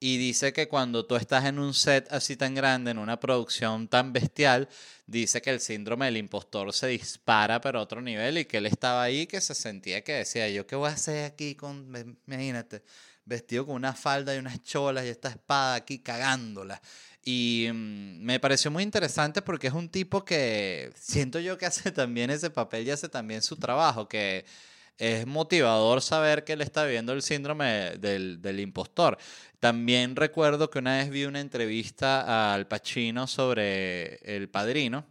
y 0.00 0.16
dice 0.16 0.54
que 0.54 0.66
cuando 0.66 1.04
tú 1.04 1.16
estás 1.16 1.44
en 1.44 1.58
un 1.58 1.74
set 1.74 2.10
así 2.10 2.34
tan 2.34 2.54
grande, 2.54 2.90
en 2.90 2.98
una 2.98 3.20
producción 3.20 3.86
tan 3.86 4.14
bestial, 4.14 4.68
dice 5.06 5.42
que 5.42 5.50
el 5.50 5.60
síndrome 5.60 6.06
del 6.06 6.16
impostor 6.16 6.72
se 6.72 6.86
dispara 6.86 7.60
pero 7.60 7.78
a 7.78 7.82
otro 7.82 8.00
nivel 8.00 8.38
y 8.38 8.46
que 8.46 8.56
él 8.56 8.66
estaba 8.66 9.02
ahí 9.02 9.26
que 9.26 9.42
se 9.42 9.54
sentía 9.54 10.02
que 10.02 10.14
decía, 10.14 10.48
yo 10.48 10.66
qué 10.66 10.74
voy 10.74 10.88
a 10.88 10.94
hacer 10.94 11.26
aquí 11.26 11.54
con, 11.54 12.18
imagínate, 12.26 12.82
vestido 13.26 13.66
con 13.66 13.76
una 13.76 13.92
falda 13.92 14.34
y 14.34 14.38
unas 14.38 14.62
cholas 14.62 15.04
y 15.04 15.08
esta 15.08 15.28
espada 15.28 15.74
aquí 15.74 15.98
cagándola. 15.98 16.80
Y 17.22 17.68
mm, 17.70 18.22
me 18.22 18.40
pareció 18.40 18.70
muy 18.70 18.82
interesante 18.82 19.42
porque 19.42 19.66
es 19.66 19.74
un 19.74 19.90
tipo 19.90 20.24
que 20.24 20.92
siento 20.96 21.40
yo 21.40 21.58
que 21.58 21.66
hace 21.66 21.92
también 21.92 22.30
ese 22.30 22.48
papel 22.48 22.86
y 22.86 22.90
hace 22.90 23.10
también 23.10 23.42
su 23.42 23.56
trabajo, 23.56 24.08
que 24.08 24.46
es 25.00 25.26
motivador 25.26 26.02
saber 26.02 26.44
que 26.44 26.52
él 26.52 26.60
está 26.60 26.84
viviendo 26.84 27.14
el 27.14 27.22
síndrome 27.22 27.96
del, 27.98 28.42
del, 28.42 28.60
impostor. 28.60 29.16
También 29.60 30.16
recuerdo 30.16 30.70
que 30.70 30.78
una 30.78 30.96
vez 30.96 31.10
vi 31.10 31.26
una 31.26 31.40
entrevista 31.40 32.54
al 32.54 32.66
Pacino 32.66 33.26
sobre 33.26 34.16
El 34.24 34.48
Padrino 34.48 35.04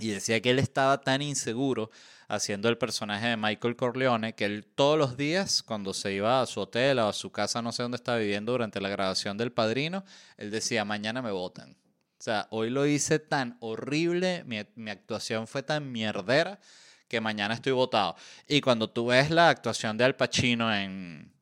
y 0.00 0.08
decía 0.08 0.40
que 0.40 0.50
él 0.50 0.58
estaba 0.58 1.00
tan 1.00 1.22
inseguro 1.22 1.92
haciendo 2.26 2.68
el 2.68 2.78
personaje 2.78 3.28
de 3.28 3.36
Michael 3.36 3.76
Corleone 3.76 4.34
que 4.34 4.44
él 4.46 4.66
todos 4.74 4.98
los 4.98 5.16
días 5.16 5.62
cuando 5.62 5.94
se 5.94 6.12
iba 6.12 6.40
a 6.40 6.46
su 6.46 6.60
hotel 6.60 6.98
o 6.98 7.08
a 7.08 7.12
su 7.12 7.30
casa, 7.30 7.62
no 7.62 7.70
sé 7.70 7.84
dónde 7.84 7.94
estaba 7.94 8.18
viviendo 8.18 8.50
durante 8.50 8.80
la 8.80 8.88
grabación 8.88 9.38
del 9.38 9.52
Padrino, 9.52 10.04
él 10.36 10.50
decía, 10.50 10.84
mañana 10.84 11.22
me 11.22 11.30
votan. 11.30 11.76
O 12.18 12.22
sea, 12.22 12.48
hoy 12.50 12.70
lo 12.70 12.86
hice 12.86 13.20
tan 13.20 13.56
horrible, 13.60 14.42
mi, 14.46 14.58
mi 14.74 14.90
actuación 14.90 15.46
fue 15.46 15.62
tan 15.62 15.92
mierdera 15.92 16.58
que 17.06 17.20
mañana 17.20 17.54
estoy 17.54 17.72
votado. 17.72 18.16
Y 18.48 18.60
cuando 18.60 18.90
tú 18.90 19.06
ves 19.06 19.30
la 19.30 19.48
actuación 19.48 19.96
de 19.96 20.04
Al 20.04 20.16
Pacino 20.16 20.74
en, 20.74 21.32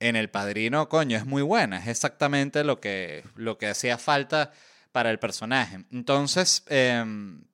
en 0.00 0.16
El 0.16 0.30
Padrino, 0.30 0.88
coño, 0.88 1.16
es 1.16 1.26
muy 1.26 1.42
buena. 1.42 1.78
Es 1.78 1.88
exactamente 1.88 2.64
lo 2.64 2.80
que, 2.80 3.24
lo 3.34 3.58
que 3.58 3.68
hacía 3.68 3.98
falta 3.98 4.52
para 4.92 5.10
el 5.10 5.18
personaje. 5.18 5.84
Entonces, 5.92 6.62
em, 6.68 7.44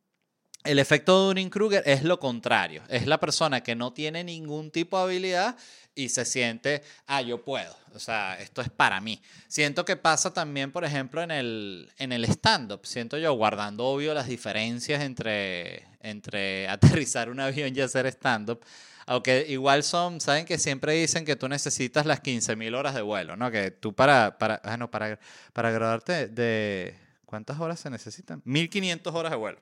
El 0.65 0.79
efecto 0.79 1.19
Dunning-Kruger 1.27 1.83
es 1.87 2.05
lo 2.05 2.21
contrario. 2.21 2.85
Es 2.89 3.07
la 3.09 3.19
persona 3.19 3.63
que 3.65 3.75
no 3.75 3.93
tiene 3.93 4.23
ningún 4.23 4.71
tipo 4.71 4.97
de 4.97 5.05
habilidad 5.05 5.57
y 5.95 6.09
se 6.11 6.25
siente, 6.25 6.83
ah, 7.07 7.21
yo 7.21 7.45
puedo. 7.45 7.77
O 7.95 7.99
sea, 7.99 8.39
esto 8.41 8.63
es 8.63 8.71
para 8.71 9.01
mí. 9.01 9.21
Siento 9.49 9.85
que 9.85 9.97
pasa 9.97 10.33
también, 10.33 10.71
por 10.71 10.85
ejemplo, 10.85 11.21
en 11.21 11.33
el, 11.33 11.91
en 11.99 12.13
el 12.13 12.25
stand-up. 12.27 12.87
Siento 12.87 13.19
yo, 13.19 13.33
guardando 13.35 13.87
obvio 13.87 14.15
las 14.15 14.29
diferencias 14.29 15.03
entre, 15.03 15.85
entre 16.01 16.69
aterrizar 17.09 17.29
un 17.29 17.41
avión 17.41 17.77
y 17.77 17.81
hacer 17.81 18.07
stand-up. 18.07 18.65
Aunque 19.07 19.47
igual 19.49 19.83
son, 19.83 20.21
saben 20.21 20.45
que 20.47 20.59
siempre 20.59 20.95
dicen 20.95 21.25
que 21.25 21.37
tú 21.37 21.49
necesitas 21.49 22.07
las 22.07 22.23
15.000 22.23 22.77
horas 22.77 22.95
de 22.95 23.03
vuelo, 23.03 23.37
¿no? 23.37 23.51
Que 23.51 23.71
tú 23.71 23.95
para, 23.95 24.39
para, 24.39 24.61
ah, 24.65 24.77
no, 24.77 24.91
para, 24.91 25.19
para 25.53 25.71
graduarte 25.71 26.29
de... 26.29 26.97
¿Cuántas 27.25 27.59
horas 27.61 27.81
se 27.81 27.89
necesitan? 27.89 28.43
1.500 28.45 29.15
horas 29.15 29.31
de 29.31 29.37
vuelo. 29.39 29.61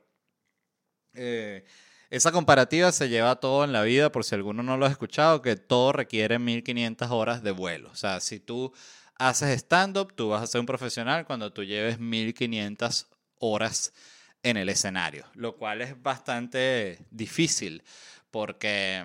Eh, 1.14 1.64
esa 2.10 2.32
comparativa 2.32 2.90
se 2.90 3.08
lleva 3.08 3.36
todo 3.36 3.62
en 3.62 3.72
la 3.72 3.82
vida, 3.82 4.10
por 4.10 4.24
si 4.24 4.34
alguno 4.34 4.64
no 4.64 4.76
lo 4.76 4.86
ha 4.86 4.90
escuchado, 4.90 5.40
que 5.42 5.54
todo 5.54 5.92
requiere 5.92 6.40
1500 6.40 7.10
horas 7.10 7.42
de 7.44 7.52
vuelo. 7.52 7.90
O 7.90 7.94
sea, 7.94 8.20
si 8.20 8.40
tú 8.40 8.72
haces 9.16 9.50
stand-up, 9.60 10.14
tú 10.14 10.30
vas 10.30 10.42
a 10.42 10.46
ser 10.48 10.60
un 10.60 10.66
profesional 10.66 11.24
cuando 11.24 11.52
tú 11.52 11.62
lleves 11.62 12.00
1500 12.00 13.06
horas 13.38 13.92
en 14.42 14.56
el 14.56 14.68
escenario, 14.68 15.24
lo 15.34 15.56
cual 15.56 15.82
es 15.82 16.02
bastante 16.02 16.98
difícil 17.10 17.84
porque, 18.30 19.04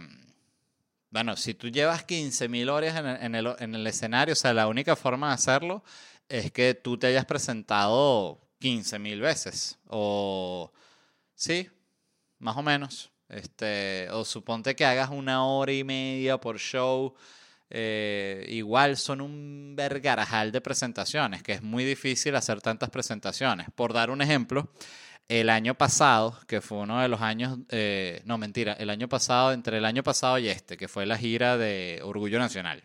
bueno, 1.09 1.37
si 1.37 1.53
tú 1.53 1.69
llevas 1.69 2.05
15.000 2.05 2.69
horas 2.69 2.97
en 2.97 3.05
el, 3.05 3.21
en, 3.21 3.35
el, 3.35 3.55
en 3.59 3.75
el 3.75 3.87
escenario, 3.87 4.33
o 4.33 4.35
sea, 4.35 4.53
la 4.53 4.67
única 4.67 4.95
forma 4.95 5.29
de 5.29 5.33
hacerlo 5.35 5.83
es 6.27 6.51
que 6.51 6.73
tú 6.73 6.97
te 6.97 7.07
hayas 7.07 7.25
presentado 7.25 8.41
15.000 8.59 9.21
veces 9.21 9.77
o, 9.87 10.71
sí, 11.35 11.69
más 12.39 12.57
o 12.57 12.63
menos. 12.63 13.11
Este, 13.27 14.07
o 14.11 14.23
suponte 14.23 14.75
que 14.75 14.85
hagas 14.85 15.09
una 15.09 15.45
hora 15.45 15.71
y 15.71 15.83
media 15.83 16.39
por 16.39 16.59
show. 16.59 17.15
Eh, 17.69 18.45
igual 18.49 18.97
son 18.97 19.21
un 19.21 19.73
vergarajal 19.75 20.51
de 20.51 20.61
presentaciones, 20.61 21.41
que 21.41 21.53
es 21.53 21.63
muy 21.63 21.83
difícil 21.83 22.35
hacer 22.35 22.61
tantas 22.61 22.89
presentaciones. 22.89 23.67
Por 23.73 23.93
dar 23.93 24.11
un 24.11 24.21
ejemplo, 24.21 24.69
el 25.27 25.49
año 25.49 25.75
pasado, 25.75 26.39
que 26.47 26.61
fue 26.61 26.79
uno 26.79 27.01
de 27.01 27.07
los 27.07 27.21
años, 27.21 27.59
eh, 27.69 28.21
no 28.25 28.37
mentira, 28.37 28.73
el 28.73 28.89
año 28.89 29.09
pasado, 29.09 29.53
entre 29.53 29.77
el 29.77 29.85
año 29.85 30.03
pasado 30.03 30.37
y 30.37 30.47
este, 30.47 30.77
que 30.77 30.87
fue 30.87 31.05
la 31.05 31.17
gira 31.17 31.57
de 31.57 31.99
Orgullo 32.03 32.39
Nacional. 32.39 32.83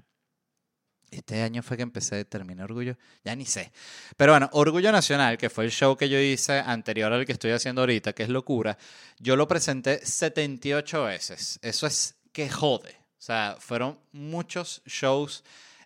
Este 1.10 1.42
año 1.42 1.62
fue 1.62 1.76
que 1.76 1.82
empecé, 1.82 2.24
terminé 2.24 2.62
Orgullo, 2.62 2.96
ya 3.24 3.34
ni 3.34 3.44
sé. 3.44 3.72
Pero 4.16 4.32
bueno, 4.32 4.48
Orgullo 4.52 4.92
Nacional, 4.92 5.38
que 5.38 5.50
fue 5.50 5.64
el 5.64 5.72
show 5.72 5.96
que 5.96 6.08
yo 6.08 6.18
hice 6.20 6.60
anterior 6.60 7.12
al 7.12 7.26
que 7.26 7.32
estoy 7.32 7.50
haciendo 7.50 7.82
ahorita, 7.82 8.12
que 8.12 8.22
es 8.22 8.28
locura, 8.28 8.78
yo 9.18 9.34
lo 9.34 9.48
presenté 9.48 10.04
78 10.06 11.04
veces. 11.04 11.58
Eso 11.62 11.86
es 11.88 12.14
que 12.32 12.48
jode. 12.48 12.96
O 13.18 13.22
sea, 13.22 13.56
fueron 13.58 13.98
muchos 14.12 14.82
shows 14.86 15.42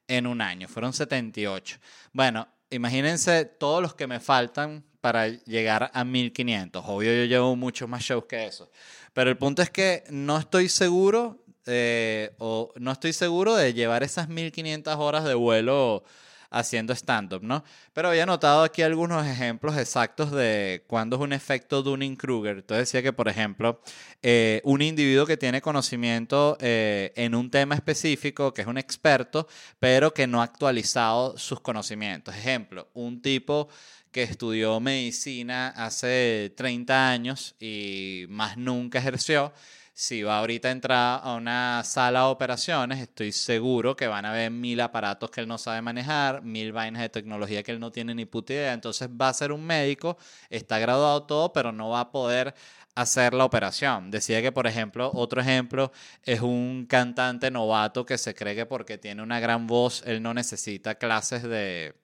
en 0.07 0.27
un 0.27 0.43
año, 0.43 0.69
fueron 0.69 0.93
78. 0.93 1.79
Bueno, 2.13 2.47
imagínense 2.69 3.47
todos 3.47 3.81
los 3.81 3.95
que 3.95 4.07
me 4.07 4.21
faltan 4.21 4.85
para 5.05 5.29
llegar 5.29 5.91
a 5.93 6.03
1500. 6.03 6.83
Obvio, 6.87 7.13
yo 7.13 7.25
llevo 7.27 7.55
muchos 7.57 7.87
más 7.87 8.03
shows 8.03 8.25
que 8.25 8.47
eso. 8.47 8.71
Pero 9.13 9.29
el 9.29 9.37
punto 9.37 9.61
es 9.61 9.69
que 9.69 10.03
no 10.09 10.39
estoy 10.39 10.71
seguro 10.71 11.45
eh, 11.67 12.35
o 12.39 12.73
no 12.77 12.91
estoy 12.91 13.13
seguro 13.13 13.55
de 13.55 13.75
llevar 13.75 14.03
esas 14.03 14.31
1500 14.31 14.97
horas 14.97 15.25
de 15.25 15.35
vuelo 15.35 16.05
haciendo 16.49 16.95
stand-up, 16.95 17.43
¿no? 17.43 17.65
Pero 17.93 18.09
había 18.09 18.25
notado 18.25 18.63
aquí 18.63 18.81
algunos 18.81 19.27
ejemplos 19.27 19.77
exactos 19.77 20.31
de 20.31 20.85
cuándo 20.87 21.17
es 21.17 21.23
un 21.23 21.35
efecto 21.35 21.83
Dunning-Kruger. 21.83 22.59
Entonces 22.59 22.89
decía 22.89 23.03
que, 23.03 23.13
por 23.13 23.29
ejemplo, 23.29 23.83
eh, 24.23 24.63
un 24.65 24.81
individuo 24.81 25.27
que 25.27 25.37
tiene 25.37 25.61
conocimiento 25.61 26.57
eh, 26.61 27.13
en 27.17 27.35
un 27.35 27.51
tema 27.51 27.75
específico, 27.75 28.55
que 28.55 28.63
es 28.63 28.69
un 28.69 28.79
experto, 28.79 29.49
pero 29.79 30.15
que 30.15 30.27
no 30.27 30.41
ha 30.41 30.45
actualizado 30.45 31.37
sus 31.37 31.61
conocimientos. 31.61 32.35
Ejemplo, 32.35 32.89
un 32.95 33.21
tipo 33.21 33.69
que 34.15 34.23
estudió 34.23 34.79
medicina 34.79 35.71
hace 35.71 36.55
30 36.57 37.11
años 37.11 37.57
y 37.59 38.27
más 38.29 38.57
nunca 38.57 39.01
ejerció 39.01 39.53
si 39.93 40.23
va 40.23 40.39
ahorita 40.39 40.69
a 40.69 40.71
entrar 40.71 41.21
a 41.25 41.35
una 41.35 41.83
sala 41.85 42.21
de 42.21 42.27
operaciones, 42.27 43.01
estoy 43.01 43.33
seguro 43.33 43.97
que 43.97 44.07
van 44.07 44.25
a 44.25 44.33
ver 44.33 44.53
mil 44.53 44.81
aparatos 44.81 45.31
que 45.33 45.41
él 45.41 45.49
no 45.49 45.59
sabe 45.59 45.83
manejar, 45.83 46.43
mil 46.43 46.73
vainas 46.73 47.03
de 47.03 47.09
tecnología 47.09 47.65
que 47.65 47.73
él 47.73 47.81
no 47.81 47.91
tiene 47.91 48.15
ni 48.15 48.25
puta 48.25 48.53
idea. 48.53 48.73
Entonces 48.73 49.09
va 49.09 49.29
a 49.31 49.35
ser 49.35 49.51
un 49.51 49.65
médico, 49.65 50.17
está 50.49 50.79
graduado 50.79 51.25
todo, 51.25 51.53
pero 51.53 51.73
no 51.73 51.91
va 51.91 52.01
a 52.01 52.12
poder 52.12 52.55
hacer 52.95 53.35
la 53.35 53.45
operación. 53.45 54.12
Decía 54.12 54.43
que, 54.43 54.53
por 54.53 54.69
ejemplo, 54.69 55.11
otro 55.12 55.41
ejemplo 55.41 55.91
es 56.23 56.41
un 56.41 56.87
cantante 56.89 57.51
novato 57.51 58.07
que 58.07 58.17
se 58.19 58.35
cree 58.35 58.55
que 58.55 58.67
porque 58.67 58.97
tiene 58.99 59.23
una 59.23 59.41
gran 59.41 59.67
voz, 59.67 60.05
él 60.07 60.23
no 60.23 60.35
necesita 60.35 60.97
clases 60.97 61.43
de 61.43 61.95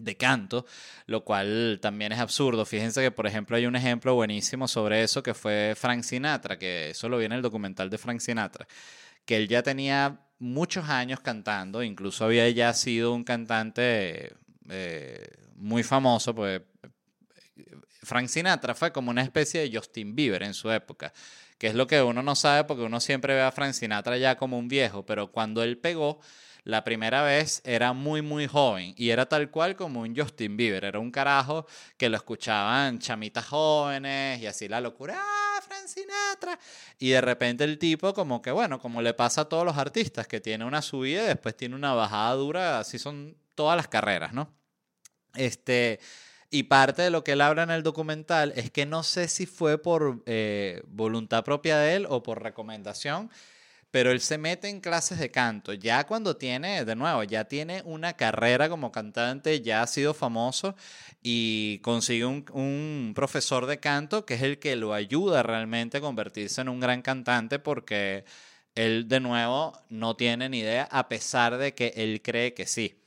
de 0.00 0.16
canto, 0.16 0.66
lo 1.06 1.24
cual 1.24 1.78
también 1.80 2.12
es 2.12 2.18
absurdo. 2.18 2.64
Fíjense 2.64 3.02
que, 3.02 3.10
por 3.10 3.26
ejemplo, 3.26 3.56
hay 3.56 3.66
un 3.66 3.76
ejemplo 3.76 4.14
buenísimo 4.14 4.68
sobre 4.68 5.02
eso 5.02 5.22
que 5.22 5.34
fue 5.34 5.74
Frank 5.76 6.02
Sinatra, 6.02 6.58
que 6.58 6.90
eso 6.90 7.08
lo 7.08 7.18
viene 7.18 7.34
en 7.34 7.38
el 7.38 7.42
documental 7.42 7.90
de 7.90 7.98
Frank 7.98 8.20
Sinatra, 8.20 8.66
que 9.24 9.36
él 9.36 9.48
ya 9.48 9.62
tenía 9.62 10.20
muchos 10.38 10.88
años 10.88 11.20
cantando, 11.20 11.82
incluso 11.82 12.24
había 12.24 12.48
ya 12.50 12.72
sido 12.72 13.12
un 13.12 13.24
cantante 13.24 14.34
eh, 14.68 15.28
muy 15.56 15.82
famoso, 15.82 16.34
pues 16.34 16.62
Frank 18.02 18.28
Sinatra 18.28 18.74
fue 18.74 18.92
como 18.92 19.10
una 19.10 19.22
especie 19.22 19.60
de 19.60 19.76
Justin 19.76 20.16
Bieber 20.16 20.42
en 20.42 20.54
su 20.54 20.70
época, 20.70 21.12
que 21.58 21.66
es 21.66 21.74
lo 21.74 21.86
que 21.86 22.00
uno 22.00 22.22
no 22.22 22.34
sabe 22.34 22.64
porque 22.64 22.82
uno 22.82 23.00
siempre 23.00 23.34
ve 23.34 23.42
a 23.42 23.52
Frank 23.52 23.74
Sinatra 23.74 24.16
ya 24.16 24.36
como 24.36 24.58
un 24.58 24.68
viejo, 24.68 25.04
pero 25.04 25.30
cuando 25.30 25.62
él 25.62 25.76
pegó, 25.76 26.20
la 26.64 26.84
primera 26.84 27.22
vez 27.22 27.62
era 27.64 27.92
muy, 27.92 28.22
muy 28.22 28.46
joven 28.46 28.94
y 28.96 29.10
era 29.10 29.26
tal 29.26 29.50
cual 29.50 29.76
como 29.76 30.00
un 30.00 30.16
Justin 30.16 30.56
Bieber. 30.56 30.84
Era 30.84 30.98
un 30.98 31.10
carajo 31.10 31.66
que 31.96 32.08
lo 32.08 32.16
escuchaban 32.16 32.98
chamitas 32.98 33.46
jóvenes 33.46 34.40
y 34.40 34.46
así 34.46 34.68
la 34.68 34.80
locura, 34.80 35.18
¡ah, 35.18 35.60
Frank 35.66 35.86
Sinatra! 35.86 36.58
Y 36.98 37.10
de 37.10 37.20
repente 37.20 37.64
el 37.64 37.78
tipo 37.78 38.12
como 38.14 38.42
que, 38.42 38.50
bueno, 38.50 38.78
como 38.78 39.02
le 39.02 39.14
pasa 39.14 39.42
a 39.42 39.48
todos 39.48 39.64
los 39.64 39.76
artistas, 39.76 40.26
que 40.26 40.40
tiene 40.40 40.64
una 40.64 40.82
subida 40.82 41.24
y 41.24 41.26
después 41.28 41.56
tiene 41.56 41.74
una 41.74 41.94
bajada 41.94 42.34
dura, 42.34 42.78
así 42.78 42.98
son 42.98 43.36
todas 43.54 43.76
las 43.76 43.88
carreras, 43.88 44.32
¿no? 44.32 44.52
Este... 45.34 46.00
Y 46.52 46.64
parte 46.64 47.02
de 47.02 47.10
lo 47.10 47.22
que 47.22 47.32
él 47.32 47.42
habla 47.42 47.62
en 47.62 47.70
el 47.70 47.84
documental 47.84 48.52
es 48.56 48.72
que 48.72 48.84
no 48.84 49.04
sé 49.04 49.28
si 49.28 49.46
fue 49.46 49.78
por 49.78 50.20
eh, 50.26 50.82
voluntad 50.88 51.44
propia 51.44 51.78
de 51.78 51.94
él 51.94 52.06
o 52.08 52.24
por 52.24 52.42
recomendación, 52.42 53.30
pero 53.90 54.10
él 54.12 54.20
se 54.20 54.38
mete 54.38 54.68
en 54.68 54.80
clases 54.80 55.18
de 55.18 55.30
canto. 55.30 55.72
Ya 55.72 56.04
cuando 56.06 56.36
tiene, 56.36 56.84
de 56.84 56.96
nuevo, 56.96 57.22
ya 57.24 57.44
tiene 57.44 57.82
una 57.84 58.14
carrera 58.14 58.68
como 58.68 58.92
cantante, 58.92 59.60
ya 59.60 59.82
ha 59.82 59.86
sido 59.86 60.14
famoso 60.14 60.76
y 61.22 61.78
consigue 61.80 62.24
un, 62.24 63.12
profesor 63.14 63.66
de 63.66 63.80
canto 63.80 64.24
que 64.24 64.34
es 64.34 64.42
el 64.42 64.58
que 64.58 64.76
lo 64.76 64.94
ayuda 64.94 65.42
realmente 65.42 65.98
a 65.98 66.00
convertirse 66.00 66.60
en 66.60 66.68
un 66.68 66.80
gran 66.80 67.02
cantante 67.02 67.58
porque 67.58 68.24
él, 68.74 69.08
de 69.08 69.20
nuevo, 69.20 69.72
no 69.88 70.16
tiene 70.16 70.48
ni 70.48 70.60
idea 70.60 70.88
a 70.90 71.08
pesar 71.08 71.58
de 71.58 71.74
que 71.74 71.92
él 71.96 72.22
cree 72.22 72.54
que 72.54 72.66
sí. 72.66 73.02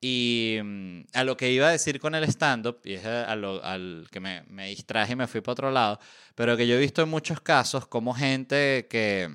Y 0.00 0.58
mm, 0.62 1.00
a 1.14 1.24
lo 1.24 1.36
que 1.36 1.50
iba 1.52 1.68
a 1.68 1.70
decir 1.72 2.00
con 2.00 2.14
el 2.14 2.24
stand-up, 2.24 2.80
y 2.84 2.94
es 2.94 3.06
al 3.06 4.06
que 4.10 4.20
me, 4.20 4.42
me 4.48 4.68
distraje 4.68 5.12
y 5.14 5.16
me 5.16 5.26
fui 5.26 5.40
para 5.40 5.52
otro 5.52 5.70
lado, 5.70 5.98
pero 6.34 6.56
que 6.56 6.66
yo 6.66 6.74
he 6.76 6.78
visto 6.78 7.02
en 7.02 7.08
muchos 7.08 7.40
casos 7.40 7.86
como 7.86 8.14
gente 8.14 8.86
que 8.90 9.30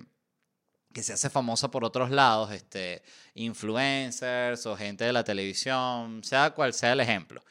se 1.04 1.14
hace 1.14 1.30
famosa 1.30 1.70
por 1.72 1.84
otros 1.84 2.10
lados, 2.12 2.52
este, 2.52 3.02
influencers 3.36 4.66
o 4.66 4.76
gente 4.76 5.04
de 5.06 5.14
la 5.14 5.24
televisión, 5.24 6.24
sea 6.24 6.52
cual 6.52 6.74
sea 6.74 6.93
el 6.93 7.00
ejemplo, 7.00 7.43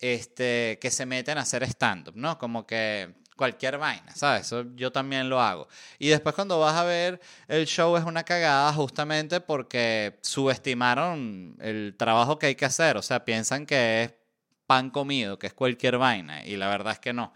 este, 0.00 0.78
que 0.80 0.90
se 0.90 1.06
meten 1.06 1.38
a 1.38 1.42
hacer 1.42 1.62
stand-up, 1.64 2.14
¿no? 2.16 2.38
Como 2.38 2.66
que 2.66 3.14
cualquier 3.36 3.78
vaina, 3.78 4.14
¿sabes? 4.16 4.46
Eso 4.46 4.64
yo 4.74 4.90
también 4.90 5.28
lo 5.28 5.40
hago. 5.40 5.68
Y 5.98 6.08
después 6.08 6.34
cuando 6.34 6.58
vas 6.58 6.74
a 6.74 6.84
ver 6.84 7.20
el 7.48 7.66
show 7.66 7.96
es 7.96 8.04
una 8.04 8.24
cagada 8.24 8.72
justamente 8.72 9.40
porque 9.40 10.18
subestimaron 10.22 11.56
el 11.60 11.94
trabajo 11.98 12.38
que 12.38 12.46
hay 12.46 12.54
que 12.54 12.64
hacer, 12.64 12.96
o 12.96 13.02
sea, 13.02 13.24
piensan 13.24 13.66
que 13.66 14.04
es 14.04 14.14
pan 14.66 14.90
comido, 14.90 15.38
que 15.38 15.46
es 15.46 15.54
cualquier 15.54 15.98
vaina, 15.98 16.44
y 16.44 16.56
la 16.56 16.68
verdad 16.68 16.94
es 16.94 16.98
que 16.98 17.12
no. 17.12 17.32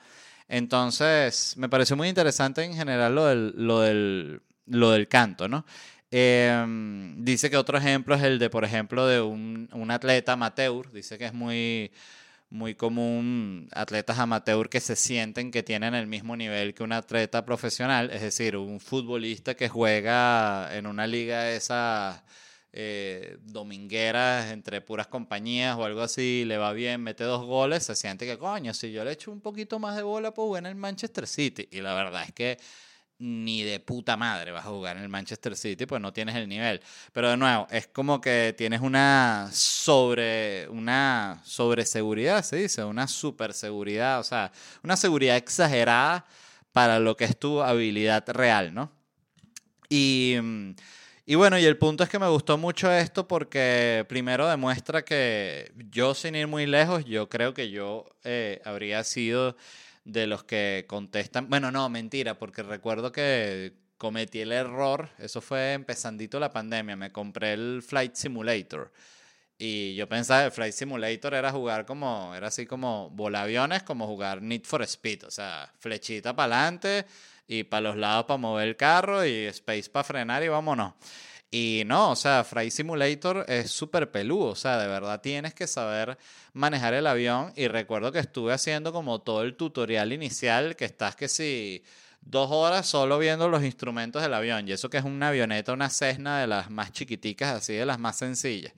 Entonces, 0.48 1.54
me 1.56 1.68
pareció 1.68 1.96
muy 1.96 2.08
interesante 2.08 2.64
en 2.64 2.74
general 2.74 3.14
lo 3.14 3.80
del 3.80 4.42
lo 4.66 4.90
del 4.90 5.08
canto, 5.08 5.48
¿no? 5.48 5.64
Em, 6.10 7.24
dice 7.24 7.50
que 7.50 7.56
otro 7.56 7.78
ejemplo 7.78 8.14
es 8.16 8.22
el 8.22 8.38
de, 8.38 8.50
por 8.50 8.64
ejemplo, 8.64 9.06
de 9.06 9.20
un, 9.20 9.68
atleta 9.90 10.32
amateur. 10.32 10.90
Dice 10.92 11.18
que 11.18 11.26
es 11.26 11.32
muy, 11.34 11.92
muy 12.50 12.74
común 12.74 13.68
atletas 13.72 14.18
amateur 14.18 14.68
que 14.68 14.80
se 14.80 14.96
sienten 14.96 15.50
que 15.52 15.62
tienen 15.62 15.94
el 15.94 16.06
mismo 16.06 16.36
nivel 16.36 16.74
que 16.74 16.82
un 16.82 16.92
atleta 16.92 17.44
profesional, 17.44 18.10
es 18.10 18.22
decir, 18.22 18.56
un 18.56 18.80
futbolista 18.80 19.54
que 19.54 19.68
juega 19.68 20.76
en 20.76 20.86
una 20.86 21.06
liga 21.06 21.50
esa 21.52 22.24
eh, 22.72 23.38
domingueras 23.42 24.52
entre 24.52 24.80
puras 24.80 25.06
compañías 25.08 25.76
o 25.76 25.84
algo 25.84 26.02
así, 26.02 26.44
le 26.46 26.56
va 26.56 26.72
bien, 26.72 27.02
mete 27.02 27.24
dos 27.24 27.44
goles, 27.44 27.84
se 27.84 27.96
siente 27.96 28.26
que 28.26 28.38
coño, 28.38 28.74
si 28.74 28.92
yo 28.92 29.04
le 29.04 29.12
echo 29.12 29.32
un 29.32 29.40
poquito 29.40 29.78
más 29.78 29.96
de 29.96 30.02
bola, 30.02 30.32
pues 30.32 30.58
en 30.58 30.66
el 30.66 30.74
Manchester 30.76 31.26
City. 31.26 31.68
Y 31.72 31.80
la 31.80 31.94
verdad 31.94 32.24
es 32.24 32.32
que 32.32 32.58
ni 33.20 33.62
de 33.62 33.80
puta 33.80 34.16
madre 34.16 34.50
vas 34.50 34.64
a 34.64 34.70
jugar 34.70 34.96
en 34.96 35.02
el 35.02 35.08
Manchester 35.08 35.54
City, 35.54 35.86
pues 35.86 36.00
no 36.00 36.12
tienes 36.12 36.34
el 36.36 36.48
nivel. 36.48 36.80
Pero 37.12 37.30
de 37.30 37.36
nuevo, 37.36 37.68
es 37.70 37.86
como 37.86 38.20
que 38.20 38.54
tienes 38.56 38.80
una 38.80 39.48
sobre 39.52 40.66
una 40.70 41.40
sobreseguridad, 41.44 42.42
se 42.42 42.56
dice, 42.56 42.82
una 42.82 43.06
superseguridad, 43.06 44.20
o 44.20 44.24
sea, 44.24 44.50
una 44.82 44.96
seguridad 44.96 45.36
exagerada 45.36 46.26
para 46.72 46.98
lo 46.98 47.16
que 47.16 47.24
es 47.24 47.38
tu 47.38 47.62
habilidad 47.62 48.24
real, 48.28 48.72
¿no? 48.72 48.90
Y, 49.90 50.36
y 51.26 51.34
bueno, 51.34 51.58
y 51.58 51.64
el 51.64 51.76
punto 51.76 52.04
es 52.04 52.10
que 52.10 52.18
me 52.18 52.28
gustó 52.28 52.56
mucho 52.56 52.90
esto 52.90 53.28
porque 53.28 54.06
primero 54.08 54.48
demuestra 54.48 55.04
que 55.04 55.72
yo 55.90 56.14
sin 56.14 56.36
ir 56.36 56.46
muy 56.46 56.64
lejos, 56.66 57.04
yo 57.04 57.28
creo 57.28 57.52
que 57.52 57.70
yo 57.70 58.06
eh, 58.24 58.62
habría 58.64 59.04
sido 59.04 59.56
de 60.04 60.26
los 60.26 60.44
que 60.44 60.84
contestan. 60.88 61.48
Bueno, 61.48 61.70
no, 61.70 61.88
mentira, 61.88 62.38
porque 62.38 62.62
recuerdo 62.62 63.12
que 63.12 63.74
cometí 63.98 64.40
el 64.40 64.52
error, 64.52 65.10
eso 65.18 65.40
fue 65.40 65.74
empezandito 65.74 66.40
la 66.40 66.50
pandemia, 66.50 66.96
me 66.96 67.12
compré 67.12 67.52
el 67.52 67.82
Flight 67.82 68.14
Simulator. 68.14 68.92
Y 69.58 69.94
yo 69.94 70.08
pensaba 70.08 70.40
que 70.40 70.46
el 70.46 70.52
Flight 70.52 70.72
Simulator 70.72 71.34
era 71.34 71.52
jugar 71.52 71.84
como, 71.84 72.34
era 72.34 72.46
así 72.48 72.64
como 72.64 73.10
volaviones, 73.10 73.82
como 73.82 74.06
jugar 74.06 74.40
Need 74.40 74.64
for 74.64 74.82
Speed, 74.82 75.24
o 75.24 75.30
sea, 75.30 75.70
flechita 75.78 76.34
para 76.34 76.54
adelante 76.54 77.04
y 77.46 77.64
para 77.64 77.82
los 77.82 77.96
lados 77.96 78.24
para 78.24 78.38
mover 78.38 78.68
el 78.68 78.76
carro 78.76 79.22
y 79.26 79.44
space 79.48 79.90
para 79.90 80.04
frenar 80.04 80.42
y 80.42 80.48
vámonos. 80.48 80.94
Y 81.50 81.82
no, 81.86 82.12
o 82.12 82.16
sea, 82.16 82.44
Flight 82.44 82.70
Simulator 82.70 83.44
es 83.48 83.72
súper 83.72 84.12
peludo, 84.12 84.50
o 84.50 84.54
sea, 84.54 84.78
de 84.78 84.86
verdad 84.86 85.20
tienes 85.20 85.52
que 85.52 85.66
saber 85.66 86.16
manejar 86.52 86.94
el 86.94 87.06
avión. 87.08 87.52
Y 87.56 87.66
recuerdo 87.66 88.12
que 88.12 88.20
estuve 88.20 88.52
haciendo 88.52 88.92
como 88.92 89.20
todo 89.20 89.42
el 89.42 89.56
tutorial 89.56 90.12
inicial, 90.12 90.76
que 90.76 90.84
estás 90.84 91.16
que 91.16 91.28
si 91.28 91.82
dos 92.20 92.50
horas 92.52 92.86
solo 92.86 93.18
viendo 93.18 93.48
los 93.48 93.64
instrumentos 93.64 94.22
del 94.22 94.34
avión. 94.34 94.68
Y 94.68 94.72
eso 94.72 94.90
que 94.90 94.98
es 94.98 95.04
una 95.04 95.28
avioneta, 95.28 95.72
una 95.72 95.90
Cessna 95.90 96.40
de 96.40 96.46
las 96.46 96.70
más 96.70 96.92
chiquiticas, 96.92 97.56
así 97.56 97.72
de 97.74 97.86
las 97.86 97.98
más 97.98 98.16
sencillas. 98.16 98.72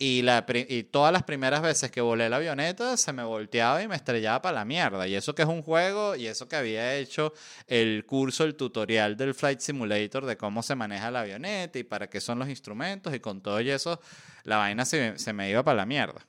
Y, 0.00 0.22
la, 0.22 0.46
y 0.68 0.84
todas 0.84 1.12
las 1.12 1.24
primeras 1.24 1.60
veces 1.60 1.90
que 1.90 2.00
volé 2.00 2.28
la 2.28 2.36
avioneta 2.36 2.96
se 2.96 3.12
me 3.12 3.24
volteaba 3.24 3.82
y 3.82 3.88
me 3.88 3.96
estrellaba 3.96 4.40
para 4.40 4.60
la 4.60 4.64
mierda. 4.64 5.08
Y 5.08 5.16
eso 5.16 5.34
que 5.34 5.42
es 5.42 5.48
un 5.48 5.60
juego 5.60 6.14
y 6.14 6.28
eso 6.28 6.48
que 6.48 6.54
había 6.54 6.94
hecho 6.94 7.32
el 7.66 8.06
curso, 8.06 8.44
el 8.44 8.54
tutorial 8.54 9.16
del 9.16 9.34
Flight 9.34 9.58
Simulator 9.58 10.24
de 10.24 10.36
cómo 10.36 10.62
se 10.62 10.76
maneja 10.76 11.10
la 11.10 11.20
avioneta 11.20 11.80
y 11.80 11.82
para 11.82 12.08
qué 12.08 12.20
son 12.20 12.38
los 12.38 12.48
instrumentos 12.48 13.12
y 13.12 13.18
con 13.18 13.40
todo 13.40 13.60
y 13.60 13.70
eso 13.70 14.00
la 14.44 14.58
vaina 14.58 14.84
se, 14.84 15.18
se 15.18 15.32
me 15.32 15.50
iba 15.50 15.64
para 15.64 15.78
la 15.78 15.86
mierda. 15.86 16.24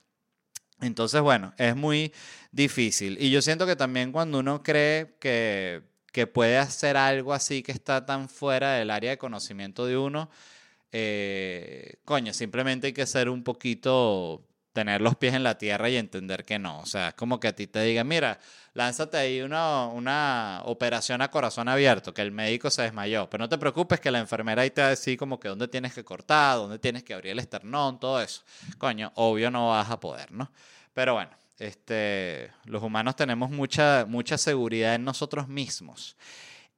Entonces, 0.81 1.21
bueno, 1.21 1.53
es 1.57 1.75
muy 1.75 2.13
difícil. 2.51 3.17
Y 3.19 3.29
yo 3.31 3.41
siento 3.41 3.65
que 3.65 3.75
también 3.75 4.11
cuando 4.11 4.39
uno 4.39 4.63
cree 4.63 5.15
que, 5.19 5.83
que 6.11 6.27
puede 6.27 6.57
hacer 6.57 6.97
algo 6.97 7.33
así 7.33 7.61
que 7.61 7.71
está 7.71 8.05
tan 8.05 8.29
fuera 8.29 8.73
del 8.73 8.89
área 8.89 9.11
de 9.11 9.17
conocimiento 9.17 9.85
de 9.85 9.97
uno, 9.97 10.29
eh, 10.91 11.99
coño, 12.05 12.33
simplemente 12.33 12.87
hay 12.87 12.93
que 12.93 13.05
ser 13.05 13.29
un 13.29 13.43
poquito, 13.43 14.45
tener 14.73 15.01
los 15.01 15.15
pies 15.15 15.33
en 15.33 15.43
la 15.43 15.57
tierra 15.57 15.89
y 15.89 15.97
entender 15.97 16.45
que 16.45 16.59
no. 16.59 16.79
O 16.79 16.85
sea, 16.85 17.09
es 17.09 17.13
como 17.15 17.39
que 17.39 17.49
a 17.49 17.55
ti 17.55 17.67
te 17.67 17.81
digan, 17.83 18.07
mira, 18.07 18.39
lánzate 18.73 19.17
ahí 19.17 19.41
una, 19.41 19.87
una 19.87 20.61
operación 20.65 21.21
a 21.21 21.29
corazón 21.29 21.67
abierto, 21.67 22.13
que 22.13 22.21
el 22.21 22.31
médico 22.31 22.69
se 22.69 22.83
desmayó. 22.83 23.29
Pero 23.29 23.43
no 23.43 23.49
te 23.49 23.57
preocupes 23.57 23.99
que 23.99 24.11
la 24.11 24.19
enfermera 24.19 24.61
ahí 24.61 24.71
te 24.71 24.81
va 24.81 24.87
a 24.87 24.91
decir 24.91 25.17
como 25.17 25.39
que 25.39 25.49
dónde 25.49 25.67
tienes 25.67 25.93
que 25.93 26.03
cortar, 26.03 26.57
dónde 26.57 26.79
tienes 26.79 27.03
que 27.03 27.13
abrir 27.13 27.31
el 27.33 27.39
esternón, 27.39 27.99
todo 27.99 28.21
eso. 28.21 28.43
Coño, 28.77 29.11
obvio 29.15 29.51
no 29.51 29.69
vas 29.69 29.89
a 29.89 29.99
poder, 29.99 30.31
¿no? 30.31 30.51
Pero 30.93 31.13
bueno, 31.13 31.31
este, 31.59 32.51
los 32.65 32.81
humanos 32.81 33.15
tenemos 33.15 33.49
mucha, 33.49 34.05
mucha 34.07 34.37
seguridad 34.37 34.95
en 34.95 35.03
nosotros 35.03 35.47
mismos. 35.47 36.15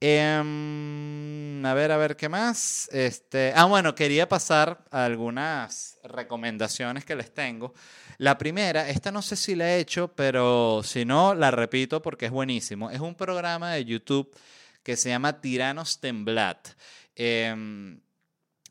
Em, 0.04 1.64
a 1.64 1.76
ver, 1.76 1.92
a 1.92 1.98
ver, 1.98 2.16
¿qué 2.16 2.28
más? 2.28 2.90
Este, 2.92 3.54
ah, 3.56 3.66
bueno, 3.66 3.94
quería 3.94 4.28
pasar 4.28 4.84
a 4.90 5.06
algunas 5.06 6.00
recomendaciones 6.04 7.06
que 7.06 7.16
les 7.16 7.32
tengo. 7.32 7.76
La 8.18 8.40
primera, 8.40 8.90
esta 8.90 9.12
no 9.12 9.22
sé 9.22 9.36
si 9.36 9.54
la 9.54 9.70
he 9.70 9.80
hecho, 9.80 10.12
pero 10.16 10.82
si 10.84 11.06
no, 11.06 11.36
la 11.36 11.52
repito 11.52 12.02
porque 12.02 12.26
es 12.26 12.32
buenísimo. 12.32 12.90
Es 12.90 13.00
un 13.00 13.14
programa 13.14 13.74
de 13.74 13.86
YouTube 13.86 14.36
que 14.82 14.98
se 14.98 15.10
llama 15.10 15.40
Tiranos 15.40 16.00
Temblat. 16.00 16.70
Em, 17.16 18.02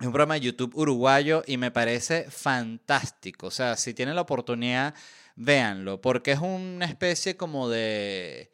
es 0.01 0.07
un 0.07 0.13
programa 0.13 0.35
de 0.35 0.41
YouTube 0.41 0.75
uruguayo 0.75 1.45
y 1.47 1.59
me 1.59 1.71
parece 1.71 2.29
fantástico. 2.29 3.47
O 3.47 3.51
sea, 3.53 3.77
si 3.77 3.95
tienen 3.95 4.17
la 4.17 4.23
oportunidad, 4.23 4.95
véanlo, 5.37 6.01
porque 6.01 6.33
es 6.33 6.41
una 6.41 6.87
especie 6.87 7.37
como 7.37 7.69
de 7.69 8.51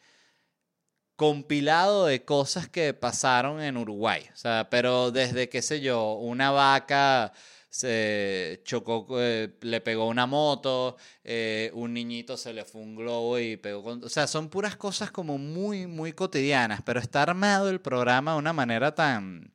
compilado 1.17 2.07
de 2.07 2.25
cosas 2.25 2.69
que 2.69 2.95
pasaron 2.95 3.61
en 3.61 3.77
Uruguay. 3.77 4.23
O 4.33 4.37
sea, 4.37 4.69
pero 4.71 5.11
desde, 5.11 5.49
qué 5.49 5.63
sé 5.63 5.81
yo, 5.81 6.13
una 6.13 6.51
vaca 6.51 7.33
se 7.71 8.63
chocó, 8.65 9.07
eh, 9.19 9.57
le 9.61 9.81
pegó 9.81 10.09
una 10.09 10.27
moto, 10.27 10.97
eh, 11.25 11.71
un 11.75 11.93
niñito 11.93 12.37
se 12.37 12.53
le 12.53 12.65
fue 12.65 12.81
un 12.81 12.97
globo 12.97 13.39
y 13.39 13.57
pegó 13.57 13.83
con... 13.83 14.05
O 14.05 14.09
sea, 14.09 14.27
son 14.27 14.49
puras 14.49 14.77
cosas 14.77 15.11
como 15.11 15.37
muy, 15.39 15.87
muy 15.87 16.13
cotidianas, 16.13 16.81
pero 16.83 17.01
está 17.01 17.23
armado 17.23 17.69
el 17.69 17.81
programa 17.81 18.33
de 18.33 18.39
una 18.39 18.53
manera 18.53 18.95
tan, 18.95 19.53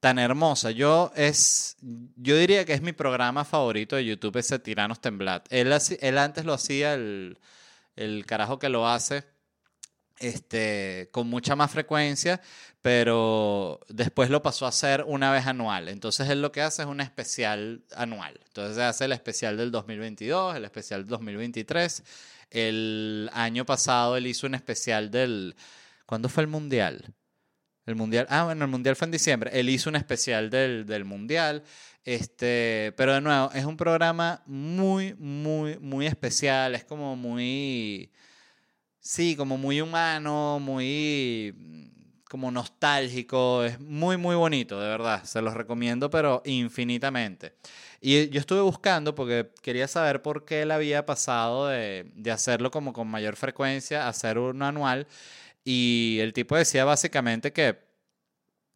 tan 0.00 0.18
hermosa. 0.18 0.70
Yo, 0.72 1.12
es, 1.14 1.76
yo 2.16 2.36
diría 2.36 2.64
que 2.64 2.74
es 2.74 2.82
mi 2.82 2.92
programa 2.92 3.44
favorito 3.44 3.96
de 3.96 4.04
YouTube, 4.04 4.36
ese 4.38 4.58
Tiranos 4.58 5.00
Temblat. 5.00 5.46
Él, 5.50 5.72
él 6.00 6.18
antes 6.18 6.44
lo 6.44 6.54
hacía, 6.54 6.94
el, 6.94 7.38
el 7.94 8.26
carajo 8.26 8.58
que 8.58 8.68
lo 8.68 8.88
hace 8.88 9.37
este, 10.20 11.08
con 11.12 11.28
mucha 11.28 11.56
más 11.56 11.70
frecuencia, 11.70 12.40
pero 12.82 13.80
después 13.88 14.30
lo 14.30 14.42
pasó 14.42 14.66
a 14.66 14.70
hacer 14.70 15.04
una 15.06 15.32
vez 15.32 15.46
anual. 15.46 15.88
Entonces 15.88 16.28
él 16.28 16.42
lo 16.42 16.52
que 16.52 16.62
hace 16.62 16.82
es 16.82 16.88
un 16.88 17.00
especial 17.00 17.84
anual. 17.94 18.40
Entonces 18.46 18.78
hace 18.78 19.04
el 19.04 19.12
especial 19.12 19.56
del 19.56 19.70
2022, 19.70 20.56
el 20.56 20.64
especial 20.64 21.02
del 21.02 21.08
2023. 21.08 22.02
El 22.50 23.30
año 23.32 23.66
pasado 23.66 24.16
él 24.16 24.26
hizo 24.26 24.46
un 24.46 24.54
especial 24.54 25.10
del... 25.10 25.54
¿Cuándo 26.06 26.28
fue 26.28 26.42
el 26.42 26.48
Mundial? 26.48 27.14
El 27.84 27.96
Mundial... 27.96 28.26
Ah, 28.30 28.44
bueno, 28.44 28.64
el 28.64 28.70
Mundial 28.70 28.96
fue 28.96 29.06
en 29.06 29.12
diciembre. 29.12 29.50
Él 29.52 29.68
hizo 29.68 29.90
un 29.90 29.96
especial 29.96 30.50
del, 30.50 30.86
del 30.86 31.04
Mundial. 31.04 31.62
Este, 32.04 32.94
pero 32.96 33.12
de 33.12 33.20
nuevo, 33.20 33.50
es 33.52 33.66
un 33.66 33.76
programa 33.76 34.42
muy, 34.46 35.14
muy, 35.14 35.78
muy 35.78 36.06
especial. 36.06 36.74
Es 36.74 36.84
como 36.84 37.16
muy 37.16 38.10
Sí, 39.00 39.36
como 39.36 39.56
muy 39.56 39.80
humano, 39.80 40.58
muy 40.60 41.54
mm, 41.56 42.22
como 42.28 42.50
nostálgico, 42.50 43.64
es 43.64 43.80
muy 43.80 44.16
muy 44.16 44.36
bonito, 44.36 44.78
de 44.80 44.88
verdad, 44.88 45.24
se 45.24 45.40
los 45.40 45.54
recomiendo, 45.54 46.10
pero 46.10 46.42
infinitamente. 46.44 47.54
Y 48.00 48.28
yo 48.30 48.40
estuve 48.40 48.60
buscando 48.60 49.14
porque 49.14 49.50
quería 49.62 49.88
saber 49.88 50.20
por 50.22 50.44
qué 50.44 50.62
él 50.62 50.70
había 50.70 51.06
pasado 51.06 51.68
de, 51.68 52.10
de 52.14 52.30
hacerlo 52.30 52.70
como 52.70 52.92
con 52.92 53.08
mayor 53.08 53.36
frecuencia 53.36 54.04
a 54.04 54.08
hacer 54.08 54.38
uno 54.38 54.66
anual. 54.66 55.06
Y 55.64 56.18
el 56.20 56.32
tipo 56.32 56.56
decía 56.56 56.84
básicamente 56.84 57.52
que, 57.52 57.78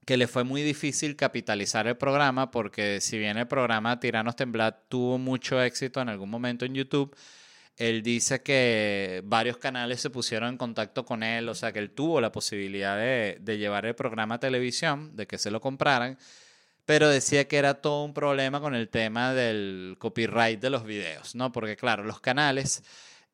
que 0.04 0.16
le 0.16 0.26
fue 0.26 0.44
muy 0.44 0.62
difícil 0.62 1.16
capitalizar 1.16 1.86
el 1.86 1.96
programa 1.96 2.50
porque 2.50 3.00
si 3.00 3.18
bien 3.18 3.36
el 3.38 3.46
programa 3.46 4.00
Tiranos 4.00 4.34
Temblad 4.36 4.74
tuvo 4.88 5.18
mucho 5.18 5.62
éxito 5.62 6.00
en 6.00 6.08
algún 6.08 6.28
momento 6.30 6.64
en 6.64 6.74
YouTube, 6.74 7.14
él 7.76 8.02
dice 8.02 8.42
que 8.42 9.22
varios 9.24 9.56
canales 9.56 10.00
se 10.00 10.10
pusieron 10.10 10.50
en 10.50 10.56
contacto 10.58 11.04
con 11.04 11.22
él, 11.22 11.48
o 11.48 11.54
sea 11.54 11.72
que 11.72 11.78
él 11.78 11.90
tuvo 11.90 12.20
la 12.20 12.32
posibilidad 12.32 12.96
de, 12.96 13.58
llevar 13.58 13.86
el 13.86 13.94
programa 13.94 14.36
a 14.36 14.40
televisión, 14.40 15.16
de 15.16 15.26
que 15.26 15.38
se 15.38 15.50
lo 15.50 15.60
compraran, 15.60 16.18
pero 16.84 17.08
decía 17.08 17.46
que 17.48 17.56
era 17.56 17.74
todo 17.74 18.04
un 18.04 18.14
problema 18.14 18.60
con 18.60 18.74
el 18.74 18.88
tema 18.88 19.34
del 19.34 19.96
copyright 19.98 20.60
de 20.60 20.70
los 20.70 20.84
videos, 20.84 21.34
¿no? 21.34 21.52
Porque 21.52 21.76
claro, 21.76 22.04
los 22.04 22.20
canales 22.20 22.82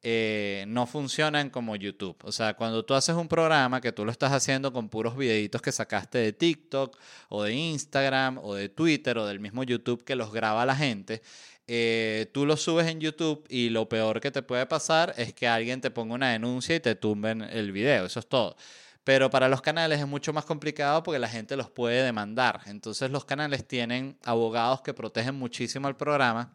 eh, 0.03 0.64
no 0.68 0.86
funcionan 0.86 1.51
como 1.51 1.74
YouTube. 1.74 2.16
O 2.22 2.30
sea, 2.30 2.55
cuando 2.55 2.84
tú 2.84 2.95
haces 2.95 3.16
un 3.16 3.26
programa 3.26 3.80
que 3.80 3.91
tú 3.91 4.05
lo 4.05 4.12
estás 4.12 4.32
haciendo 4.32 4.72
con 4.72 4.89
puros 4.89 5.16
videitos 5.16 5.61
que 5.61 5.72
sacaste 5.72 6.18
de 6.18 6.32
TikTok 6.32 6.97
o 7.30 7.43
de 7.43 7.55
Instagram 7.55 8.39
o 8.39 8.55
de 8.55 8.68
Twitter 8.68 9.18
o 9.18 9.26
del 9.26 9.41
mismo 9.41 9.64
YouTube 9.64 10.05
que 10.05 10.14
los 10.14 10.32
graba 10.32 10.64
la 10.66 10.76
gente, 10.76 11.22
eh, 11.70 12.30
tú 12.32 12.46
lo 12.46 12.56
subes 12.56 12.86
en 12.86 12.98
YouTube 12.98 13.44
y 13.50 13.68
lo 13.68 13.90
peor 13.90 14.20
que 14.20 14.30
te 14.30 14.40
puede 14.42 14.64
pasar 14.64 15.12
es 15.18 15.34
que 15.34 15.46
alguien 15.46 15.82
te 15.82 15.90
ponga 15.90 16.14
una 16.14 16.30
denuncia 16.30 16.74
y 16.74 16.80
te 16.80 16.94
tumben 16.94 17.42
el 17.42 17.72
video, 17.72 18.06
eso 18.06 18.20
es 18.20 18.26
todo. 18.26 18.56
Pero 19.04 19.28
para 19.28 19.50
los 19.50 19.60
canales 19.60 20.00
es 20.00 20.06
mucho 20.06 20.32
más 20.32 20.46
complicado 20.46 21.02
porque 21.02 21.18
la 21.18 21.28
gente 21.28 21.56
los 21.56 21.70
puede 21.70 22.02
demandar. 22.02 22.62
Entonces 22.66 23.10
los 23.10 23.26
canales 23.26 23.68
tienen 23.68 24.18
abogados 24.24 24.80
que 24.80 24.94
protegen 24.94 25.34
muchísimo 25.34 25.88
el 25.88 25.96
programa. 25.96 26.52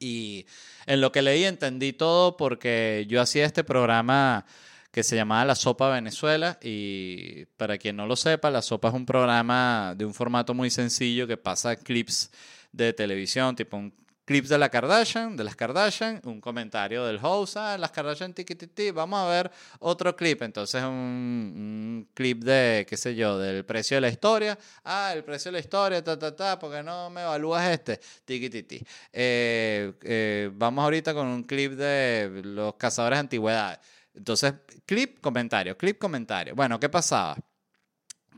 Y 0.00 0.46
en 0.86 1.02
lo 1.02 1.12
que 1.12 1.22
leí 1.22 1.44
entendí 1.44 1.92
todo 1.92 2.36
porque 2.38 3.04
yo 3.08 3.20
hacía 3.20 3.44
este 3.44 3.64
programa 3.64 4.46
que 4.90 5.02
se 5.02 5.16
llamaba 5.16 5.44
La 5.44 5.54
Sopa 5.54 5.90
Venezuela 5.90 6.58
y 6.62 7.44
para 7.56 7.78
quien 7.78 7.96
no 7.96 8.06
lo 8.06 8.16
sepa, 8.16 8.50
La 8.50 8.62
Sopa 8.62 8.88
es 8.88 8.94
un 8.94 9.06
programa 9.06 9.94
de 9.96 10.04
un 10.06 10.14
formato 10.14 10.54
muy 10.54 10.70
sencillo 10.70 11.26
que 11.26 11.36
pasa 11.36 11.76
clips 11.76 12.30
de 12.72 12.92
televisión, 12.92 13.56
tipo 13.56 13.76
un 13.76 13.94
clips 14.32 14.48
de 14.48 14.56
la 14.56 14.70
Kardashian, 14.70 15.36
de 15.36 15.44
las 15.44 15.54
Kardashian, 15.56 16.22
un 16.24 16.40
comentario 16.40 17.04
del 17.04 17.18
host, 17.22 17.58
ah, 17.58 17.76
las 17.76 17.90
Kardashian 17.90 18.32
tiki 18.32 18.90
vamos 18.90 19.20
a 19.20 19.28
ver 19.28 19.50
otro 19.80 20.16
clip, 20.16 20.40
entonces 20.40 20.82
un, 20.82 22.08
clip 22.14 22.42
de, 22.42 22.86
qué 22.88 22.96
sé 22.96 23.14
yo, 23.14 23.36
del 23.36 23.66
precio 23.66 23.98
de 23.98 24.00
la 24.00 24.08
historia, 24.08 24.58
ah, 24.84 25.12
el 25.14 25.22
precio 25.22 25.50
de 25.50 25.58
la 25.58 25.58
historia, 25.58 26.02
ta, 26.02 26.18
ta, 26.18 26.34
ta, 26.34 26.58
porque 26.58 26.82
no 26.82 27.10
me 27.10 27.20
evalúas 27.20 27.68
este, 27.68 28.00
tiki 28.24 28.48
eh, 29.12 29.92
eh, 30.00 30.50
vamos 30.54 30.82
ahorita 30.82 31.12
con 31.12 31.26
un 31.26 31.42
clip 31.42 31.72
de 31.72 32.40
los 32.42 32.76
cazadores 32.76 33.18
de 33.18 33.20
antigüedades. 33.20 33.80
Entonces, 34.14 34.54
clip, 34.86 35.20
comentario, 35.20 35.76
clip, 35.76 35.98
comentario. 35.98 36.54
Bueno, 36.54 36.80
¿qué 36.80 36.88
pasaba? 36.88 37.36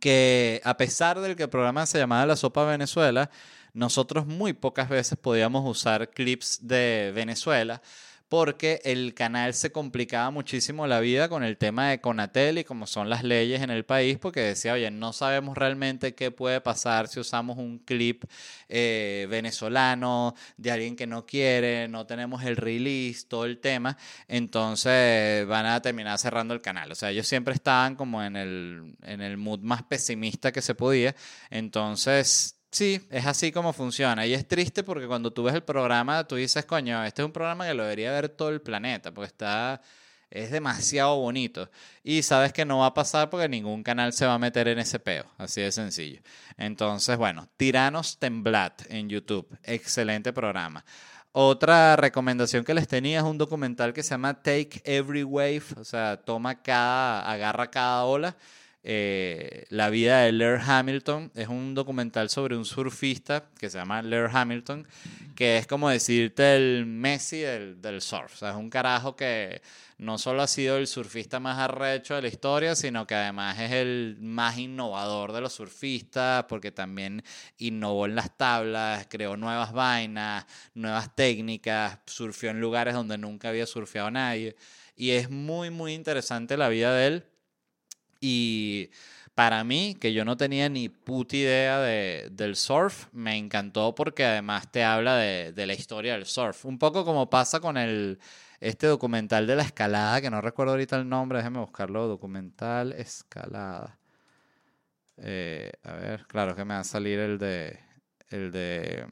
Que 0.00 0.60
a 0.64 0.76
pesar 0.76 1.20
del 1.20 1.36
que 1.36 1.44
el 1.44 1.50
programa 1.50 1.86
se 1.86 1.98
llamaba 1.98 2.26
La 2.26 2.34
Sopa 2.34 2.64
Venezuela, 2.64 3.30
nosotros 3.74 4.26
muy 4.26 4.52
pocas 4.54 4.88
veces 4.88 5.18
podíamos 5.18 5.68
usar 5.68 6.10
clips 6.10 6.60
de 6.62 7.12
Venezuela 7.14 7.82
porque 8.28 8.80
el 8.84 9.14
canal 9.14 9.54
se 9.54 9.70
complicaba 9.70 10.30
muchísimo 10.30 10.86
la 10.86 10.98
vida 10.98 11.28
con 11.28 11.44
el 11.44 11.56
tema 11.56 11.90
de 11.90 12.00
Conatel 12.00 12.58
y 12.58 12.64
como 12.64 12.86
son 12.86 13.08
las 13.08 13.22
leyes 13.22 13.62
en 13.62 13.70
el 13.70 13.84
país, 13.84 14.18
porque 14.18 14.40
decía, 14.40 14.72
oye, 14.72 14.90
no 14.90 15.12
sabemos 15.12 15.56
realmente 15.56 16.14
qué 16.14 16.30
puede 16.30 16.60
pasar 16.60 17.06
si 17.06 17.20
usamos 17.20 17.58
un 17.58 17.78
clip 17.78 18.24
eh, 18.68 19.28
venezolano 19.30 20.34
de 20.56 20.72
alguien 20.72 20.96
que 20.96 21.06
no 21.06 21.26
quiere, 21.26 21.86
no 21.86 22.06
tenemos 22.06 22.42
el 22.42 22.56
release, 22.56 23.26
todo 23.28 23.44
el 23.44 23.58
tema, 23.58 23.96
entonces 24.26 25.46
van 25.46 25.66
a 25.66 25.80
terminar 25.80 26.18
cerrando 26.18 26.54
el 26.54 26.60
canal. 26.60 26.90
O 26.90 26.94
sea, 26.94 27.10
ellos 27.10 27.28
siempre 27.28 27.54
estaban 27.54 27.94
como 27.94 28.22
en 28.22 28.36
el, 28.36 28.96
en 29.02 29.20
el 29.20 29.36
mood 29.36 29.60
más 29.60 29.84
pesimista 29.84 30.50
que 30.50 30.62
se 30.62 30.74
podía, 30.74 31.14
entonces 31.50 32.53
Sí, 32.74 33.06
es 33.08 33.24
así 33.24 33.52
como 33.52 33.72
funciona. 33.72 34.26
Y 34.26 34.34
es 34.34 34.48
triste 34.48 34.82
porque 34.82 35.06
cuando 35.06 35.32
tú 35.32 35.44
ves 35.44 35.54
el 35.54 35.62
programa, 35.62 36.26
tú 36.26 36.34
dices, 36.34 36.64
coño, 36.64 37.04
este 37.04 37.22
es 37.22 37.26
un 37.26 37.30
programa 37.30 37.68
que 37.68 37.72
lo 37.72 37.84
debería 37.84 38.10
ver 38.10 38.28
todo 38.28 38.48
el 38.48 38.60
planeta, 38.60 39.14
porque 39.14 39.28
está, 39.28 39.80
es 40.28 40.50
demasiado 40.50 41.16
bonito. 41.18 41.70
Y 42.02 42.24
sabes 42.24 42.52
que 42.52 42.64
no 42.64 42.78
va 42.78 42.86
a 42.86 42.94
pasar 42.94 43.30
porque 43.30 43.48
ningún 43.48 43.84
canal 43.84 44.12
se 44.12 44.26
va 44.26 44.34
a 44.34 44.40
meter 44.40 44.66
en 44.66 44.80
ese 44.80 44.98
peo, 44.98 45.24
así 45.38 45.60
de 45.60 45.70
sencillo. 45.70 46.20
Entonces, 46.56 47.16
bueno, 47.16 47.48
Tiranos 47.56 48.18
Temblad 48.18 48.72
en 48.88 49.08
YouTube, 49.08 49.56
excelente 49.62 50.32
programa. 50.32 50.84
Otra 51.30 51.94
recomendación 51.94 52.64
que 52.64 52.74
les 52.74 52.88
tenía 52.88 53.18
es 53.18 53.24
un 53.24 53.38
documental 53.38 53.92
que 53.92 54.02
se 54.02 54.10
llama 54.10 54.42
Take 54.42 54.82
Every 54.84 55.22
Wave, 55.22 55.62
o 55.76 55.84
sea, 55.84 56.16
toma 56.16 56.60
cada, 56.60 57.20
agarra 57.30 57.70
cada 57.70 58.04
ola 58.04 58.36
eh, 58.86 59.64
la 59.70 59.88
vida 59.88 60.20
de 60.20 60.32
Laird 60.32 60.60
Hamilton. 60.60 61.32
Es 61.34 61.48
un 61.48 61.74
documental 61.74 62.28
sobre 62.28 62.54
un 62.54 62.66
surfista 62.66 63.48
que 63.58 63.70
se 63.70 63.78
llama 63.78 64.02
Laird 64.02 64.36
Hamilton, 64.36 64.86
que 65.34 65.56
es 65.56 65.66
como 65.66 65.88
decirte 65.88 66.54
el 66.54 66.84
Messi 66.84 67.38
del, 67.38 67.80
del 67.80 68.02
surf. 68.02 68.42
Es 68.42 68.54
un 68.54 68.68
carajo 68.68 69.16
que 69.16 69.62
no 69.96 70.18
solo 70.18 70.42
ha 70.42 70.46
sido 70.46 70.76
el 70.76 70.86
surfista 70.86 71.40
más 71.40 71.58
arrecho 71.58 72.14
de 72.14 72.22
la 72.22 72.28
historia, 72.28 72.76
sino 72.76 73.06
que 73.06 73.14
además 73.14 73.58
es 73.58 73.72
el 73.72 74.18
más 74.20 74.58
innovador 74.58 75.32
de 75.32 75.40
los 75.40 75.54
surfistas, 75.54 76.44
porque 76.44 76.70
también 76.70 77.24
innovó 77.56 78.04
en 78.04 78.16
las 78.16 78.36
tablas, 78.36 79.06
creó 79.08 79.38
nuevas 79.38 79.72
vainas, 79.72 80.44
nuevas 80.74 81.14
técnicas, 81.16 82.00
surfió 82.04 82.50
en 82.50 82.60
lugares 82.60 82.92
donde 82.92 83.16
nunca 83.16 83.48
había 83.48 83.64
surfeado 83.64 84.10
nadie. 84.10 84.56
Y 84.94 85.12
es 85.12 85.30
muy, 85.30 85.70
muy 85.70 85.94
interesante 85.94 86.58
la 86.58 86.68
vida 86.68 86.92
de 86.94 87.06
él 87.06 87.24
y 88.26 88.90
para 89.34 89.64
mí, 89.64 89.96
que 90.00 90.14
yo 90.14 90.24
no 90.24 90.38
tenía 90.38 90.70
ni 90.70 90.88
puta 90.88 91.36
idea 91.36 91.78
de, 91.80 92.28
del 92.32 92.56
surf, 92.56 93.08
me 93.12 93.36
encantó 93.36 93.94
porque 93.94 94.24
además 94.24 94.72
te 94.72 94.82
habla 94.82 95.16
de, 95.16 95.52
de, 95.52 95.66
la 95.66 95.74
historia 95.74 96.14
del 96.14 96.24
surf. 96.24 96.64
Un 96.64 96.78
poco 96.78 97.04
como 97.04 97.28
pasa 97.28 97.60
con 97.60 97.76
el, 97.76 98.18
este 98.60 98.86
documental 98.86 99.46
de 99.46 99.56
la 99.56 99.62
escalada, 99.64 100.22
que 100.22 100.30
no 100.30 100.40
recuerdo 100.40 100.72
ahorita 100.72 100.96
el 100.96 101.06
nombre, 101.06 101.38
déjeme 101.38 101.58
buscarlo, 101.58 102.08
documental 102.08 102.92
escalada. 102.92 103.98
Eh, 105.18 105.70
a 105.82 105.92
ver, 105.92 106.26
claro 106.26 106.56
que 106.56 106.64
me 106.64 106.72
va 106.74 106.80
a 106.80 106.84
salir 106.84 107.18
el 107.18 107.38
de, 107.38 107.78
el 108.30 108.50
de, 108.52 109.06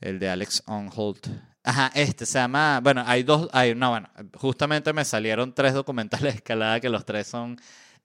el 0.00 0.20
de 0.20 0.28
Alex 0.30 0.62
Onholt. 0.66 1.26
Ajá, 1.64 1.90
este 1.94 2.24
se 2.24 2.38
llama, 2.38 2.80
bueno, 2.80 3.02
hay 3.06 3.24
dos, 3.24 3.48
hay, 3.52 3.74
no, 3.74 3.90
bueno, 3.90 4.08
justamente 4.36 4.92
me 4.92 5.04
salieron 5.04 5.52
tres 5.52 5.74
documentales 5.74 6.34
de 6.34 6.38
escalada 6.38 6.78
que 6.78 6.88
los 6.88 7.04
tres 7.04 7.26
son 7.26 7.58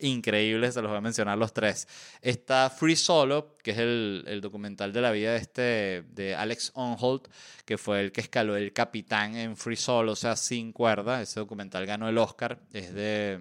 increíbles, 0.04 0.74
se 0.74 0.82
los 0.82 0.89
voy 0.89 0.97
a 0.97 1.01
mencionar 1.01 1.38
los 1.38 1.54
tres. 1.54 1.88
Está 2.22 2.70
Free 2.70 2.95
Solo, 2.95 3.58
que 3.64 3.72
es 3.72 3.78
el, 3.78 4.24
el 4.28 4.41
documental 4.41 4.93
de 4.93 5.01
la 5.01 5.12
vida 5.12 5.32
de, 5.32 5.38
este, 5.38 6.04
de 6.10 6.36
Alex 6.36 6.72
Onholt, 6.76 7.28
que 7.66 7.78
fue 7.78 8.01
el 8.01 8.12
que 8.12 8.22
escaló 8.22 8.56
el 8.56 8.74
capitán 8.74 9.36
en 9.36 9.58
Free 9.58 9.76
Solo, 9.76 10.12
o 10.12 10.16
sea, 10.16 10.36
sin 10.36 10.72
cuerda. 10.72 11.22
Ese 11.22 11.39
documental 11.39 11.86
ganó 11.86 12.08
el 12.08 12.18
Oscar. 12.18 12.60
Es 12.72 12.93
de, 12.93 13.39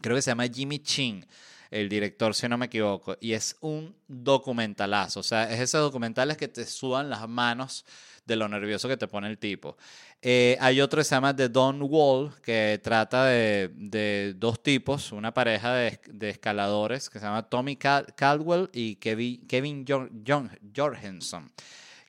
creo 0.00 0.16
que 0.16 0.22
se 0.22 0.30
llama 0.30 0.46
Jimmy 0.46 0.78
Chin 0.78 1.26
el 1.70 1.88
director, 1.88 2.34
si 2.34 2.48
no 2.48 2.56
me 2.56 2.66
equivoco, 2.66 3.16
y 3.20 3.32
es 3.32 3.56
un 3.60 3.94
documentalazo. 4.06 5.20
O 5.20 5.22
sea, 5.22 5.52
es 5.52 5.60
ese 5.60 5.78
documental 5.78 6.36
que 6.36 6.48
te 6.48 6.64
sudan 6.64 7.10
las 7.10 7.28
manos 7.28 7.84
de 8.28 8.36
lo 8.36 8.46
nervioso 8.46 8.88
que 8.88 8.96
te 8.96 9.08
pone 9.08 9.26
el 9.26 9.38
tipo. 9.38 9.76
Eh, 10.20 10.56
hay 10.60 10.80
otro 10.80 11.00
que 11.00 11.04
se 11.04 11.14
llama 11.14 11.34
The 11.34 11.48
Don 11.48 11.80
Wall, 11.82 12.32
que 12.42 12.78
trata 12.82 13.24
de, 13.24 14.34
dos 14.36 14.62
tipos, 14.62 15.12
una 15.12 15.32
pareja 15.32 15.74
de, 15.74 16.28
escaladores 16.28 17.08
que 17.08 17.18
se 17.18 17.24
llama 17.24 17.48
Tommy 17.48 17.76
Caldwell 17.76 18.68
y 18.72 18.96
Kevin, 18.96 19.46
Kevin 19.46 19.84
Jorgensen, 20.76 21.50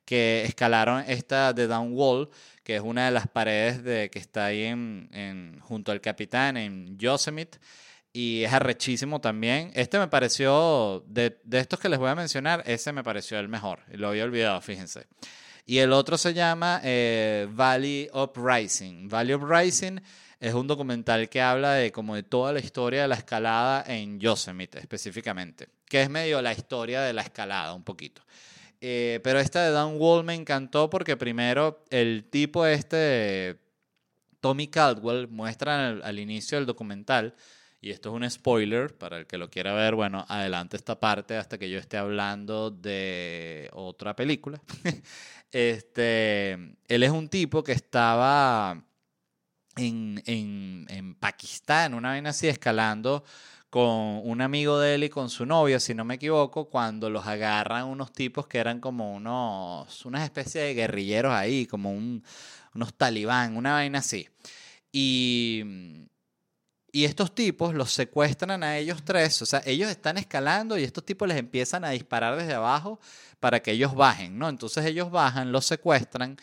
que 0.06 0.44
escalaron 0.44 1.06
esta 1.08 1.56
The 1.56 1.68
Don 1.68 1.94
Wall, 1.94 2.30
que 2.64 2.76
es 2.76 2.82
una 2.82 3.06
de 3.06 3.12
las 3.12 3.28
paredes 3.28 3.84
de, 3.84 4.10
que 4.10 4.20
está 4.20 4.48
ahí 4.48 4.64
en, 4.64 5.58
junto 5.62 5.92
al 5.92 6.02
capitán 6.02 6.58
en 6.58 6.98
Yosemite 6.98 7.60
y 8.12 8.44
es 8.44 8.52
arrechísimo 8.52 9.22
también. 9.22 9.72
Este 9.76 10.00
me 10.00 10.08
pareció, 10.08 11.06
de, 11.08 11.40
de, 11.44 11.60
estos 11.60 11.80
que 11.80 11.90
les 11.90 12.00
voy 12.00 12.10
a 12.10 12.16
mencionar, 12.16 12.64
ese 12.66 12.92
me 12.92 13.04
pareció 13.04 13.40
el 13.40 13.48
mejor. 13.48 13.82
Lo 13.92 14.10
había 14.10 14.26
olvidado, 14.26 14.60
fíjense. 14.62 15.06
Y 15.70 15.78
el 15.78 15.94
otro 15.94 16.18
se 16.18 16.34
llama 16.34 16.82
eh, 16.84 17.48
Valley 17.52 18.10
Uprising. 18.12 19.08
Valley 19.08 19.36
Uprising 19.36 20.02
es 20.40 20.56
un 20.56 20.66
documental 20.66 21.30
que 21.30 21.42
habla 21.42 21.74
de 21.74 21.92
como 21.92 22.16
de 22.16 22.24
toda 22.24 22.52
la 22.52 22.60
historia 22.60 23.04
de 23.04 23.08
la 23.08 23.14
escalada 23.14 23.84
en 23.86 24.20
Yosemite 24.20 24.80
específicamente, 24.80 25.68
que 25.86 26.02
es 26.02 26.10
medio 26.10 26.42
la 26.42 26.54
historia 26.54 27.02
de 27.02 27.14
la 27.14 27.22
escalada 27.22 27.76
un 27.76 27.84
poquito. 27.84 28.24
Eh, 28.82 29.20
pero 29.24 29.40
esta 29.40 29.64
de 29.64 29.70
Dan 29.70 29.98
Wall 30.00 30.24
me 30.24 30.34
encantó 30.34 30.90
porque 30.90 31.18
primero 31.18 31.86
el 31.92 32.26
tipo 32.32 32.66
este, 32.66 33.60
Tommy 34.40 34.70
Caldwell, 34.70 35.28
muestra 35.28 35.90
al 35.90 36.18
inicio 36.18 36.58
del 36.58 36.66
documental 36.66 37.36
y 37.82 37.92
esto 37.92 38.10
es 38.10 38.16
un 38.16 38.30
spoiler 38.30 38.98
para 38.98 39.20
el 39.20 39.28
que 39.28 39.38
lo 39.38 39.50
quiera 39.50 39.74
ver. 39.74 39.96
Bueno, 39.96 40.26
adelante 40.28 40.76
esta 40.76 41.00
parte 41.00 41.38
hasta 41.38 41.58
que 41.58 41.70
yo 41.70 41.80
esté 41.80 41.98
hablando 41.98 42.72
de 42.72 43.70
otra 43.74 44.16
película. 44.16 44.62
este, 45.52 46.54
él 46.54 47.04
es 47.04 47.12
un 47.12 47.30
tipo 47.30 47.64
que 47.64 47.72
estaba 47.72 48.84
en, 49.78 50.22
en, 50.26 50.86
en 50.90 51.16
Pakistán, 51.16 51.94
una 51.94 52.10
vaina 52.10 52.32
así, 52.32 52.48
escalando 52.48 53.24
con 53.70 54.22
un 54.24 54.42
amigo 54.42 54.80
de 54.80 54.96
él 54.96 55.04
y 55.04 55.10
con 55.10 55.30
su 55.30 55.46
novia, 55.46 55.80
si 55.80 55.94
no 55.94 56.04
me 56.04 56.16
equivoco, 56.16 56.70
cuando 56.70 57.10
los 57.10 57.28
agarran 57.28 57.86
unos 57.86 58.12
tipos 58.12 58.48
que 58.48 58.58
eran 58.58 58.80
como 58.80 59.14
unos, 59.14 60.06
una 60.06 60.26
especie 60.26 60.62
de 60.62 60.74
guerrilleros 60.74 61.32
ahí, 61.34 61.68
como 61.68 61.92
un, 61.92 62.24
unos 62.74 62.94
talibán, 62.96 63.56
una 63.56 63.74
vaina 63.74 64.00
así. 64.00 64.28
Y 64.92 65.64
y 66.92 67.06
estos 67.06 67.34
tipos 67.36 67.74
los 67.74 67.92
secuestran 67.92 68.64
a 68.64 68.78
ellos 68.78 69.04
tres, 69.04 69.42
o 69.42 69.46
sea, 69.46 69.62
ellos 69.66 69.90
están 69.90 70.18
escalando 70.18 70.78
y 70.78 70.84
estos 70.84 71.06
tipos 71.06 71.28
les 71.28 71.38
empiezan 71.38 71.86
a 71.86 71.90
disparar 71.90 72.38
desde 72.38 72.54
abajo 72.54 73.00
para 73.40 73.62
que 73.62 73.72
ellos 73.72 73.94
bajen, 73.96 74.38
¿no? 74.38 74.50
Entonces 74.50 74.86
ellos 74.86 75.12
bajan, 75.12 75.52
los 75.52 75.66
secuestran 75.66 76.38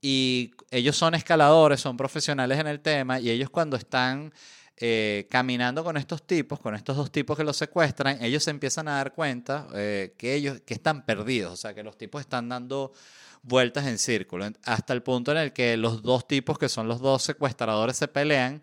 y 0.00 0.52
ellos 0.70 0.96
son 0.96 1.14
escaladores, 1.14 1.80
son 1.80 1.96
profesionales 1.96 2.58
en 2.58 2.66
el 2.66 2.80
tema 2.80 3.20
y 3.20 3.30
ellos 3.30 3.50
cuando 3.50 3.76
están 3.76 4.32
eh, 4.76 5.26
caminando 5.30 5.84
con 5.84 5.98
estos 5.98 6.26
tipos, 6.26 6.58
con 6.58 6.74
estos 6.74 6.96
dos 6.96 7.12
tipos 7.12 7.36
que 7.36 7.44
los 7.44 7.56
secuestran, 7.58 8.22
ellos 8.24 8.42
se 8.42 8.50
empiezan 8.50 8.88
a 8.88 8.92
dar 8.92 9.12
cuenta 9.12 9.68
eh, 9.74 10.14
que 10.16 10.34
ellos 10.34 10.62
que 10.62 10.72
están 10.72 11.04
perdidos, 11.04 11.52
o 11.52 11.56
sea, 11.56 11.74
que 11.74 11.82
los 11.82 11.98
tipos 11.98 12.22
están 12.22 12.48
dando 12.48 12.92
vueltas 13.42 13.86
en 13.86 13.98
círculo, 13.98 14.46
hasta 14.64 14.94
el 14.94 15.02
punto 15.02 15.32
en 15.32 15.38
el 15.38 15.52
que 15.52 15.76
los 15.76 16.02
dos 16.02 16.26
tipos 16.26 16.58
que 16.58 16.70
son 16.70 16.88
los 16.88 17.00
dos 17.00 17.22
secuestradores 17.22 17.96
se 17.98 18.08
pelean 18.08 18.62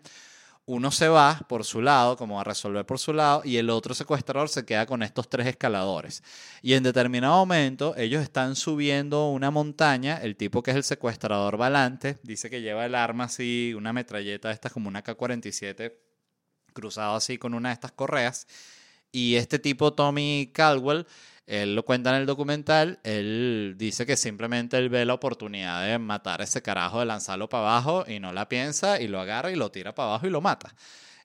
uno 0.68 0.90
se 0.90 1.08
va 1.08 1.40
por 1.48 1.64
su 1.64 1.80
lado, 1.80 2.18
como 2.18 2.38
a 2.38 2.44
resolver 2.44 2.84
por 2.84 2.98
su 2.98 3.14
lado, 3.14 3.40
y 3.42 3.56
el 3.56 3.70
otro 3.70 3.94
secuestrador 3.94 4.50
se 4.50 4.66
queda 4.66 4.84
con 4.84 5.02
estos 5.02 5.26
tres 5.30 5.46
escaladores. 5.46 6.22
Y 6.60 6.74
en 6.74 6.82
determinado 6.82 7.36
momento 7.36 7.96
ellos 7.96 8.22
están 8.22 8.54
subiendo 8.54 9.30
una 9.30 9.50
montaña, 9.50 10.18
el 10.18 10.36
tipo 10.36 10.62
que 10.62 10.72
es 10.72 10.76
el 10.76 10.84
secuestrador 10.84 11.56
valante, 11.56 12.18
dice 12.22 12.50
que 12.50 12.60
lleva 12.60 12.84
el 12.84 12.94
arma 12.94 13.24
así, 13.24 13.72
una 13.74 13.94
metralleta 13.94 14.50
esta 14.50 14.68
como 14.68 14.88
una 14.88 15.00
K-47, 15.00 15.94
cruzado 16.74 17.16
así 17.16 17.38
con 17.38 17.54
una 17.54 17.70
de 17.70 17.72
estas 17.72 17.92
correas, 17.92 18.46
y 19.10 19.36
este 19.36 19.58
tipo, 19.58 19.94
Tommy 19.94 20.50
Caldwell, 20.52 21.06
él 21.48 21.74
lo 21.74 21.82
cuenta 21.82 22.10
en 22.10 22.16
el 22.16 22.26
documental, 22.26 23.00
él 23.04 23.74
dice 23.78 24.04
que 24.04 24.18
simplemente 24.18 24.76
él 24.76 24.90
ve 24.90 25.06
la 25.06 25.14
oportunidad 25.14 25.82
de 25.86 25.98
matar 25.98 26.42
a 26.42 26.44
ese 26.44 26.60
carajo, 26.60 27.00
de 27.00 27.06
lanzarlo 27.06 27.48
para 27.48 27.62
abajo 27.62 28.04
y 28.06 28.20
no 28.20 28.34
la 28.34 28.50
piensa 28.50 29.00
y 29.00 29.08
lo 29.08 29.18
agarra 29.18 29.50
y 29.50 29.56
lo 29.56 29.70
tira 29.70 29.94
para 29.94 30.10
abajo 30.10 30.26
y 30.26 30.30
lo 30.30 30.42
mata. 30.42 30.74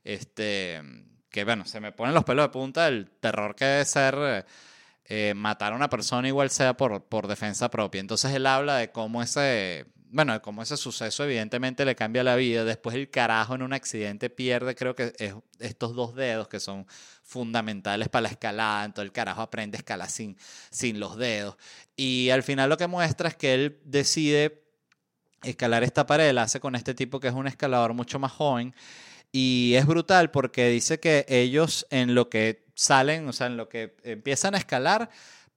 Este, 0.06 0.82
que 1.30 1.44
bueno, 1.44 1.66
se 1.66 1.82
me 1.82 1.92
ponen 1.92 2.14
los 2.14 2.24
pelos 2.24 2.46
de 2.46 2.50
punta 2.50 2.88
el 2.88 3.12
terror 3.20 3.54
que 3.54 3.66
debe 3.66 3.84
ser 3.84 4.46
eh, 5.04 5.34
matar 5.36 5.74
a 5.74 5.76
una 5.76 5.90
persona 5.90 6.26
igual 6.26 6.50
sea 6.50 6.78
por, 6.78 7.04
por 7.04 7.28
defensa 7.28 7.70
propia. 7.70 8.00
Entonces 8.00 8.32
él 8.34 8.46
habla 8.46 8.78
de 8.78 8.92
cómo 8.92 9.22
ese, 9.22 9.88
bueno, 10.14 10.40
como 10.44 10.62
ese 10.62 10.78
suceso 10.78 11.24
evidentemente 11.24 11.86
le 11.86 11.96
cambia 11.96 12.24
la 12.24 12.36
vida. 12.36 12.64
Después 12.64 12.96
el 12.96 13.10
carajo 13.10 13.56
en 13.56 13.64
un 13.64 13.74
accidente 13.74 14.30
pierde, 14.30 14.76
creo 14.76 14.96
que 14.96 15.12
es 15.18 15.34
estos 15.60 15.96
dos 15.96 16.14
dedos 16.14 16.48
que 16.48 16.60
son 16.60 16.86
fundamentales 17.24 18.10
para 18.10 18.22
la 18.22 18.30
escalada. 18.30 18.86
Entonces 18.86 19.08
el 19.08 19.12
carajo 19.12 19.42
aprende 19.42 19.76
a 19.76 19.80
escalar 19.80 20.12
sin, 20.12 20.38
sin 20.70 21.00
los 21.00 21.18
dedos. 21.18 21.58
Y 21.96 22.30
al 22.30 22.44
final 22.44 22.70
lo 22.70 22.78
que 22.78 22.86
muestra 22.86 23.28
es 23.28 23.36
que 23.36 23.56
él 23.56 23.80
decide 23.86 24.62
escalar 25.42 25.84
esta 25.84 26.06
pared, 26.06 26.32
la 26.32 26.44
hace 26.44 26.60
con 26.60 26.76
este 26.76 26.94
tipo 26.94 27.20
que 27.20 27.30
es 27.30 27.34
un 27.34 27.48
escalador 27.48 27.96
mucho 27.96 28.20
más 28.20 28.32
joven. 28.32 28.76
Y 29.32 29.74
es 29.76 29.88
brutal 29.88 30.30
porque 30.30 30.70
dice 30.70 31.00
que 31.00 31.26
ellos 31.28 31.88
en 31.90 32.14
lo 32.14 32.30
que 32.30 32.68
salen, 32.76 33.28
o 33.28 33.34
sea, 33.34 33.48
en 33.48 33.58
lo 33.58 33.68
que 33.68 33.96
empiezan 34.04 34.54
a 34.54 34.60
escalar, 34.60 35.10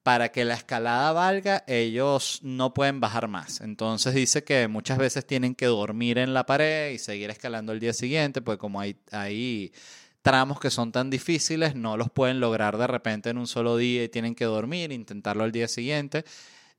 para 0.06 0.30
que 0.30 0.44
la 0.44 0.54
escalada 0.54 1.10
valga, 1.10 1.64
ellos 1.66 2.38
no 2.44 2.72
pueden 2.72 3.00
bajar 3.00 3.26
más. 3.26 3.60
Entonces 3.60 4.14
dice 4.14 4.44
que 4.44 4.68
muchas 4.68 4.98
veces 4.98 5.26
tienen 5.26 5.56
que 5.56 5.66
dormir 5.66 6.18
en 6.18 6.32
la 6.32 6.46
pared 6.46 6.92
y 6.92 6.98
seguir 7.00 7.28
escalando 7.28 7.72
el 7.72 7.80
día 7.80 7.92
siguiente, 7.92 8.40
pues 8.40 8.56
como 8.56 8.80
hay, 8.80 9.72
tramos 10.22 10.60
que 10.60 10.70
son 10.70 10.92
tan 10.92 11.10
difíciles, 11.10 11.74
no 11.74 11.96
los 11.96 12.08
pueden 12.08 12.38
lograr 12.38 12.78
de 12.78 12.86
repente 12.86 13.30
en 13.30 13.38
un 13.38 13.48
solo 13.48 13.76
día 13.76 14.04
y 14.04 14.08
tienen 14.08 14.36
que 14.36 14.44
dormir, 14.44 14.92
intentarlo 14.92 15.42
al 15.42 15.50
día 15.50 15.66
siguiente. 15.66 16.24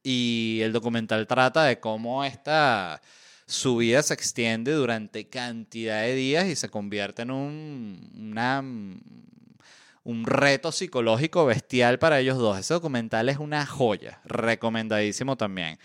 Y 0.02 0.62
el 0.62 0.72
documental 0.72 1.28
trata 1.28 1.66
de 1.66 1.82
cómo 1.82 2.24
esta 2.24 3.02
subida 3.46 4.04
se 4.04 4.14
extiende 4.14 4.72
durante 4.72 5.28
cantidad 5.28 6.04
de 6.04 6.16
días 6.16 6.48
y 6.48 6.56
se 6.56 6.70
convierte 6.70 7.24
en 7.24 7.32
un, 7.32 8.10
una 8.16 8.64
un 10.08 10.26
reto 10.26 10.72
psicológico 10.72 11.46
bestial 11.46 12.00
para 12.00 12.22
ellos 12.22 12.38
dos. 12.38 12.58
Ese 12.58 12.74
documental 12.74 13.28
es 13.28 13.40
una 13.40 13.66
joya, 13.66 14.22
recomendadísimo 14.24 15.36
también. 15.36 15.78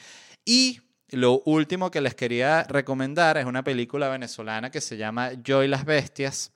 Y 0.45 0.81
lo 1.11 1.43
último 1.45 1.91
que 1.91 2.01
les 2.01 2.15
quería 2.15 2.63
recomendar 2.63 3.37
es 3.37 3.47
una 3.47 3.65
película 3.65 4.09
venezolana 4.09 4.71
que 4.71 4.81
se 4.81 4.97
llama 4.97 5.33
Yo 5.43 5.65
y 5.65 5.69
las 5.69 5.85
Bestias, 5.85 6.53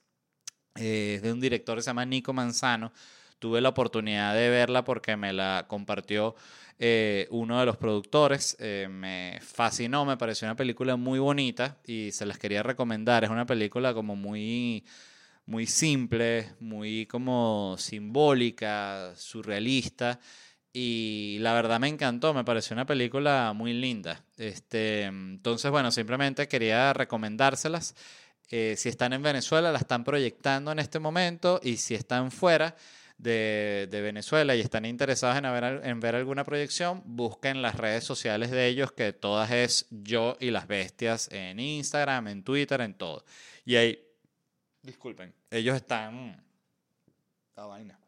eh, 0.75 1.15
es 1.17 1.21
de 1.21 1.33
un 1.33 1.41
director 1.41 1.75
que 1.77 1.81
se 1.81 1.89
llama 1.89 2.05
Nico 2.05 2.31
Manzano. 2.31 2.93
Tuve 3.37 3.59
la 3.59 3.67
oportunidad 3.67 4.33
de 4.33 4.49
verla 4.49 4.85
porque 4.85 5.17
me 5.17 5.33
la 5.33 5.65
compartió 5.67 6.35
eh, 6.79 7.27
uno 7.31 7.59
de 7.59 7.65
los 7.65 7.75
productores. 7.75 8.55
Eh, 8.61 8.87
me 8.89 9.39
fascinó, 9.41 10.05
me 10.05 10.15
pareció 10.15 10.47
una 10.47 10.55
película 10.55 10.95
muy 10.95 11.19
bonita 11.19 11.79
y 11.85 12.13
se 12.13 12.25
las 12.25 12.37
quería 12.37 12.63
recomendar. 12.63 13.25
Es 13.25 13.29
una 13.29 13.45
película 13.45 13.93
como 13.93 14.15
muy 14.15 14.85
muy 15.47 15.65
simple, 15.65 16.49
muy 16.59 17.07
como 17.07 17.75
simbólica, 17.79 19.13
surrealista. 19.15 20.19
Y 20.73 21.37
la 21.39 21.53
verdad 21.53 21.79
me 21.79 21.87
encantó, 21.87 22.33
me 22.33 22.43
pareció 22.43 22.75
una 22.75 22.85
película 22.85 23.53
muy 23.55 23.73
linda. 23.73 24.23
Este, 24.37 25.03
entonces, 25.03 25.71
bueno, 25.71 25.89
simplemente 25.91 26.47
quería 26.47 26.93
recomendárselas. 26.93 27.95
Eh, 28.51 28.75
si 28.77 28.89
están 28.89 29.13
en 29.13 29.23
Venezuela, 29.23 29.71
la 29.71 29.79
están 29.79 30.03
proyectando 30.03 30.71
en 30.71 30.79
este 30.79 30.99
momento. 30.99 31.61
Y 31.63 31.77
si 31.77 31.95
están 31.95 32.29
fuera 32.29 32.75
de, 33.17 33.87
de 33.89 34.01
Venezuela 34.01 34.53
y 34.53 34.59
están 34.59 34.85
interesados 34.85 35.37
en 35.37 35.43
ver, 35.43 35.81
en 35.85 35.99
ver 36.01 36.15
alguna 36.15 36.43
proyección, 36.43 37.01
busquen 37.05 37.61
las 37.61 37.75
redes 37.75 38.03
sociales 38.03 38.51
de 38.51 38.67
ellos, 38.67 38.91
que 38.91 39.13
todas 39.13 39.49
es 39.51 39.87
yo 39.89 40.37
y 40.41 40.51
las 40.51 40.67
bestias 40.67 41.29
en 41.31 41.59
Instagram, 41.59 42.27
en 42.27 42.43
Twitter, 42.43 42.81
en 42.81 42.93
todo. 42.93 43.25
Y 43.65 43.77
ahí 43.77 44.06
disculpen, 44.87 45.33
ellos 45.51 45.75
están... 45.75 46.43
La 47.55 47.65
vaina. 47.65 47.99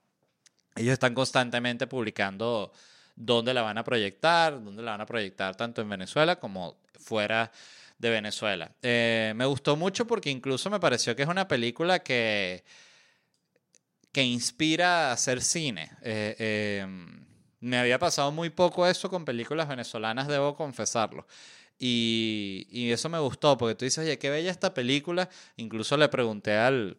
Ellos 0.75 0.93
están 0.93 1.13
constantemente 1.13 1.88
publicando 1.88 2.71
dónde 3.15 3.53
la 3.53 3.63
van 3.63 3.77
a 3.77 3.84
proyectar, 3.84 4.63
dónde 4.63 4.82
la 4.82 4.91
van 4.91 5.01
a 5.01 5.05
proyectar 5.05 5.55
tanto 5.55 5.82
en 5.82 5.89
Venezuela 5.89 6.39
como 6.39 6.77
fuera 6.99 7.51
de 7.97 8.09
Venezuela. 8.09 8.71
Eh, 8.82 9.34
me 9.36 9.45
gustó 9.45 9.75
mucho 9.75 10.05
porque 10.07 10.30
incluso 10.30 10.69
me 10.69 10.80
pareció 10.80 11.15
que 11.15 11.23
es 11.23 11.27
una 11.27 11.47
película 11.47 11.99
que, 11.99 12.63
que 14.11 14.23
inspira 14.23 15.09
a 15.09 15.13
hacer 15.13 15.41
cine. 15.41 15.91
Eh, 16.01 16.82
em, 16.84 17.25
me 17.59 17.77
había 17.77 17.99
pasado 17.99 18.32
muy 18.32 18.51
poco 18.51 18.88
eso 18.88 19.09
con 19.09 19.25
películas 19.25 19.67
venezolanas, 19.67 20.27
debo 20.27 20.55
confesarlo. 20.55 21.25
Y, 21.80 22.91
eso 22.91 23.09
me 23.09 23.19
gustó, 23.19 23.57
porque 23.57 23.75
tú 23.75 23.86
dices, 23.86 24.03
oye, 24.03 24.19
qué 24.19 24.30
bella 24.30 24.51
esta 24.51 24.73
película. 24.73 25.30
Incluso 25.55 25.97
le 25.97 26.09
pregunté 26.09 26.55
al 26.57 26.97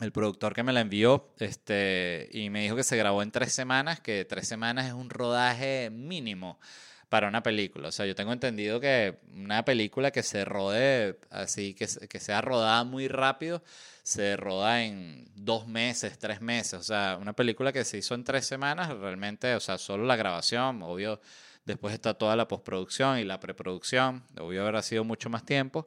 el 0.00 0.12
productor 0.12 0.54
que 0.54 0.62
me 0.62 0.72
la 0.72 0.80
envió 0.80 1.34
este, 1.38 2.28
y 2.32 2.50
me 2.50 2.62
dijo 2.62 2.76
que 2.76 2.84
se 2.84 2.96
grabó 2.96 3.20
en 3.22 3.32
tres 3.32 3.52
semanas, 3.52 3.98
que 3.98 4.24
tres 4.24 4.46
semanas 4.46 4.86
es 4.86 4.92
un 4.92 5.10
rodaje 5.10 5.90
mínimo 5.90 6.60
para 7.08 7.28
una 7.28 7.42
película. 7.42 7.88
O 7.88 7.92
sea, 7.92 8.06
yo 8.06 8.14
tengo 8.14 8.32
entendido 8.32 8.80
que 8.80 9.18
una 9.34 9.64
película 9.64 10.10
que 10.12 10.22
se 10.22 10.44
rode 10.44 11.18
así, 11.30 11.74
que, 11.74 11.88
que 12.08 12.20
sea 12.20 12.40
rodada 12.40 12.84
muy 12.84 13.08
rápido, 13.08 13.62
se 14.02 14.36
roda 14.36 14.84
en 14.84 15.28
dos 15.34 15.66
meses, 15.66 16.18
tres 16.18 16.40
meses. 16.40 16.74
O 16.74 16.82
sea, 16.82 17.18
una 17.20 17.32
película 17.32 17.72
que 17.72 17.84
se 17.84 17.98
hizo 17.98 18.14
en 18.14 18.24
tres 18.24 18.46
semanas, 18.46 18.88
realmente, 18.98 19.54
o 19.54 19.60
sea, 19.60 19.78
solo 19.78 20.04
la 20.04 20.16
grabación, 20.16 20.82
obvio 20.82 21.20
Después 21.68 21.92
está 21.92 22.14
toda 22.14 22.34
la 22.34 22.48
postproducción 22.48 23.18
y 23.18 23.24
la 23.24 23.40
preproducción. 23.40 24.24
Debió 24.30 24.66
haber 24.66 24.82
sido 24.82 25.04
mucho 25.04 25.28
más 25.28 25.44
tiempo. 25.44 25.86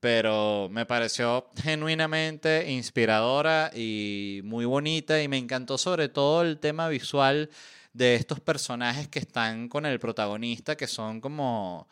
Pero 0.00 0.68
me 0.72 0.86
pareció 0.86 1.48
genuinamente 1.62 2.68
inspiradora 2.72 3.70
y 3.72 4.40
muy 4.42 4.64
bonita. 4.64 5.22
Y 5.22 5.28
me 5.28 5.38
encantó 5.38 5.78
sobre 5.78 6.08
todo 6.08 6.42
el 6.42 6.58
tema 6.58 6.88
visual 6.88 7.48
de 7.92 8.16
estos 8.16 8.40
personajes 8.40 9.06
que 9.06 9.20
están 9.20 9.68
con 9.68 9.86
el 9.86 10.00
protagonista, 10.00 10.76
que 10.76 10.88
son 10.88 11.20
como 11.20 11.88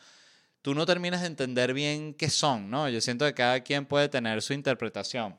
tú 0.60 0.74
no 0.74 0.84
terminas 0.84 1.20
de 1.20 1.28
entender 1.28 1.74
bien 1.74 2.14
qué 2.14 2.30
son, 2.30 2.68
¿no? 2.68 2.88
Yo 2.88 3.00
siento 3.00 3.24
que 3.24 3.34
cada 3.34 3.60
quien 3.60 3.86
puede 3.86 4.08
tener 4.08 4.42
su 4.42 4.52
interpretación. 4.52 5.36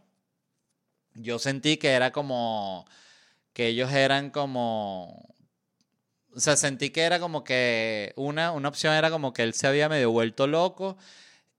Yo 1.16 1.38
sentí 1.38 1.76
que 1.76 1.90
era 1.90 2.14
como 2.14 2.86
que 3.52 3.68
ellos 3.68 3.92
eran 3.92 4.30
como 4.30 5.36
o 6.36 6.40
sea, 6.40 6.56
sentí 6.56 6.90
que 6.92 7.02
era 7.02 7.20
como 7.20 7.44
que 7.44 8.14
una, 8.16 8.52
una 8.52 8.70
opción 8.70 8.94
era 8.94 9.10
como 9.12 9.34
que 9.34 9.44
él 9.44 9.54
se 9.54 9.68
había 9.68 9.90
medio 9.90 10.12
vuelto 10.12 10.48
loco 10.48 10.98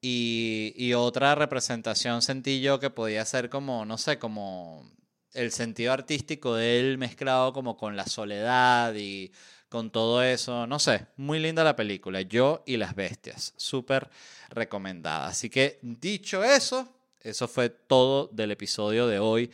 y, 0.01 0.73
y 0.77 0.95
otra 0.95 1.35
representación 1.35 2.23
sentí 2.23 2.61
yo 2.61 2.81
que 2.81 2.91
podía 2.91 3.25
ser 3.25 3.51
como, 3.51 3.85
no 3.85 3.99
sé, 3.99 4.19
como 4.19 4.91
el 5.33 5.53
sentido 5.53 5.93
artístico 5.93 6.55
de 6.55 6.81
él 6.81 6.99
mezclado 6.99 7.53
como 7.53 7.77
con 7.77 7.97
la 7.97 8.07
soledad 8.07 8.95
y 8.95 9.33
con 9.69 9.91
todo 9.91 10.23
eso. 10.23 10.67
No 10.67 10.79
sé, 10.79 11.07
muy 11.17 11.39
linda 11.39 11.65
la 11.65 11.77
película. 11.77 12.21
Yo 12.23 12.63
y 12.67 12.77
las 12.77 12.95
bestias. 12.95 13.55
Súper 13.57 14.11
recomendada. 14.51 15.29
Así 15.29 15.49
que 15.49 15.79
dicho 15.83 16.45
eso, 16.45 16.89
eso 17.21 17.49
fue 17.49 17.71
todo 17.71 18.29
del 18.33 18.51
episodio 18.51 19.07
de 19.07 19.19
hoy 19.19 19.51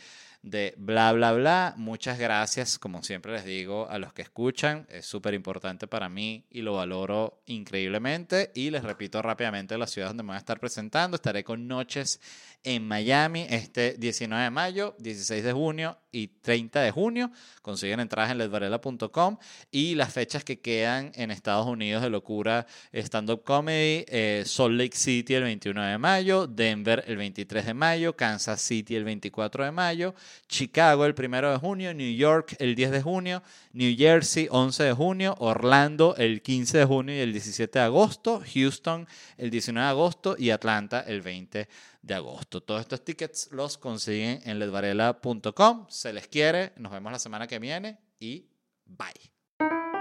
de 0.49 0.73
bla, 0.77 1.11
bla, 1.13 1.33
bla. 1.33 1.73
Muchas 1.77 2.19
gracias, 2.19 2.79
como 2.79 3.03
siempre 3.03 3.33
les 3.33 3.45
digo, 3.45 3.87
a 3.89 3.99
los 3.99 4.13
que 4.13 4.21
escuchan. 4.21 4.87
Es 4.89 5.05
súper 5.05 5.33
importante 5.33 5.87
para 5.87 6.09
mí 6.09 6.45
y 6.49 6.61
lo 6.61 6.73
valoro 6.73 7.41
increíblemente. 7.45 8.51
Y 8.55 8.69
les 8.69 8.83
repito 8.83 9.21
rápidamente 9.21 9.77
la 9.77 9.87
ciudad 9.87 10.09
donde 10.09 10.23
me 10.23 10.27
voy 10.27 10.35
a 10.35 10.39
estar 10.39 10.59
presentando. 10.59 11.15
Estaré 11.15 11.43
con 11.43 11.67
Noches 11.67 12.19
en 12.63 12.87
Miami 12.87 13.45
este 13.49 13.93
19 13.93 14.43
de 14.43 14.49
mayo, 14.49 14.95
16 14.99 15.43
de 15.43 15.53
junio 15.53 15.97
y 16.11 16.27
30 16.27 16.81
de 16.81 16.91
junio. 16.91 17.31
Consiguen 17.61 17.99
entradas 17.99 18.31
en 18.31 18.39
ledvarela.com 18.39 19.37
y 19.71 19.95
las 19.95 20.13
fechas 20.13 20.43
que 20.43 20.59
quedan 20.59 21.11
en 21.15 21.31
Estados 21.31 21.67
Unidos 21.67 22.01
de 22.03 22.09
locura 22.09 22.65
stand-up 22.91 23.43
comedy, 23.43 24.05
eh, 24.07 24.43
Salt 24.45 24.75
Lake 24.75 24.97
City 24.97 25.35
el 25.35 25.43
21 25.43 25.81
de 25.81 25.97
mayo, 25.97 26.47
Denver 26.47 27.03
el 27.07 27.17
23 27.17 27.65
de 27.67 27.73
mayo, 27.73 28.15
Kansas 28.15 28.61
City 28.61 28.95
el 28.95 29.03
24 29.03 29.63
de 29.63 29.71
mayo, 29.71 30.15
Chicago 30.47 31.05
el 31.05 31.15
1 31.17 31.51
de 31.51 31.57
junio, 31.57 31.93
New 31.93 32.15
York 32.15 32.55
el 32.59 32.75
10 32.75 32.91
de 32.91 33.01
junio, 33.01 33.43
New 33.73 33.95
Jersey 33.97 34.47
11 34.49 34.83
de 34.83 34.93
junio, 34.93 35.35
Orlando 35.39 36.15
el 36.17 36.41
15 36.41 36.79
de 36.79 36.85
junio 36.85 37.15
y 37.15 37.19
el 37.19 37.31
17 37.31 37.79
de 37.79 37.85
agosto, 37.85 38.41
Houston 38.53 39.07
el 39.37 39.49
19 39.49 39.83
de 39.83 39.89
agosto 39.89 40.35
y 40.37 40.49
Atlanta 40.51 41.01
el 41.01 41.21
20 41.21 41.67
de 42.01 42.13
agosto. 42.13 42.61
Todos 42.61 42.81
estos 42.81 43.03
tickets 43.03 43.49
los 43.51 43.77
consiguen 43.77 44.41
en 44.45 44.59
ledvarela.com. 44.59 45.85
Se 45.89 46.13
les 46.13 46.27
quiere. 46.27 46.73
Nos 46.77 46.91
vemos 46.91 47.11
la 47.11 47.19
semana 47.19 47.47
que 47.47 47.59
viene 47.59 47.97
y 48.19 48.45
bye. 48.85 49.96